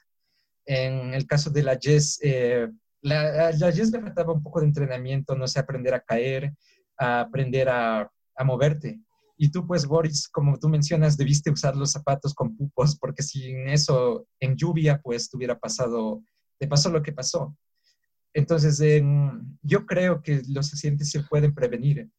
En 0.66 1.14
el 1.14 1.26
caso 1.26 1.50
de 1.50 1.64
la 1.64 1.78
Jess, 1.82 2.20
eh, 2.22 2.68
la, 3.02 3.52
la 3.52 3.72
Jess 3.72 3.92
le 3.92 4.02
faltaba 4.02 4.34
un 4.34 4.44
poco 4.44 4.60
de 4.60 4.68
entrenamiento, 4.68 5.36
no 5.36 5.48
sé, 5.48 5.60
aprender 5.60 5.94
a 5.94 6.00
caer, 6.00 6.54
a 6.98 7.22
aprender 7.22 7.70
a, 7.70 8.10
a 8.36 8.44
moverte. 8.44 9.00
Y 9.38 9.50
tú, 9.50 9.66
pues, 9.68 9.86
Boris, 9.86 10.30
como 10.30 10.58
tú 10.58 10.70
mencionas, 10.70 11.18
debiste 11.18 11.52
usar 11.52 11.76
los 11.76 11.92
zapatos 11.92 12.34
con 12.34 12.56
pupos, 12.56 12.96
porque 12.98 13.24
sin 13.24 13.68
eso, 13.68 14.28
en 14.40 14.56
lluvia, 14.56 15.02
pues, 15.02 15.30
te 15.30 15.38
hubiera 15.38 15.60
pasado, 15.60 16.24
te 16.60 16.68
pasó 16.68 16.90
lo 16.90 17.02
que 17.02 17.12
pasó. 17.12 17.56
Entonces, 18.34 18.82
yo 19.62 19.86
creo 19.86 20.22
que 20.22 20.42
los 20.48 20.72
accidentes 20.72 21.10
se 21.12 21.24
pueden 21.24 21.54
prevenir. 21.54 22.10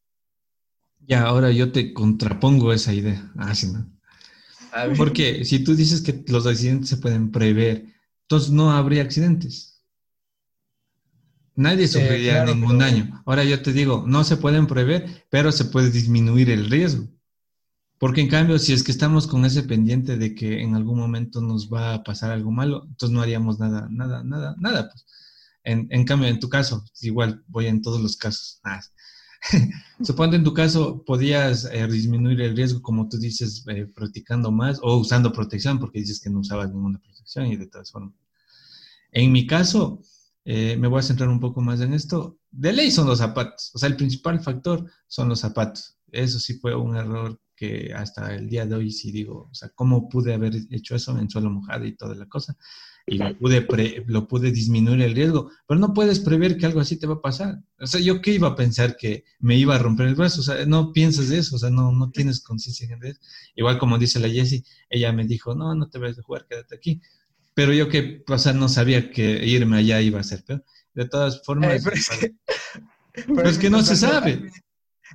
Ya, 1.07 1.23
ahora 1.23 1.51
yo 1.51 1.73
te 1.73 1.93
contrapongo 1.93 2.73
esa 2.73 2.93
idea. 2.93 3.31
Ah, 3.37 3.55
sí, 3.55 3.69
¿no? 3.73 3.87
Porque 4.97 5.45
si 5.45 5.63
tú 5.63 5.75
dices 5.77 6.01
que 6.01 6.25
los 6.29 6.47
accidentes 6.47 6.89
se 6.89 6.97
pueden 6.97 7.31
prever, 7.31 7.87
entonces 8.23 8.51
no 8.51 8.73
habría 8.73 9.03
accidentes. 9.03 9.83
Nadie 11.57 11.87
sufriría 11.87 12.45
ningún 12.45 12.79
daño. 12.79 13.23
Ahora 13.27 13.45
yo 13.45 13.63
te 13.63 13.73
digo, 13.73 14.05
no 14.07 14.25
se 14.25 14.37
pueden 14.37 14.67
prever, 14.67 15.25
pero 15.31 15.53
se 15.53 15.67
puede 15.67 15.91
disminuir 15.91 16.51
el 16.51 16.69
riesgo. 16.69 17.09
Porque 17.99 18.21
en 18.21 18.29
cambio, 18.29 18.59
si 18.59 18.73
es 18.73 18.83
que 18.83 18.91
estamos 18.91 19.29
con 19.29 19.45
ese 19.45 19.63
pendiente 19.63 20.17
de 20.17 20.35
que 20.35 20.61
en 20.61 20.75
algún 20.75 20.99
momento 20.99 21.41
nos 21.41 21.73
va 21.73 21.95
a 21.95 22.03
pasar 22.03 22.33
algo 22.33 22.51
malo, 22.51 22.85
entonces 22.89 23.15
no 23.15 23.23
haríamos 23.23 23.61
nada, 23.61 23.87
nada, 23.89 24.25
nada, 24.25 24.57
nada. 24.59 24.91
Pues. 24.91 25.07
En, 25.63 25.87
en 25.91 26.05
cambio, 26.05 26.29
en 26.29 26.41
tu 26.41 26.49
caso, 26.49 26.85
igual 27.01 27.45
voy 27.47 27.69
en 27.69 27.81
todos 27.81 28.01
los 28.01 28.17
casos. 28.17 28.61
Ah, 28.65 28.81
Suponte 30.03 30.37
en 30.37 30.45
tu 30.45 30.55
caso 30.55 31.03
podías 31.05 31.67
eh, 31.67 31.87
disminuir 31.87 32.41
el 32.41 32.57
riesgo, 32.57 32.83
como 32.83 33.09
tú 33.09 33.19
dices, 33.19 33.65
eh, 33.69 33.87
practicando 33.87 34.51
más 34.51 34.79
o 34.83 34.97
usando 34.97 35.33
protección, 35.33 35.79
porque 35.79 36.01
dices 36.01 36.21
que 36.21 36.31
no 36.31 36.41
usabas 36.41 36.73
ninguna 36.73 36.99
protección 36.99 37.47
y 37.47 37.57
de 37.57 37.67
todas 37.67 37.91
formas. 37.91 38.15
En 39.13 39.33
mi 39.33 39.47
caso, 39.47 40.01
eh, 40.45 40.77
me 40.79 40.89
voy 40.89 41.01
a 41.01 41.03
centrar 41.03 41.29
un 41.29 41.41
poco 41.41 41.61
más 41.61 41.81
en 41.81 41.95
esto. 41.95 42.39
De 42.51 42.73
ley 42.73 42.91
son 42.91 43.07
los 43.07 43.19
zapatos, 43.19 43.71
o 43.75 43.79
sea, 43.79 43.89
el 43.89 43.97
principal 43.97 44.41
factor 44.41 44.85
son 45.07 45.29
los 45.29 45.41
zapatos. 45.41 45.97
Eso 46.11 46.39
sí 46.39 46.55
fue 46.55 46.75
un 46.75 46.97
error 46.97 47.39
que 47.65 47.93
hasta 47.95 48.35
el 48.35 48.49
día 48.49 48.67
de 48.67 48.75
hoy 48.75 48.91
sí 48.91 49.13
digo, 49.13 49.49
o 49.51 49.55
sea, 49.55 49.71
¿cómo 49.75 50.09
pude 50.09 50.35
haber 50.35 50.55
hecho 50.71 50.95
eso 50.95 51.19
en 51.19 51.31
suelo 51.31 51.51
mojado 51.51 51.85
y 51.85 51.97
toda 51.97 52.15
la 52.15 52.27
cosa? 52.27 52.57
y 53.07 53.19
lo 53.19 53.37
pude, 53.39 54.05
lo 54.07 54.27
pude 54.27 54.51
disminuir 54.51 55.03
el 55.03 55.15
riesgo, 55.15 55.51
pero 55.67 55.79
no 55.79 55.93
puedes 55.93 56.21
prever 56.21 56.57
que 56.57 56.67
algo 56.67 56.81
así 56.81 56.99
te 56.99 57.07
va 57.07 57.15
a 57.15 57.21
pasar. 57.21 57.61
O 57.79 57.87
sea, 57.87 58.01
yo 58.01 58.23
qué 58.23 58.33
iba 58.33 58.49
a 58.49 58.57
pensar 58.57 58.97
que 58.97 59.25
me 59.41 59.59
iba 59.59 59.75
a 59.75 59.79
romper 59.79 60.07
el 60.07 60.15
brazo, 60.15 60.41
o 60.41 60.45
sea, 60.45 60.65
no 60.65 60.93
piensas 60.93 61.29
de 61.29 61.39
eso, 61.39 61.57
o 61.57 61.59
sea, 61.59 61.71
no, 61.71 61.93
no 61.93 62.11
tienes 62.11 62.41
conciencia 62.43 62.97
de 62.97 63.11
eso. 63.11 63.21
Igual 63.57 63.79
como 63.79 63.99
dice 63.99 64.21
la 64.21 64.29
Jessie, 64.29 64.65
ella 64.89 65.13
me 65.13 65.27
dijo, 65.27 65.55
no, 65.55 65.75
no 65.75 65.89
te 65.91 65.99
vayas 65.99 66.19
a 66.19 66.23
jugar, 66.23 66.47
quédate 66.49 66.77
aquí. 66.77 67.03
Pero 67.53 67.73
yo 67.75 67.89
que, 67.89 68.25
o 68.27 68.39
sea, 68.39 68.55
no 68.55 68.69
sabía 68.69 69.11
que 69.11 69.47
irme 69.47 69.79
allá 69.79 70.01
iba 70.01 70.21
a 70.21 70.25
ser 70.25 70.43
peor. 70.43 70.65
De 70.95 71.07
todas 71.07 71.43
formas... 71.45 71.83
pero 71.85 71.97
es 71.97 72.09
que, 72.09 72.35
pero 73.27 73.49
es 73.49 73.59
que 73.59 73.71
no 73.71 73.83
se 73.83 73.97
sabe. 73.97 74.51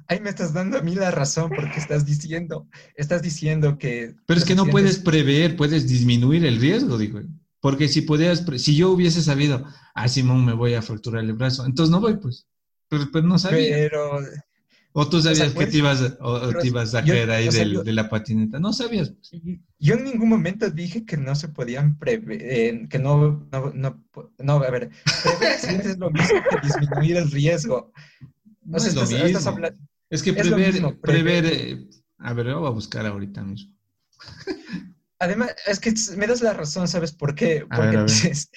Ahí 0.08 0.20
me 0.20 0.30
estás 0.30 0.54
dando 0.54 0.78
a 0.78 0.82
mí 0.82 0.96
la 0.96 1.12
razón 1.12 1.50
porque 1.50 1.80
estás 1.80 2.06
diciendo, 2.06 2.68
estás 2.96 3.22
diciendo 3.22 3.78
que... 3.78 4.16
Pero 4.26 4.40
es 4.40 4.46
que 4.46 4.56
no 4.56 4.66
puedes 4.66 5.00
prever, 5.00 5.56
puedes 5.56 5.88
disminuir 5.88 6.46
el 6.46 6.60
riesgo, 6.60 6.98
digo. 6.98 7.22
Porque 7.60 7.88
si 7.88 8.02
podías, 8.02 8.46
si 8.58 8.76
yo 8.76 8.92
hubiese 8.92 9.22
sabido, 9.22 9.66
ah, 9.94 10.08
Simón, 10.08 10.46
me 10.46 10.54
voy 10.54 10.76
a 10.76 10.82
fracturar 10.82 11.24
el 11.24 11.34
brazo, 11.34 11.66
entonces 11.66 11.92
no 11.92 12.00
voy, 12.00 12.18
pues. 12.18 12.48
Pero 12.88 13.12
pues 13.12 13.24
no 13.24 13.38
sabía. 13.38 13.76
Pero, 13.76 14.20
¿O 14.92 15.08
tú 15.08 15.22
sabías 15.22 15.54
que 15.54 15.68
te 15.68 15.78
ibas, 15.78 16.02
a 16.96 17.04
caer 17.04 17.30
ahí 17.30 17.48
de 17.48 17.94
la 17.94 18.10
patineta? 18.10 18.60
No 18.60 18.74
sabías. 18.74 19.12
Pues. 19.12 19.42
Yo 19.78 19.94
en 19.96 20.04
ningún 20.04 20.30
momento 20.30 20.70
dije 20.72 21.06
que 21.06 21.16
no 21.16 21.36
se 21.36 21.50
podían 21.50 21.98
prever, 22.00 22.42
eh, 22.42 22.88
que 22.90 22.98
no, 22.98 23.48
no, 23.52 23.72
no, 23.74 24.04
no, 24.40 24.54
a 24.56 24.72
ver, 24.72 24.90
prever 25.24 25.54
accidentes 25.54 25.92
es 25.92 25.98
lo 26.00 26.10
mismo 26.10 26.42
que 26.50 26.68
disminuir 26.68 27.18
el 27.18 27.32
riesgo. 27.32 27.92
No 28.70 28.78
es 28.78 28.94
lo 28.94 29.02
mismo. 29.02 29.58
es 30.10 30.24
que 30.24 30.34
prever, 30.34 31.00
prever, 31.02 31.46
eh, 31.46 31.90
a 32.20 32.34
ver, 32.34 32.46
lo 32.48 32.60
voy 32.60 32.68
a 32.68 32.72
buscar 32.72 33.06
ahorita 33.06 33.44
mismo. 33.44 33.74
Además, 35.20 35.56
es 35.68 35.80
que 35.80 35.94
me 36.18 36.28
das 36.28 36.42
la 36.42 36.54
razón, 36.54 36.88
¿sabes 36.88 37.12
por 37.12 37.34
qué? 37.36 37.66
Porque 37.70 38.08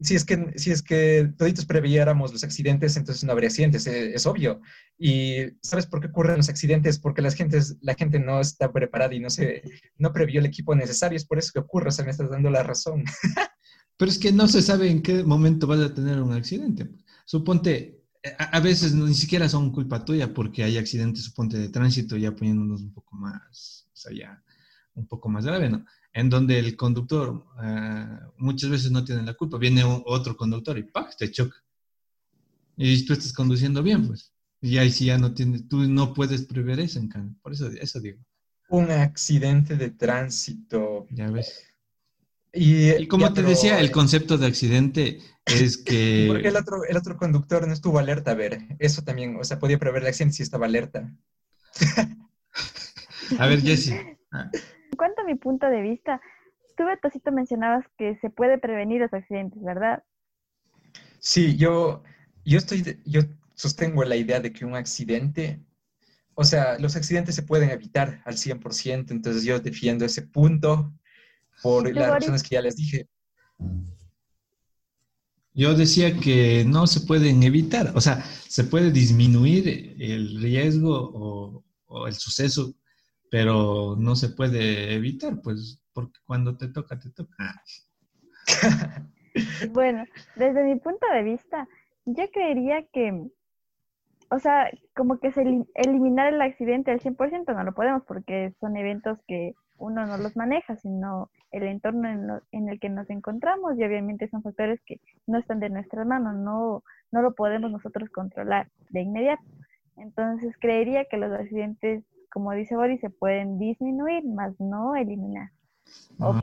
si 0.00 0.14
es 0.14 0.24
que, 0.24 0.52
si 0.56 0.72
es 0.72 0.82
que 0.82 1.32
toditos 1.38 1.64
previéramos 1.64 2.32
los 2.32 2.42
accidentes, 2.42 2.96
entonces 2.96 3.22
no 3.24 3.32
habría 3.32 3.48
accidentes, 3.48 3.86
eh, 3.86 4.12
es, 4.14 4.26
obvio. 4.26 4.60
Y 4.98 5.36
¿sabes 5.62 5.86
por 5.86 6.00
qué 6.00 6.08
ocurren 6.08 6.36
los 6.36 6.48
accidentes? 6.48 6.98
Porque 6.98 7.22
la 7.22 7.30
gente, 7.30 7.60
la 7.80 7.94
gente 7.94 8.18
no 8.18 8.40
está 8.40 8.72
preparada 8.72 9.14
y 9.14 9.20
no, 9.20 9.30
se, 9.30 9.62
no 9.98 10.12
previó 10.12 10.40
el 10.40 10.46
equipo 10.46 10.74
necesario, 10.74 11.16
es 11.16 11.24
por 11.24 11.38
eso 11.38 11.52
que 11.54 11.60
ocurre, 11.60 11.88
o 11.88 11.92
sea, 11.92 12.04
me 12.04 12.10
estás 12.10 12.28
dando 12.28 12.50
la 12.50 12.64
razón. 12.64 13.04
Pero 13.96 14.10
es 14.10 14.18
que 14.18 14.32
no 14.32 14.48
se 14.48 14.60
sabe 14.60 14.90
en 14.90 15.00
qué 15.00 15.22
momento 15.22 15.66
vas 15.66 15.80
a 15.80 15.94
tener 15.94 16.20
un 16.20 16.32
accidente. 16.32 16.90
Suponte, 17.24 18.02
a, 18.38 18.60
veces 18.60 18.94
ni 18.94 19.14
siquiera 19.14 19.48
son 19.48 19.70
culpa 19.72 20.04
tuya 20.04 20.32
porque 20.32 20.64
hay 20.64 20.78
accidentes, 20.78 21.24
suponte, 21.24 21.58
de 21.58 21.68
tránsito, 21.68 22.16
ya 22.16 22.34
poniéndonos 22.34 22.82
un 22.82 22.92
poco 22.92 23.16
más, 23.16 23.88
o 23.92 23.96
sea, 23.96 24.12
ya 24.12 24.42
un 24.94 25.06
poco 25.06 25.28
más 25.28 25.44
grave, 25.44 25.68
¿no? 25.68 25.84
en 26.16 26.30
donde 26.30 26.58
el 26.58 26.76
conductor 26.76 27.44
eh, 27.62 28.18
muchas 28.38 28.70
veces 28.70 28.90
no 28.90 29.04
tiene 29.04 29.22
la 29.22 29.34
culpa. 29.34 29.58
Viene 29.58 29.82
otro 29.84 30.34
conductor 30.34 30.78
y 30.78 30.84
¡pah! 30.84 31.10
te 31.16 31.30
choca. 31.30 31.56
Y 32.74 33.04
tú 33.04 33.12
estás 33.12 33.34
conduciendo 33.34 33.82
bien, 33.82 34.06
pues. 34.06 34.32
Y 34.62 34.78
ahí 34.78 34.90
sí 34.90 35.04
ya 35.04 35.18
no 35.18 35.34
tienes, 35.34 35.68
tú 35.68 35.86
no 35.86 36.14
puedes 36.14 36.46
prever 36.46 36.80
eso, 36.80 36.98
en 36.98 37.08
cambio. 37.08 37.36
Por 37.42 37.52
eso, 37.52 37.68
eso 37.68 38.00
digo. 38.00 38.18
Un 38.70 38.90
accidente 38.90 39.76
de 39.76 39.90
tránsito. 39.90 41.06
Ya 41.10 41.30
ves. 41.30 41.66
Y, 42.52 43.06
como 43.08 43.32
te 43.32 43.42
decía, 43.42 43.80
el 43.80 43.90
concepto 43.90 44.38
de 44.38 44.46
accidente 44.46 45.18
es 45.44 45.76
que... 45.84 46.26
Porque 46.28 46.48
el 46.48 46.56
otro, 46.56 46.84
el 46.84 46.96
otro 46.96 47.16
conductor 47.16 47.66
no 47.66 47.72
estuvo 47.72 47.98
alerta, 47.98 48.30
a 48.30 48.34
ver, 48.34 48.60
eso 48.78 49.02
también, 49.02 49.36
o 49.36 49.44
sea, 49.44 49.58
podía 49.58 49.78
prever 49.78 50.02
el 50.02 50.08
accidente 50.08 50.36
si 50.36 50.42
estaba 50.42 50.66
alerta. 50.66 51.12
a 53.38 53.46
ver, 53.46 53.60
Jesse. 53.62 53.90
En 53.90 54.96
cuanto 54.96 55.22
a 55.22 55.24
mi 55.24 55.34
punto 55.34 55.66
de 55.66 55.82
vista, 55.82 56.20
tú, 56.76 56.84
Betosito, 56.84 57.32
mencionabas 57.32 57.84
que 57.98 58.16
se 58.20 58.30
puede 58.30 58.58
prevenir 58.58 59.00
los 59.00 59.12
accidentes, 59.12 59.62
¿verdad? 59.62 60.02
Sí, 61.18 61.56
yo, 61.56 62.02
yo, 62.44 62.58
estoy, 62.58 63.00
yo 63.04 63.22
sostengo 63.54 64.04
la 64.04 64.16
idea 64.16 64.40
de 64.40 64.52
que 64.52 64.64
un 64.64 64.76
accidente, 64.76 65.60
o 66.34 66.44
sea, 66.44 66.78
los 66.78 66.96
accidentes 66.96 67.34
se 67.34 67.42
pueden 67.42 67.70
evitar 67.70 68.22
al 68.24 68.36
100%, 68.36 69.10
entonces 69.10 69.44
yo 69.44 69.58
defiendo 69.58 70.04
ese 70.04 70.22
punto 70.22 70.92
por 71.62 71.92
las 71.94 72.10
razones 72.10 72.42
que 72.42 72.54
ya 72.56 72.62
les 72.62 72.76
dije. 72.76 73.08
Yo 75.54 75.74
decía 75.74 76.14
que 76.18 76.64
no 76.66 76.86
se 76.86 77.00
pueden 77.00 77.42
evitar, 77.42 77.92
o 77.94 78.00
sea, 78.00 78.22
se 78.48 78.64
puede 78.64 78.90
disminuir 78.90 79.96
el 79.98 80.40
riesgo 80.40 80.92
o, 80.92 81.64
o 81.86 82.06
el 82.06 82.14
suceso 82.14 82.74
pero 83.30 83.96
no 83.98 84.16
se 84.16 84.28
puede 84.30 84.94
evitar, 84.94 85.40
pues, 85.42 85.82
porque 85.92 86.18
cuando 86.26 86.56
te 86.56 86.68
toca, 86.68 86.98
te 86.98 87.10
toca. 87.10 87.62
bueno, 89.72 90.04
desde 90.36 90.64
mi 90.64 90.76
punto 90.76 91.06
de 91.12 91.22
vista, 91.22 91.68
yo 92.04 92.30
creería 92.30 92.86
que, 92.92 93.28
o 94.30 94.38
sea, 94.38 94.70
como 94.94 95.18
que 95.18 95.32
se 95.32 95.42
eliminar 95.74 96.32
el 96.32 96.40
accidente 96.40 96.90
al 96.90 97.00
100% 97.00 97.54
no 97.54 97.64
lo 97.64 97.74
podemos 97.74 98.02
porque 98.06 98.54
son 98.60 98.76
eventos 98.76 99.18
que 99.26 99.54
uno 99.78 100.06
no 100.06 100.16
los 100.18 100.36
maneja, 100.36 100.76
sino 100.76 101.30
el 101.58 101.64
entorno 101.64 102.08
en, 102.08 102.30
en, 102.52 102.68
el 102.68 102.80
que 102.80 102.88
nos 102.88 103.08
encontramos 103.10 103.78
y 103.78 103.84
obviamente 103.84 104.28
son 104.28 104.42
factores 104.42 104.80
que 104.84 105.00
no 105.26 105.38
están 105.38 105.60
de 105.60 105.70
nuestra 105.70 106.04
mano, 106.04 106.32
no, 106.32 106.82
no 107.12 107.22
lo 107.22 107.34
podemos 107.34 107.70
nosotros 107.70 108.10
controlar 108.10 108.68
de 108.90 109.00
inmediato. 109.00 109.44
Entonces 109.96 110.54
creería 110.58 111.06
que 111.06 111.16
los 111.16 111.32
accidentes 111.32 112.04
como 112.36 112.52
dice 112.52 112.76
Boris, 112.76 113.00
se 113.00 113.08
pueden 113.08 113.58
disminuir, 113.58 114.22
más 114.26 114.60
no 114.60 114.94
eliminar. 114.94 115.48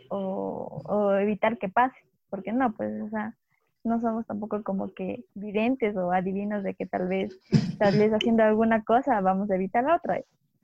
O, 0.09 1.13
evitar 1.21 1.59
que 1.59 1.69
pase, 1.69 1.95
porque 2.31 2.51
no, 2.51 2.73
pues, 2.73 2.99
o 2.99 3.09
sea, 3.09 3.35
no 3.83 4.01
somos 4.01 4.25
tampoco 4.25 4.63
como 4.63 4.91
que 4.95 5.23
videntes 5.35 5.95
o 5.95 6.11
adivinos 6.11 6.63
de 6.63 6.73
que 6.73 6.87
tal 6.87 7.07
vez, 7.07 7.39
tal 7.77 7.95
vez 7.99 8.11
haciendo 8.11 8.41
alguna 8.41 8.83
cosa 8.83 9.21
vamos 9.21 9.51
a 9.51 9.55
evitar 9.55 9.83
la 9.83 9.97
otra. 9.97 10.19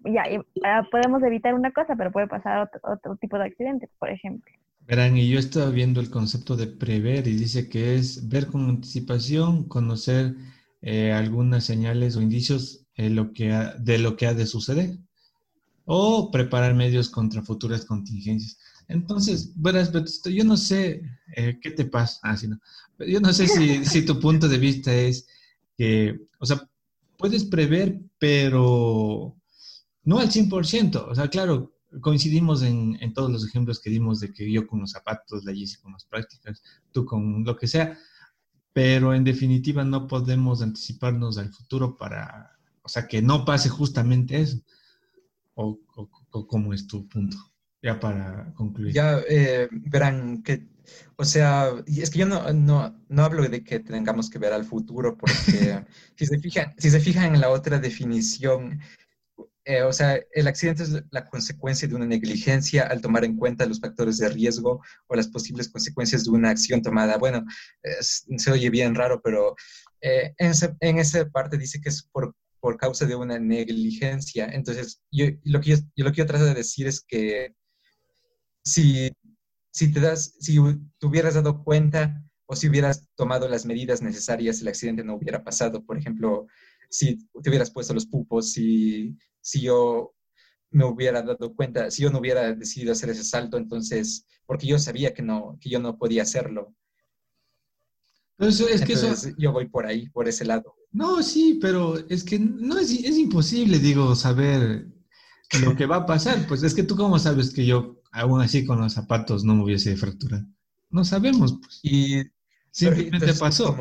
Ya, 0.06 0.24
ah, 0.64 0.88
podemos 0.92 1.22
evitar 1.24 1.54
una 1.54 1.72
cosa, 1.72 1.96
pero 1.96 2.12
puede 2.12 2.28
pasar 2.28 2.62
otro, 2.62 2.80
otro 2.84 3.16
tipo 3.18 3.38
de 3.38 3.46
accidente, 3.46 3.90
por 4.00 4.10
ejemplo. 4.10 4.52
Verán, 4.88 5.18
y 5.18 5.30
yo 5.30 5.38
estaba 5.38 5.70
viendo 5.70 6.00
el 6.00 6.10
concepto 6.10 6.56
de 6.56 6.68
prever 6.68 7.28
y 7.28 7.36
dice 7.36 7.70
que 7.70 7.96
es 7.96 8.28
ver 8.28 8.48
con 8.48 8.68
anticipación, 8.68 9.66
conocer 9.66 10.36
eh, 10.82 11.12
algunas 11.12 11.66
señales 11.66 12.16
o 12.16 12.22
indicios 12.22 12.88
eh, 12.96 13.10
lo 13.10 13.34
que 13.34 13.50
de 13.80 14.00
lo 14.00 14.16
que 14.16 14.28
ha 14.28 14.34
de 14.34 14.46
suceder 14.48 14.98
o 15.86 16.32
preparar 16.32 16.74
medios 16.74 17.10
contra 17.10 17.42
futuras 17.42 17.86
contingencias. 17.86 18.58
Entonces, 18.88 19.52
verás, 19.56 19.92
yo 20.24 20.44
no 20.44 20.58
sé 20.58 21.02
eh, 21.36 21.60
qué 21.62 21.72
te 21.72 21.86
pasa, 21.86 22.20
ah, 22.24 22.36
no. 22.48 22.60
yo 23.06 23.20
no 23.20 23.34
sé 23.34 23.48
si, 23.48 23.86
si, 23.86 24.06
tu 24.06 24.20
punto 24.20 24.48
de 24.48 24.58
vista 24.58 24.94
es 24.94 25.28
que, 25.78 26.20
o 26.40 26.46
sea, 26.46 26.68
puedes 27.18 27.44
prever, 27.44 28.00
pero 28.18 29.36
no 30.04 30.20
al 30.20 30.30
100%, 30.30 31.08
o 31.08 31.16
sea, 31.16 31.28
claro, 31.28 31.74
coincidimos 32.02 32.64
en, 32.64 32.98
en, 33.02 33.14
todos 33.14 33.32
los 33.32 33.46
ejemplos 33.48 33.80
que 33.80 33.90
dimos 33.90 34.20
de 34.20 34.32
que 34.32 34.52
yo 34.52 34.68
con 34.68 34.80
los 34.80 34.92
zapatos, 34.92 35.44
la 35.44 35.54
Jessie 35.54 35.80
con 35.82 35.94
las 35.94 36.06
prácticas, 36.06 36.62
tú 36.92 37.06
con 37.06 37.44
lo 37.44 37.56
que 37.56 37.68
sea, 37.68 37.98
pero 38.74 39.14
en 39.14 39.24
definitiva 39.24 39.84
no 39.84 40.08
podemos 40.08 40.62
anticiparnos 40.62 41.38
al 41.38 41.52
futuro 41.52 41.98
para, 41.98 42.52
o 42.84 42.90
sea, 42.90 43.08
que 43.08 43.22
no 43.22 43.44
pase 43.44 43.70
justamente 43.70 44.40
eso 44.40 44.60
o, 45.60 45.80
cómo 46.48 46.74
es 46.74 46.88
tu 46.88 47.08
punto? 47.08 47.38
Ya 47.82 48.00
para 48.00 48.54
concluir. 48.56 48.94
Ya 48.94 49.20
eh, 49.28 49.68
verán 49.72 50.44
que, 50.44 50.68
o 51.16 51.26
sea, 51.26 51.70
es 51.86 52.10
que 52.10 52.20
yo 52.20 52.26
no, 52.26 52.52
no, 52.54 52.96
no, 53.08 53.24
hablo 53.24 53.48
de 53.48 53.64
que 53.64 53.80
tengamos 53.80 54.30
que 54.30 54.40
ver 54.40 54.54
al 54.54 54.66
futuro, 54.66 55.18
porque 55.18 55.84
si, 56.16 56.26
se 56.26 56.40
fijan, 56.40 56.74
si 56.78 56.90
se 56.90 57.00
fijan 57.00 57.36
en 57.36 57.42
la 57.42 57.50
otra 57.50 57.80
definición, 57.80 58.80
eh, 59.70 59.84
o 59.84 59.94
sea, 59.94 60.20
el 60.34 60.48
accidente 60.48 60.84
es 60.84 61.04
la 61.12 61.26
consecuencia 61.30 61.88
de 61.88 61.96
una 61.96 62.06
negligencia 62.06 62.88
al 62.88 63.02
tomar 63.02 63.24
en 63.24 63.38
cuenta 63.38 63.66
los 63.68 63.80
factores 63.80 64.18
de 64.18 64.30
riesgo 64.30 64.82
o 65.08 65.16
las 65.16 65.28
posibles 65.28 65.70
consecuencias 65.70 66.24
de 66.24 66.32
una 66.32 66.50
acción 66.50 66.82
tomada. 66.82 67.18
Bueno, 67.18 67.46
se 68.38 68.52
oye 68.52 68.70
bien 68.70 68.96
raro, 68.96 69.22
pero 69.24 69.56
eh, 70.02 70.34
en, 70.38 70.54
en, 70.80 70.98
esa 70.98 71.30
parte 71.30 71.58
dice 71.58 71.80
que 71.82 71.90
es 71.90 72.04
por 72.12 72.34
por 72.60 72.78
causa 72.78 73.06
de 73.06 73.16
una 73.16 73.40
negligencia. 73.40 74.48
Entonces, 74.52 75.02
yo 75.12 75.28
lo 75.44 75.62
que 75.62 75.72
yo, 75.72 75.78
lo 75.98 76.12
que 76.12 76.18
yo 76.18 76.26
trato 76.26 76.46
de 76.46 76.54
decir 76.54 76.88
es 76.88 77.02
que 77.02 77.54
si, 78.64 79.12
si 79.72 79.92
te 79.92 80.00
das, 80.00 80.34
si 80.40 80.58
te 81.00 81.06
hubieras 81.06 81.36
dado 81.36 81.64
cuenta 81.64 82.24
o 82.48 82.56
si 82.56 82.68
hubieras 82.68 83.06
tomado 83.16 83.48
las 83.48 83.66
medidas 83.66 84.02
necesarias, 84.02 84.62
el 84.62 84.68
accidente 84.68 85.04
no 85.04 85.16
hubiera 85.16 85.44
pasado. 85.44 85.86
Por 85.86 85.98
ejemplo, 85.98 86.48
si 86.90 87.18
te 87.42 87.50
hubieras 87.50 87.72
puesto 87.72 87.94
los 87.94 88.06
pupos, 88.06 88.52
si, 88.52 89.16
si 89.42 89.62
yo 89.62 90.14
me 90.72 90.86
hubiera 90.86 91.22
dado 91.22 91.54
cuenta, 91.56 91.90
si 91.92 92.04
yo 92.04 92.10
no 92.10 92.20
hubiera 92.20 92.54
decidido 92.54 92.92
hacer 92.92 93.10
ese 93.10 93.24
salto, 93.24 93.58
entonces, 93.58 94.26
porque 94.46 94.68
yo 94.68 94.80
sabía 94.80 95.14
que, 95.14 95.22
no, 95.22 95.58
que 95.62 95.70
yo 95.70 95.80
no 95.80 95.98
podía 95.98 96.24
hacerlo. 96.24 96.76
es 98.38 98.82
que 98.86 98.94
eso... 98.94 99.14
yo 99.38 99.52
voy 99.52 99.68
por 99.68 99.86
ahí, 99.86 100.10
por 100.10 100.28
ese 100.28 100.46
lado. 100.46 100.76
No, 100.92 101.22
sí, 101.22 101.60
pero 101.62 101.98
es 102.10 102.24
que 102.24 102.40
no 102.40 102.78
es, 102.78 102.92
es 102.92 103.18
imposible, 103.18 103.80
digo, 103.80 104.16
saber 104.16 104.88
lo 105.62 105.76
que 105.76 105.86
va 105.86 105.98
a 105.98 106.06
pasar. 106.06 106.48
Pues 106.48 106.64
es 106.64 106.74
que 106.74 106.84
tú 106.84 106.96
cómo 106.96 107.20
sabes 107.20 107.52
que 107.52 107.66
yo, 107.66 108.02
aún 108.12 108.42
así 108.42 108.66
con 108.66 108.80
los 108.80 108.94
zapatos, 108.94 109.44
no 109.44 109.56
me 109.56 109.64
hubiese 109.64 109.96
fracturado. 109.96 110.46
No 110.90 111.06
sabemos, 111.06 111.60
pues. 111.62 111.80
Y 111.84 112.24
simplemente 112.72 113.34
pasó. 113.34 113.78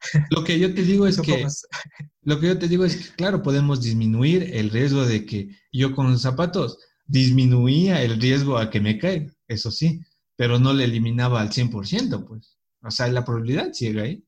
Lo 0.30 0.44
que 0.44 0.58
yo 0.58 0.72
te 0.72 0.82
digo 0.82 1.06
es 1.08 1.20
que, 1.20 1.46
lo 2.22 2.38
que 2.38 2.46
yo 2.46 2.58
te 2.58 2.68
digo 2.68 2.84
es 2.84 2.96
que, 2.96 3.14
claro, 3.16 3.42
podemos 3.42 3.82
disminuir 3.82 4.54
el 4.54 4.70
riesgo 4.70 5.04
de 5.04 5.26
que 5.26 5.48
yo 5.72 5.94
con 5.94 6.12
los 6.12 6.22
zapatos 6.22 6.78
disminuía 7.06 8.02
el 8.02 8.20
riesgo 8.20 8.58
a 8.58 8.70
que 8.70 8.80
me 8.80 8.98
caiga, 8.98 9.32
eso 9.48 9.70
sí, 9.72 10.00
pero 10.36 10.60
no 10.60 10.72
le 10.72 10.84
eliminaba 10.84 11.40
al 11.40 11.50
100%, 11.50 12.26
pues. 12.26 12.56
O 12.82 12.90
sea, 12.92 13.08
la 13.08 13.24
probabilidad 13.24 13.72
sigue 13.72 14.00
ahí, 14.00 14.24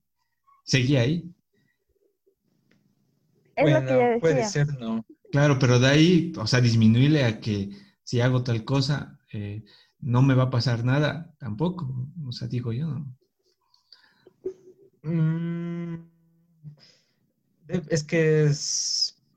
seguía 0.64 1.02
ahí 1.02 1.32
bueno, 3.62 4.20
puede 4.20 4.44
ser, 4.44 4.78
no. 4.78 5.04
Claro, 5.30 5.58
pero 5.58 5.78
de 5.78 5.88
ahí, 5.88 6.32
o 6.36 6.46
sea, 6.46 6.60
disminuirle 6.60 7.24
a 7.24 7.40
que 7.40 7.70
si 8.02 8.20
hago 8.20 8.42
tal 8.42 8.64
cosa, 8.64 9.18
eh, 9.32 9.64
no 10.00 10.22
me 10.22 10.34
va 10.34 10.44
a 10.44 10.50
pasar 10.50 10.84
nada, 10.84 11.34
tampoco. 11.38 12.08
O 12.26 12.32
sea, 12.32 12.48
digo 12.48 12.72
yo, 12.72 12.88
¿no? 12.88 13.16
Mm, 15.02 15.94
es 17.88 18.04
que 18.04 18.50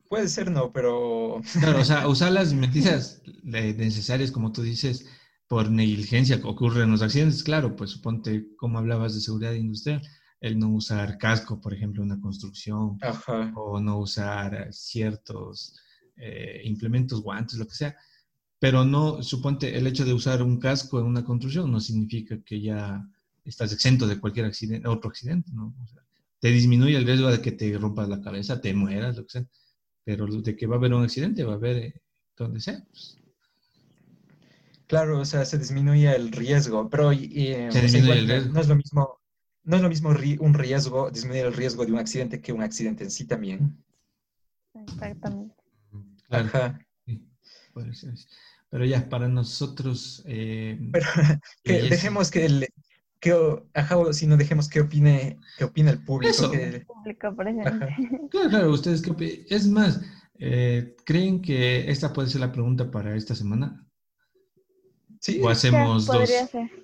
puede 0.09 0.27
ser 0.27 0.51
no, 0.51 0.71
pero... 0.71 1.41
Claro, 1.59 1.81
o 1.81 1.85
sea, 1.85 2.07
usar 2.07 2.31
las 2.31 2.53
medidas 2.53 3.21
necesarias, 3.43 4.31
como 4.31 4.51
tú 4.51 4.61
dices, 4.61 5.05
por 5.47 5.69
negligencia 5.69 6.39
que 6.41 6.47
ocurren 6.47 6.91
los 6.91 7.01
accidentes, 7.01 7.43
claro, 7.43 7.75
pues 7.75 7.91
suponte, 7.91 8.47
como 8.57 8.79
hablabas 8.79 9.15
de 9.15 9.21
seguridad 9.21 9.53
industrial, 9.53 10.01
el 10.39 10.59
no 10.59 10.69
usar 10.69 11.17
casco, 11.17 11.61
por 11.61 11.73
ejemplo, 11.73 12.03
en 12.03 12.11
una 12.11 12.21
construcción, 12.21 12.97
o 13.55 13.79
no 13.79 13.99
usar 13.99 14.67
ciertos 14.71 15.79
eh, 16.17 16.61
implementos, 16.65 17.21
guantes, 17.21 17.57
lo 17.57 17.65
que 17.65 17.75
sea. 17.75 17.95
Pero 18.59 18.83
no, 18.83 19.23
suponte, 19.23 19.77
el 19.77 19.87
hecho 19.87 20.05
de 20.05 20.13
usar 20.13 20.41
un 20.41 20.59
casco 20.59 20.99
en 20.99 21.05
una 21.05 21.23
construcción 21.23 21.71
no 21.71 21.79
significa 21.79 22.41
que 22.43 22.61
ya 22.61 23.07
estás 23.45 23.73
exento 23.73 24.07
de 24.07 24.19
cualquier 24.19 24.45
accidente, 24.45 24.87
otro 24.87 25.09
accidente, 25.09 25.51
¿no? 25.53 25.73
O 25.81 25.87
sea, 25.87 26.01
te 26.39 26.49
disminuye 26.49 26.97
el 26.97 27.05
riesgo 27.05 27.31
de 27.31 27.41
que 27.41 27.51
te 27.51 27.77
rompas 27.77 28.09
la 28.09 28.21
cabeza, 28.21 28.61
te 28.61 28.73
mueras, 28.73 29.17
lo 29.17 29.23
que 29.23 29.31
sea. 29.31 29.45
Pero 30.03 30.25
de 30.27 30.55
que 30.55 30.67
va 30.67 30.75
a 30.75 30.77
haber 30.77 30.93
un 30.93 31.03
accidente, 31.03 31.43
va 31.43 31.53
a 31.53 31.55
haber 31.55 31.77
eh, 31.77 32.01
donde 32.35 32.59
sea. 32.59 32.83
Pues. 32.89 33.17
Claro, 34.87 35.19
o 35.19 35.25
sea, 35.25 35.45
se 35.45 35.57
disminuye 35.57 36.13
el 36.13 36.31
riesgo, 36.31 36.89
pero 36.89 37.11
eh, 37.11 37.69
no 38.51 38.59
es 38.59 38.67
lo 38.67 38.75
mismo 38.75 39.23
no 39.63 39.77
es 39.77 39.81
lo 39.81 39.89
mismo 39.89 40.09
un 40.09 40.53
riesgo, 40.53 41.09
disminuir 41.09 41.45
el 41.45 41.53
riesgo 41.53 41.85
de 41.85 41.93
un 41.93 41.99
accidente 41.99 42.41
que 42.41 42.51
un 42.51 42.61
accidente 42.61 43.05
en 43.05 43.11
sí 43.11 43.25
también. 43.25 43.83
Exactamente. 44.73 45.55
Ajá. 46.29 46.79
Pero 48.69 48.85
ya, 48.85 49.07
para 49.07 49.27
nosotros... 49.27 50.23
Eh, 50.25 50.77
Pero 50.91 51.05
que 51.63 51.81
dejemos 51.83 52.29
que 52.29 52.45
el... 52.45 52.67
Que, 53.23 53.63
ajá, 53.73 54.11
si 54.11 54.27
no 54.27 54.35
dejemos 54.35 54.67
que 54.67 54.81
opine, 54.81 55.39
que 55.57 55.63
opine 55.63 55.91
el 55.91 56.03
público. 56.03 56.51
El 56.51 56.85
público, 56.85 57.33
por 57.33 57.47
ejemplo. 57.47 57.87
Claro, 58.29 58.49
claro, 58.49 58.71
ustedes 58.71 59.01
qué 59.01 59.11
opinan. 59.11 59.37
Es 59.49 59.65
más, 59.65 60.01
eh, 60.39 60.93
¿creen 61.05 61.41
que 61.41 61.89
esta 61.89 62.11
puede 62.11 62.27
ser 62.27 62.41
la 62.41 62.51
pregunta 62.51 62.91
para 62.91 63.15
esta 63.15 63.33
semana? 63.33 63.87
O 65.41 65.47
hacemos 65.47 66.05
dos. 66.05 66.29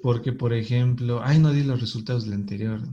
Porque, 0.01 0.31
por 0.31 0.53
ejemplo, 0.53 1.19
ay, 1.21 1.39
no 1.39 1.51
di 1.51 1.63
los 1.63 1.81
resultados 1.81 2.23
del 2.23 2.35
anterior. 2.35 2.83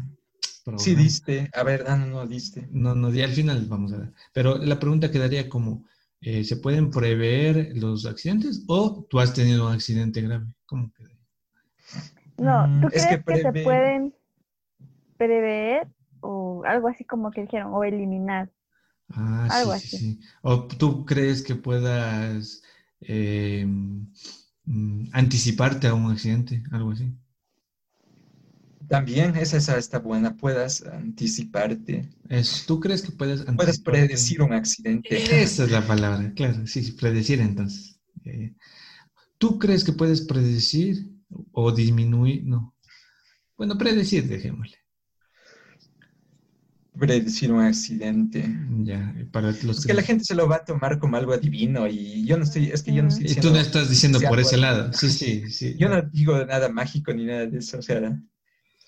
Sí, 0.76 0.96
diste. 0.96 1.48
A 1.54 1.62
ver, 1.62 1.84
no, 1.88 1.96
no, 1.98 2.26
diste. 2.26 2.66
No, 2.72 2.96
no 2.96 3.12
di. 3.12 3.22
Al 3.22 3.30
final 3.30 3.64
vamos 3.68 3.92
a 3.92 3.98
ver. 3.98 4.12
Pero 4.32 4.58
la 4.58 4.80
pregunta 4.80 5.12
quedaría 5.12 5.48
como, 5.48 5.86
eh, 6.20 6.42
¿se 6.42 6.56
pueden 6.56 6.90
prever 6.90 7.70
los 7.76 8.06
accidentes 8.06 8.64
o 8.66 9.06
tú 9.08 9.20
has 9.20 9.32
tenido 9.32 9.68
un 9.68 9.72
accidente 9.72 10.20
grave? 10.20 10.46
¿Cómo 10.64 10.92
queda? 10.92 11.15
No, 12.38 12.64
¿tú 12.80 12.86
mm, 12.86 12.90
crees 12.90 13.06
que, 13.06 13.36
se 13.42 13.52
pueden 13.62 14.14
prever 15.16 15.88
o 16.20 16.62
algo 16.64 16.88
así 16.88 17.04
como 17.04 17.30
que 17.30 17.42
dijeron, 17.42 17.72
o 17.72 17.84
eliminar? 17.84 18.50
Ah, 19.10 19.48
algo 19.50 19.72
así. 19.72 19.96
Sí. 19.96 20.20
¿O 20.42 20.64
tú 20.66 21.04
crees 21.04 21.42
que 21.42 21.54
puedas... 21.54 22.62
Eh, 23.00 23.66
Mm, 24.66 25.04
anticiparte 25.12 25.86
a 25.86 25.94
un 25.94 26.10
accidente, 26.10 26.62
algo 26.72 26.90
así. 26.90 27.12
También 28.88 29.36
esa 29.36 29.78
está 29.78 29.98
buena, 30.00 30.36
puedas 30.36 30.82
anticiparte. 30.82 32.08
¿Tú 32.66 32.80
crees 32.80 33.02
que 33.02 33.12
puedes 33.12 33.44
Puedes 33.56 33.80
predecir 33.80 34.42
un 34.42 34.52
accidente. 34.52 35.42
Esa 35.42 35.64
es 35.64 35.70
la 35.70 35.86
palabra, 35.86 36.32
claro, 36.34 36.66
sí, 36.66 36.92
predecir 36.92 37.40
entonces. 37.40 37.98
Eh, 38.24 38.54
¿Tú 39.38 39.58
crees 39.58 39.84
que 39.84 39.92
puedes 39.92 40.22
predecir 40.22 41.08
o 41.52 41.72
disminuir? 41.72 42.44
No. 42.44 42.74
Bueno, 43.56 43.76
predecir, 43.78 44.28
dejémosle 44.28 44.76
predecir 46.98 47.52
un 47.52 47.60
accidente. 47.60 48.44
Ya, 48.82 49.14
para 49.32 49.48
los 49.48 49.78
es 49.78 49.86
que, 49.86 49.94
la 49.94 50.02
gente 50.02 50.24
se 50.24 50.34
lo 50.34 50.48
va 50.48 50.56
a 50.56 50.64
tomar 50.64 50.98
como 50.98 51.16
algo 51.16 51.32
adivino 51.32 51.86
y 51.86 52.24
yo 52.24 52.36
no 52.36 52.44
estoy, 52.44 52.70
es 52.70 52.82
que 52.82 52.92
yo 52.92 53.02
no 53.02 53.08
estoy 53.08 53.24
diciendo... 53.24 53.48
Y 53.48 53.50
tú 53.50 53.56
no 53.56 53.60
estás 53.60 53.88
diciendo 53.88 54.18
por 54.28 54.40
ese 54.40 54.56
lado, 54.56 54.92
sí, 54.92 55.10
sí, 55.10 55.50
sí. 55.50 55.74
Yo 55.78 55.88
no 55.88 56.02
digo 56.02 56.44
nada 56.44 56.68
mágico 56.68 57.12
ni 57.12 57.26
nada 57.26 57.46
de 57.46 57.58
eso, 57.58 57.78
o 57.78 57.82
sea, 57.82 58.18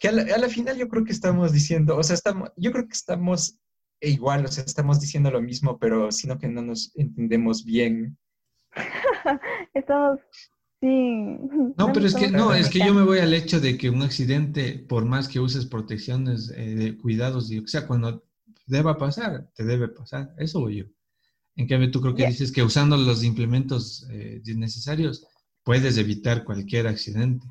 que 0.00 0.08
a 0.08 0.12
la, 0.12 0.48
final 0.48 0.78
yo 0.78 0.88
creo 0.88 1.04
que 1.04 1.12
estamos 1.12 1.52
diciendo, 1.52 1.96
o 1.96 2.02
sea, 2.02 2.14
estamos, 2.14 2.50
yo 2.56 2.70
creo 2.70 2.86
que 2.86 2.94
estamos 2.94 3.58
igual, 4.00 4.44
o 4.44 4.48
sea, 4.48 4.64
estamos 4.64 5.00
diciendo 5.00 5.30
lo 5.30 5.42
mismo, 5.42 5.78
pero 5.78 6.12
sino 6.12 6.38
que 6.38 6.46
no 6.46 6.62
nos 6.62 6.92
entendemos 6.94 7.64
bien. 7.64 8.16
estamos 9.74 10.20
Sí. 10.80 11.38
No, 11.76 11.92
pero 11.92 12.06
es 12.06 12.14
que 12.14 12.30
no, 12.30 12.54
es 12.54 12.68
que 12.68 12.78
yo 12.78 12.94
me 12.94 13.02
voy 13.02 13.18
al 13.18 13.34
hecho 13.34 13.60
de 13.60 13.76
que 13.76 13.90
un 13.90 14.02
accidente, 14.02 14.84
por 14.88 15.04
más 15.04 15.26
que 15.26 15.40
uses 15.40 15.66
protecciones 15.66 16.52
eh, 16.56 16.74
de 16.74 16.96
cuidados, 16.96 17.50
o 17.50 17.66
sea, 17.66 17.86
cuando 17.86 18.24
deba 18.66 18.96
pasar, 18.96 19.50
te 19.54 19.64
debe 19.64 19.88
pasar. 19.88 20.34
Eso 20.38 20.60
voy 20.60 20.76
yo. 20.76 20.84
En 21.56 21.66
cambio, 21.66 21.90
tú 21.90 22.00
creo 22.00 22.14
que 22.14 22.26
dices 22.26 22.52
que 22.52 22.62
usando 22.62 22.96
los 22.96 23.24
implementos 23.24 24.06
eh, 24.10 24.40
necesarios 24.54 25.26
puedes 25.64 25.98
evitar 25.98 26.44
cualquier 26.44 26.86
accidente. 26.86 27.46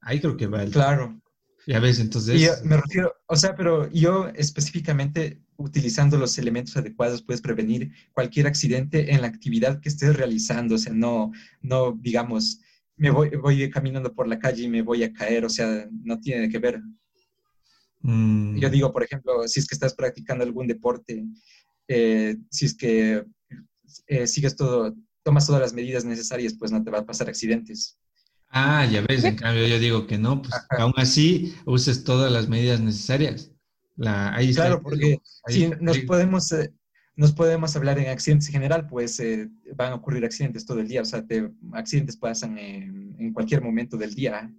Ahí 0.00 0.20
creo 0.20 0.36
que 0.36 0.46
va 0.46 0.62
el. 0.62 0.70
Claro. 0.70 1.20
Ya 1.66 1.80
ves, 1.80 2.00
entonces. 2.00 2.62
me 2.64 2.76
refiero, 2.76 3.14
o 3.26 3.36
sea, 3.36 3.54
pero 3.56 3.90
yo 3.90 4.28
específicamente 4.34 5.42
utilizando 5.58 6.16
los 6.16 6.38
elementos 6.38 6.76
adecuados 6.76 7.22
puedes 7.22 7.42
prevenir 7.42 7.92
cualquier 8.12 8.46
accidente 8.46 9.12
en 9.12 9.20
la 9.20 9.26
actividad 9.26 9.80
que 9.80 9.88
estés 9.88 10.16
realizando, 10.16 10.76
o 10.76 10.78
sea, 10.78 10.92
no, 10.92 11.32
no 11.60 11.98
digamos, 12.00 12.60
me 12.96 13.10
voy, 13.10 13.30
voy 13.30 13.68
caminando 13.68 14.14
por 14.14 14.28
la 14.28 14.38
calle 14.38 14.62
y 14.62 14.68
me 14.68 14.82
voy 14.82 15.02
a 15.02 15.12
caer, 15.12 15.44
o 15.44 15.48
sea, 15.48 15.88
no 15.90 16.18
tiene 16.20 16.48
que 16.48 16.58
ver. 16.58 16.80
Mm. 18.00 18.58
Yo 18.58 18.70
digo, 18.70 18.92
por 18.92 19.02
ejemplo, 19.02 19.46
si 19.46 19.58
es 19.58 19.66
que 19.66 19.74
estás 19.74 19.94
practicando 19.94 20.44
algún 20.44 20.68
deporte, 20.68 21.26
eh, 21.88 22.36
si 22.50 22.66
es 22.66 22.76
que 22.76 23.24
eh, 24.06 24.26
sigues 24.28 24.54
todo, 24.54 24.94
tomas 25.24 25.46
todas 25.46 25.60
las 25.60 25.72
medidas 25.72 26.04
necesarias, 26.04 26.54
pues 26.56 26.70
no 26.70 26.82
te 26.84 26.90
va 26.90 27.00
a 27.00 27.06
pasar 27.06 27.28
accidentes. 27.28 27.98
Ah, 28.50 28.86
ya 28.86 29.02
ves, 29.02 29.24
en 29.24 29.36
cambio 29.36 29.66
yo 29.66 29.78
digo 29.78 30.06
que 30.06 30.18
no, 30.18 30.40
pues 30.40 30.54
aún 30.70 30.94
así 30.96 31.54
uses 31.66 32.04
todas 32.04 32.32
las 32.32 32.48
medidas 32.48 32.80
necesarias 32.80 33.52
claro, 33.98 34.82
porque 34.82 35.20
si 35.46 35.70
nos 35.80 35.98
podemos, 36.00 36.52
eh, 36.52 36.72
nos 37.16 37.32
podemos 37.32 37.74
hablar 37.74 37.98
en 37.98 38.08
accidentes 38.08 38.48
en 38.48 38.54
general, 38.54 38.86
pues 38.86 39.18
eh, 39.20 39.50
van 39.74 39.92
a 39.92 39.96
ocurrir 39.96 40.24
accidentes 40.24 40.64
todo 40.64 40.80
el 40.80 40.88
día, 40.88 41.02
o 41.02 41.04
sea, 41.04 41.24
accidentes 41.72 42.16
pasan 42.16 42.58
en, 42.58 43.32
cualquier 43.32 43.62
momento 43.62 43.96
del 43.96 44.14
día, 44.14 44.50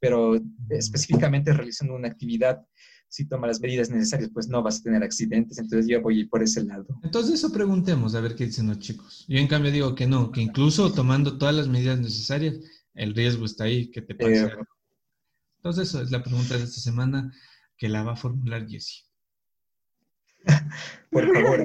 pero 0.00 0.40
específicamente 0.70 1.52
realizando 1.52 1.94
una 1.94 2.08
actividad, 2.08 2.64
si 3.08 3.26
toma 3.26 3.46
las 3.46 3.60
medidas 3.60 3.90
necesarias, 3.90 4.30
pues 4.32 4.48
no 4.48 4.62
vas 4.62 4.80
a 4.80 4.82
tener 4.82 5.02
accidentes, 5.02 5.58
entonces 5.58 5.86
yo 5.88 6.00
voy 6.00 6.24
por 6.24 6.42
ese 6.42 6.64
lado. 6.64 6.86
Entonces 7.02 7.34
eso 7.34 7.52
preguntemos, 7.52 8.14
a 8.14 8.20
ver 8.20 8.34
qué 8.34 8.46
dicen 8.46 8.68
los 8.68 8.78
chicos. 8.78 9.24
Yo 9.28 9.38
en 9.38 9.46
cambio 9.46 9.70
digo 9.70 9.94
que 9.94 10.06
no, 10.06 10.32
que 10.32 10.40
incluso 10.40 10.92
tomando 10.92 11.38
todas 11.38 11.54
las 11.54 11.68
medidas 11.68 12.00
necesarias, 12.00 12.56
el 12.94 13.14
riesgo 13.14 13.44
está 13.44 13.64
ahí, 13.64 13.90
que 13.90 14.02
te 14.02 14.14
pase. 14.14 14.44
Eh, 14.44 14.50
entonces 15.58 15.88
esa 15.88 16.02
es 16.02 16.10
la 16.10 16.22
pregunta 16.22 16.56
de 16.56 16.64
esta 16.64 16.80
semana 16.80 17.32
que 17.76 17.88
la 17.88 18.02
va 18.02 18.12
a 18.12 18.16
formular 18.16 18.66
Jessie. 18.66 19.04
Por 21.10 21.24
favor. 21.34 21.64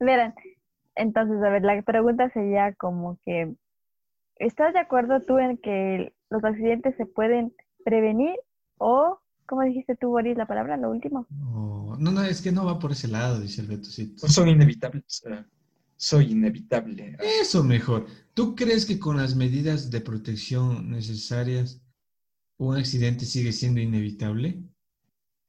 Verán, 0.00 0.34
entonces, 0.94 1.42
a 1.42 1.50
ver, 1.50 1.62
la 1.62 1.80
pregunta 1.82 2.30
sería 2.30 2.74
como 2.74 3.18
que, 3.24 3.54
¿estás 4.36 4.72
de 4.72 4.80
acuerdo 4.80 5.22
tú 5.22 5.38
en 5.38 5.58
que 5.58 6.12
los 6.30 6.44
accidentes 6.44 6.96
se 6.96 7.06
pueden 7.06 7.54
prevenir 7.84 8.36
o, 8.78 9.20
¿cómo 9.46 9.62
dijiste 9.62 9.96
tú, 9.96 10.10
Boris, 10.10 10.36
la 10.36 10.46
palabra, 10.46 10.76
lo 10.76 10.90
último? 10.90 11.26
no, 11.30 11.96
no, 12.12 12.22
es 12.22 12.40
que 12.40 12.52
no 12.52 12.64
va 12.64 12.78
por 12.78 12.92
ese 12.92 13.08
lado, 13.08 13.40
dice 13.40 13.60
el 13.60 13.66
Betocito. 13.66 14.26
Son 14.28 14.48
inevitables. 14.48 15.22
soy 15.96 16.32
inevitable. 16.32 17.16
Eso 17.42 17.62
mejor. 17.62 18.06
¿Tú 18.32 18.54
crees 18.54 18.86
que 18.86 18.98
con 18.98 19.18
las 19.18 19.34
medidas 19.36 19.90
de 19.90 20.00
protección 20.00 20.90
necesarias 20.90 21.82
un 22.60 22.76
accidente 22.76 23.24
sigue 23.24 23.52
siendo 23.52 23.80
inevitable? 23.80 24.62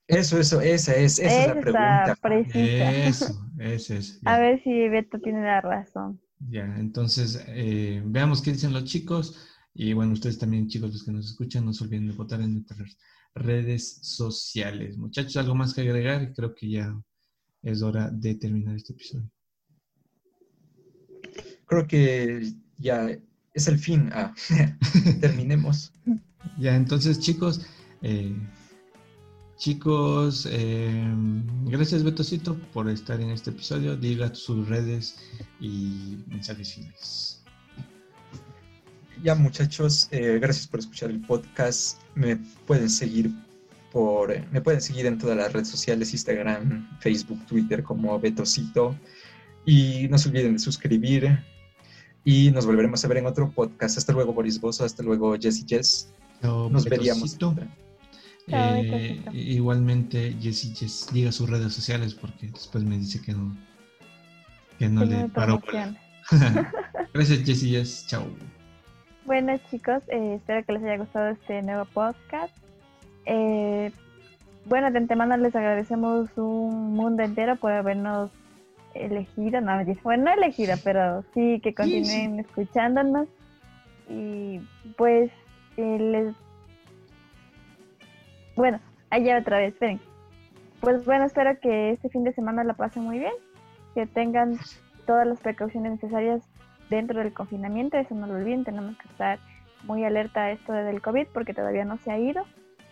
Eso, 0.07 0.39
eso, 0.39 0.61
esa 0.61 0.95
es, 0.95 1.19
esa, 1.19 1.41
es 1.41 1.47
la 1.47 2.15
pregunta. 2.15 2.17
Eso, 2.53 3.49
eso 3.59 3.93
es. 3.95 4.19
A 4.25 4.39
ver 4.39 4.61
si 4.63 4.89
Beto 4.89 5.19
tiene 5.19 5.41
la 5.41 5.61
razón. 5.61 6.21
Ya, 6.39 6.63
entonces 6.77 7.43
eh, 7.47 8.01
veamos 8.05 8.41
qué 8.41 8.53
dicen 8.53 8.73
los 8.73 8.85
chicos. 8.85 9.47
Y 9.73 9.93
bueno, 9.93 10.13
ustedes 10.13 10.37
también, 10.37 10.67
chicos, 10.67 10.91
los 10.91 11.03
que 11.03 11.11
nos 11.11 11.27
escuchan, 11.27 11.65
no 11.65 11.73
se 11.73 11.83
olviden 11.83 12.07
de 12.07 12.13
votar 12.13 12.41
en 12.41 12.53
nuestras 12.55 12.97
redes 13.35 13.99
sociales. 14.01 14.97
Muchachos, 14.97 15.37
¿algo 15.37 15.55
más 15.55 15.73
que 15.73 15.81
agregar? 15.81 16.33
Creo 16.33 16.53
que 16.55 16.69
ya 16.69 16.93
es 17.61 17.81
hora 17.81 18.09
de 18.09 18.35
terminar 18.35 18.75
este 18.75 18.93
episodio. 18.93 19.29
Creo 21.65 21.87
que 21.87 22.53
ya 22.77 23.09
es 23.53 23.67
el 23.67 23.77
fin. 23.77 24.09
Ah, 24.13 24.33
terminemos. 25.21 25.93
Ya, 26.57 26.75
entonces 26.75 27.19
chicos, 27.19 27.61
eh, 28.01 28.35
chicos, 29.57 30.47
eh, 30.49 31.03
gracias 31.65 32.03
Betocito 32.03 32.55
por 32.73 32.89
estar 32.89 33.21
en 33.21 33.29
este 33.29 33.51
episodio. 33.51 33.95
Diga 33.95 34.33
sus 34.33 34.67
redes 34.67 35.17
y 35.59 36.17
mensajes 36.27 36.73
finales. 36.73 37.43
Ya 39.23 39.35
muchachos, 39.35 40.07
eh, 40.11 40.39
gracias 40.41 40.67
por 40.67 40.79
escuchar 40.79 41.11
el 41.11 41.21
podcast. 41.21 42.01
Me 42.15 42.37
pueden 42.65 42.89
seguir 42.89 43.31
por, 43.91 44.33
me 44.51 44.61
pueden 44.61 44.81
seguir 44.81 45.05
en 45.05 45.19
todas 45.19 45.37
las 45.37 45.53
redes 45.53 45.67
sociales, 45.67 46.11
Instagram, 46.11 46.89
Facebook, 46.99 47.45
Twitter 47.45 47.83
como 47.83 48.19
Betocito. 48.19 48.97
Y 49.63 50.07
no 50.09 50.17
se 50.17 50.29
olviden 50.29 50.53
de 50.53 50.59
suscribir. 50.59 51.39
Y 52.23 52.51
nos 52.51 52.65
volveremos 52.65 53.03
a 53.05 53.07
ver 53.07 53.17
en 53.17 53.27
otro 53.27 53.51
podcast. 53.51 53.97
Hasta 53.97 54.13
luego, 54.13 54.33
Boris 54.33 54.59
Bozo. 54.59 54.85
Hasta 54.85 55.03
luego, 55.03 55.35
Jessy 55.39 55.65
Jess. 55.67 56.11
Nos 56.41 56.85
veríamos. 56.85 57.37
Eh, 58.47 59.21
igualmente, 59.33 60.35
Jessy 60.41 60.75
Jess, 60.75 61.07
diga 61.13 61.31
sus 61.31 61.49
redes 61.49 61.73
sociales 61.73 62.13
porque 62.13 62.47
después 62.47 62.83
me 62.83 62.97
dice 62.97 63.21
que 63.21 63.33
no, 63.33 63.55
que 64.77 64.89
no 64.89 65.05
le 65.05 65.29
paró. 65.29 65.61
Gracias, 67.13 67.43
Jessy 67.45 67.71
Jess. 67.71 68.07
Chao. 68.07 68.25
Bueno, 69.25 69.57
chicos, 69.69 70.03
eh, 70.07 70.35
espero 70.35 70.65
que 70.65 70.73
les 70.73 70.83
haya 70.83 70.97
gustado 70.97 71.29
este 71.29 71.61
nuevo 71.61 71.85
podcast. 71.85 72.55
Eh, 73.25 73.91
bueno, 74.65 74.91
de 74.91 74.97
antemano 74.97 75.37
les 75.37 75.55
agradecemos 75.55 76.29
un 76.35 76.93
mundo 76.93 77.23
entero 77.23 77.55
por 77.55 77.71
habernos 77.71 78.31
elegido, 78.93 79.61
no, 79.61 79.71
bueno, 80.03 80.25
no 80.25 80.33
elegido, 80.33 80.75
pero 80.83 81.23
sí 81.33 81.59
que 81.63 81.73
continúen 81.73 82.39
escuchándonos. 82.39 83.27
Y 84.09 84.59
pues 84.97 85.31
les... 85.77 86.35
Bueno, 88.55 88.79
allá 89.09 89.39
otra 89.39 89.59
vez, 89.59 89.73
esperen. 89.73 89.99
Pues 90.79 91.05
bueno, 91.05 91.25
espero 91.25 91.59
que 91.59 91.91
este 91.91 92.09
fin 92.09 92.23
de 92.23 92.33
semana 92.33 92.63
la 92.63 92.73
pasen 92.73 93.03
muy 93.03 93.19
bien, 93.19 93.33
que 93.93 94.07
tengan 94.07 94.57
todas 95.05 95.27
las 95.27 95.39
precauciones 95.39 95.91
necesarias 95.93 96.43
dentro 96.89 97.19
del 97.19 97.33
confinamiento, 97.33 97.97
eso 97.97 98.15
no 98.15 98.27
lo 98.27 98.35
olviden, 98.35 98.63
tenemos 98.63 98.97
que 98.97 99.07
estar 99.07 99.39
muy 99.83 100.03
alerta 100.03 100.41
a 100.41 100.51
esto 100.51 100.73
del 100.73 101.01
COVID 101.01 101.27
porque 101.33 101.53
todavía 101.53 101.85
no 101.85 101.97
se 101.97 102.11
ha 102.11 102.19
ido. 102.19 102.43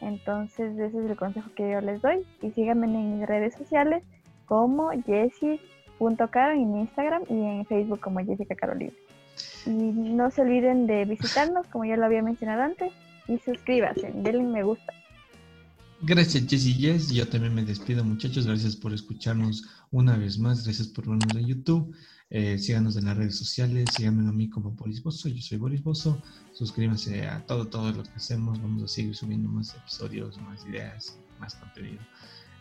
Entonces 0.02 0.78
ese 0.78 0.98
es 0.98 1.10
el 1.10 1.18
consejo 1.18 1.50
que 1.56 1.70
yo 1.70 1.82
les 1.82 2.02
doy 2.02 2.26
y 2.42 2.52
síganme 2.52 2.88
en 2.88 3.20
mis 3.20 3.28
redes 3.28 3.54
sociales 3.56 4.04
como 4.46 4.90
Jessie.caro 5.06 6.54
en 6.54 6.78
Instagram 6.78 7.24
y 7.30 7.44
en 7.44 7.66
Facebook 7.66 8.00
como 8.00 8.20
Jessica 8.20 8.56
Carolina. 8.56 8.94
Y 9.66 9.72
no 9.72 10.32
se 10.32 10.42
olviden 10.42 10.88
de 10.88 11.06
visitarnos 11.06 11.68
como 11.68 11.86
ya 11.86 11.98
lo 11.98 12.06
había 12.06 12.22
mencionado 12.22 12.64
antes 12.64 12.92
y 13.28 13.38
suscríbanse, 13.40 14.12
denle 14.16 14.44
me 14.44 14.64
gusta. 14.64 14.94
Gracias 16.02 16.46
Jessie 16.48 16.76
Yes, 16.76 17.10
yo 17.12 17.28
también 17.28 17.54
me 17.54 17.64
despido 17.64 18.06
muchachos, 18.06 18.48
gracias 18.48 18.76
por 18.76 18.94
escucharnos 18.94 19.66
una 19.92 20.18
vez 20.18 20.40
más, 20.40 20.64
gracias 20.64 20.88
por 20.88 21.08
vernos 21.08 21.36
en 21.36 21.46
YouTube. 21.46 21.94
Eh, 22.32 22.58
síganos 22.58 22.96
en 22.96 23.06
las 23.06 23.18
redes 23.18 23.38
sociales, 23.38 23.96
síganme 23.96 24.30
a 24.30 24.32
mí 24.32 24.50
como 24.50 24.72
Boris 24.72 25.04
Bozo, 25.04 25.30
yo 25.30 25.42
soy 25.42 25.58
Boris 25.58 25.84
Bozo, 25.84 26.22
suscríbanse 26.54 27.28
a 27.28 27.46
todo, 27.46 27.68
todo 27.68 27.92
lo 27.92 28.04
que 28.04 28.12
hacemos, 28.16 28.62
vamos 28.62 28.84
a 28.84 28.88
seguir 28.88 29.16
subiendo 29.16 29.50
más 29.50 29.76
episodios, 29.76 30.40
más 30.42 30.66
ideas, 30.66 31.20
más 31.40 31.56
contenido. 31.56 32.00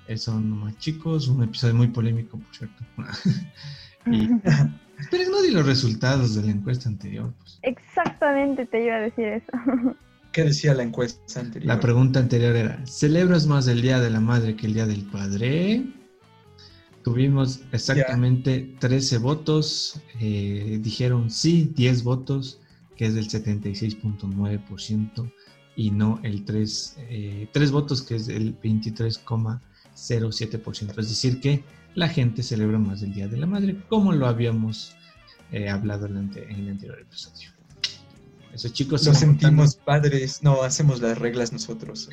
Eso 0.08 0.40
nomás 0.40 0.76
chicos, 0.78 1.28
un 1.28 1.44
episodio 1.44 1.74
muy 1.74 1.88
polémico, 1.88 2.38
por 2.38 2.56
cierto. 2.56 2.84
y 4.06 4.28
esperen 4.98 5.30
no 5.30 5.42
di 5.42 5.50
los 5.50 5.66
resultados 5.66 6.34
de 6.34 6.42
la 6.42 6.50
encuesta 6.50 6.88
anterior. 6.88 7.32
Pues. 7.38 7.58
Exactamente, 7.62 8.66
te 8.66 8.84
iba 8.84 8.96
a 8.96 9.00
decir 9.00 9.26
eso. 9.26 9.52
¿Qué 10.32 10.44
decía 10.44 10.74
la 10.74 10.82
encuesta 10.82 11.40
anterior? 11.40 11.66
La 11.66 11.80
pregunta 11.80 12.20
anterior 12.20 12.54
era, 12.54 12.86
¿celebras 12.86 13.46
más 13.46 13.66
el 13.66 13.80
Día 13.82 13.98
de 14.00 14.10
la 14.10 14.20
Madre 14.20 14.56
que 14.56 14.66
el 14.66 14.74
Día 14.74 14.86
del 14.86 15.04
Padre? 15.04 15.84
Tuvimos 17.02 17.62
exactamente 17.72 18.76
13 18.80 19.16
votos, 19.18 20.00
eh, 20.20 20.78
dijeron 20.82 21.30
sí, 21.30 21.72
10 21.74 22.04
votos, 22.04 22.60
que 22.96 23.06
es 23.06 23.14
del 23.14 23.28
76.9%, 23.28 25.32
y 25.76 25.90
no 25.90 26.20
el 26.22 26.44
3, 26.44 26.96
eh, 27.08 27.48
3 27.52 27.70
votos, 27.70 28.02
que 28.02 28.16
es 28.16 28.28
el 28.28 28.60
23,07%. 28.60 30.98
Es 30.98 31.08
decir, 31.08 31.40
que 31.40 31.64
la 31.98 32.08
gente 32.08 32.44
celebra 32.44 32.78
más 32.78 33.02
el 33.02 33.12
Día 33.12 33.26
de 33.26 33.36
la 33.36 33.46
Madre, 33.46 33.76
como 33.88 34.12
lo 34.12 34.28
habíamos 34.28 34.94
eh, 35.50 35.68
hablado 35.68 36.06
en 36.06 36.16
el 36.16 36.68
anterior 36.68 37.00
episodio. 37.00 37.50
Esos 38.54 38.72
chicos 38.72 39.06
Nos 39.06 39.18
sentimos 39.18 39.76
padres, 39.76 40.42
no 40.42 40.62
hacemos 40.62 41.00
las 41.00 41.18
reglas 41.18 41.52
nosotros. 41.52 42.08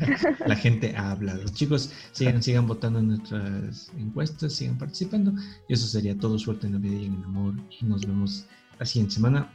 La 0.46 0.54
gente 0.54 0.96
habla. 0.96 1.34
Los 1.34 1.52
chicos 1.52 1.90
sigan, 2.12 2.42
sigan 2.42 2.66
votando 2.66 3.00
en 3.00 3.08
nuestras 3.08 3.90
encuestas, 3.98 4.52
sigan 4.52 4.78
participando. 4.78 5.32
Y 5.68 5.74
eso 5.74 5.86
sería 5.86 6.16
todo. 6.16 6.38
Suerte 6.38 6.68
en 6.68 6.74
la 6.74 6.78
vida 6.78 6.94
y 6.94 7.06
en 7.06 7.14
el 7.14 7.24
amor. 7.24 7.54
Y 7.80 7.84
nos 7.84 8.06
vemos 8.06 8.46
la 8.78 8.86
siguiente 8.86 9.16
semana. 9.16 9.52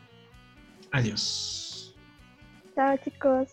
Adiós. 0.91 1.95
Chao 2.75 2.95
chicos. 3.03 3.49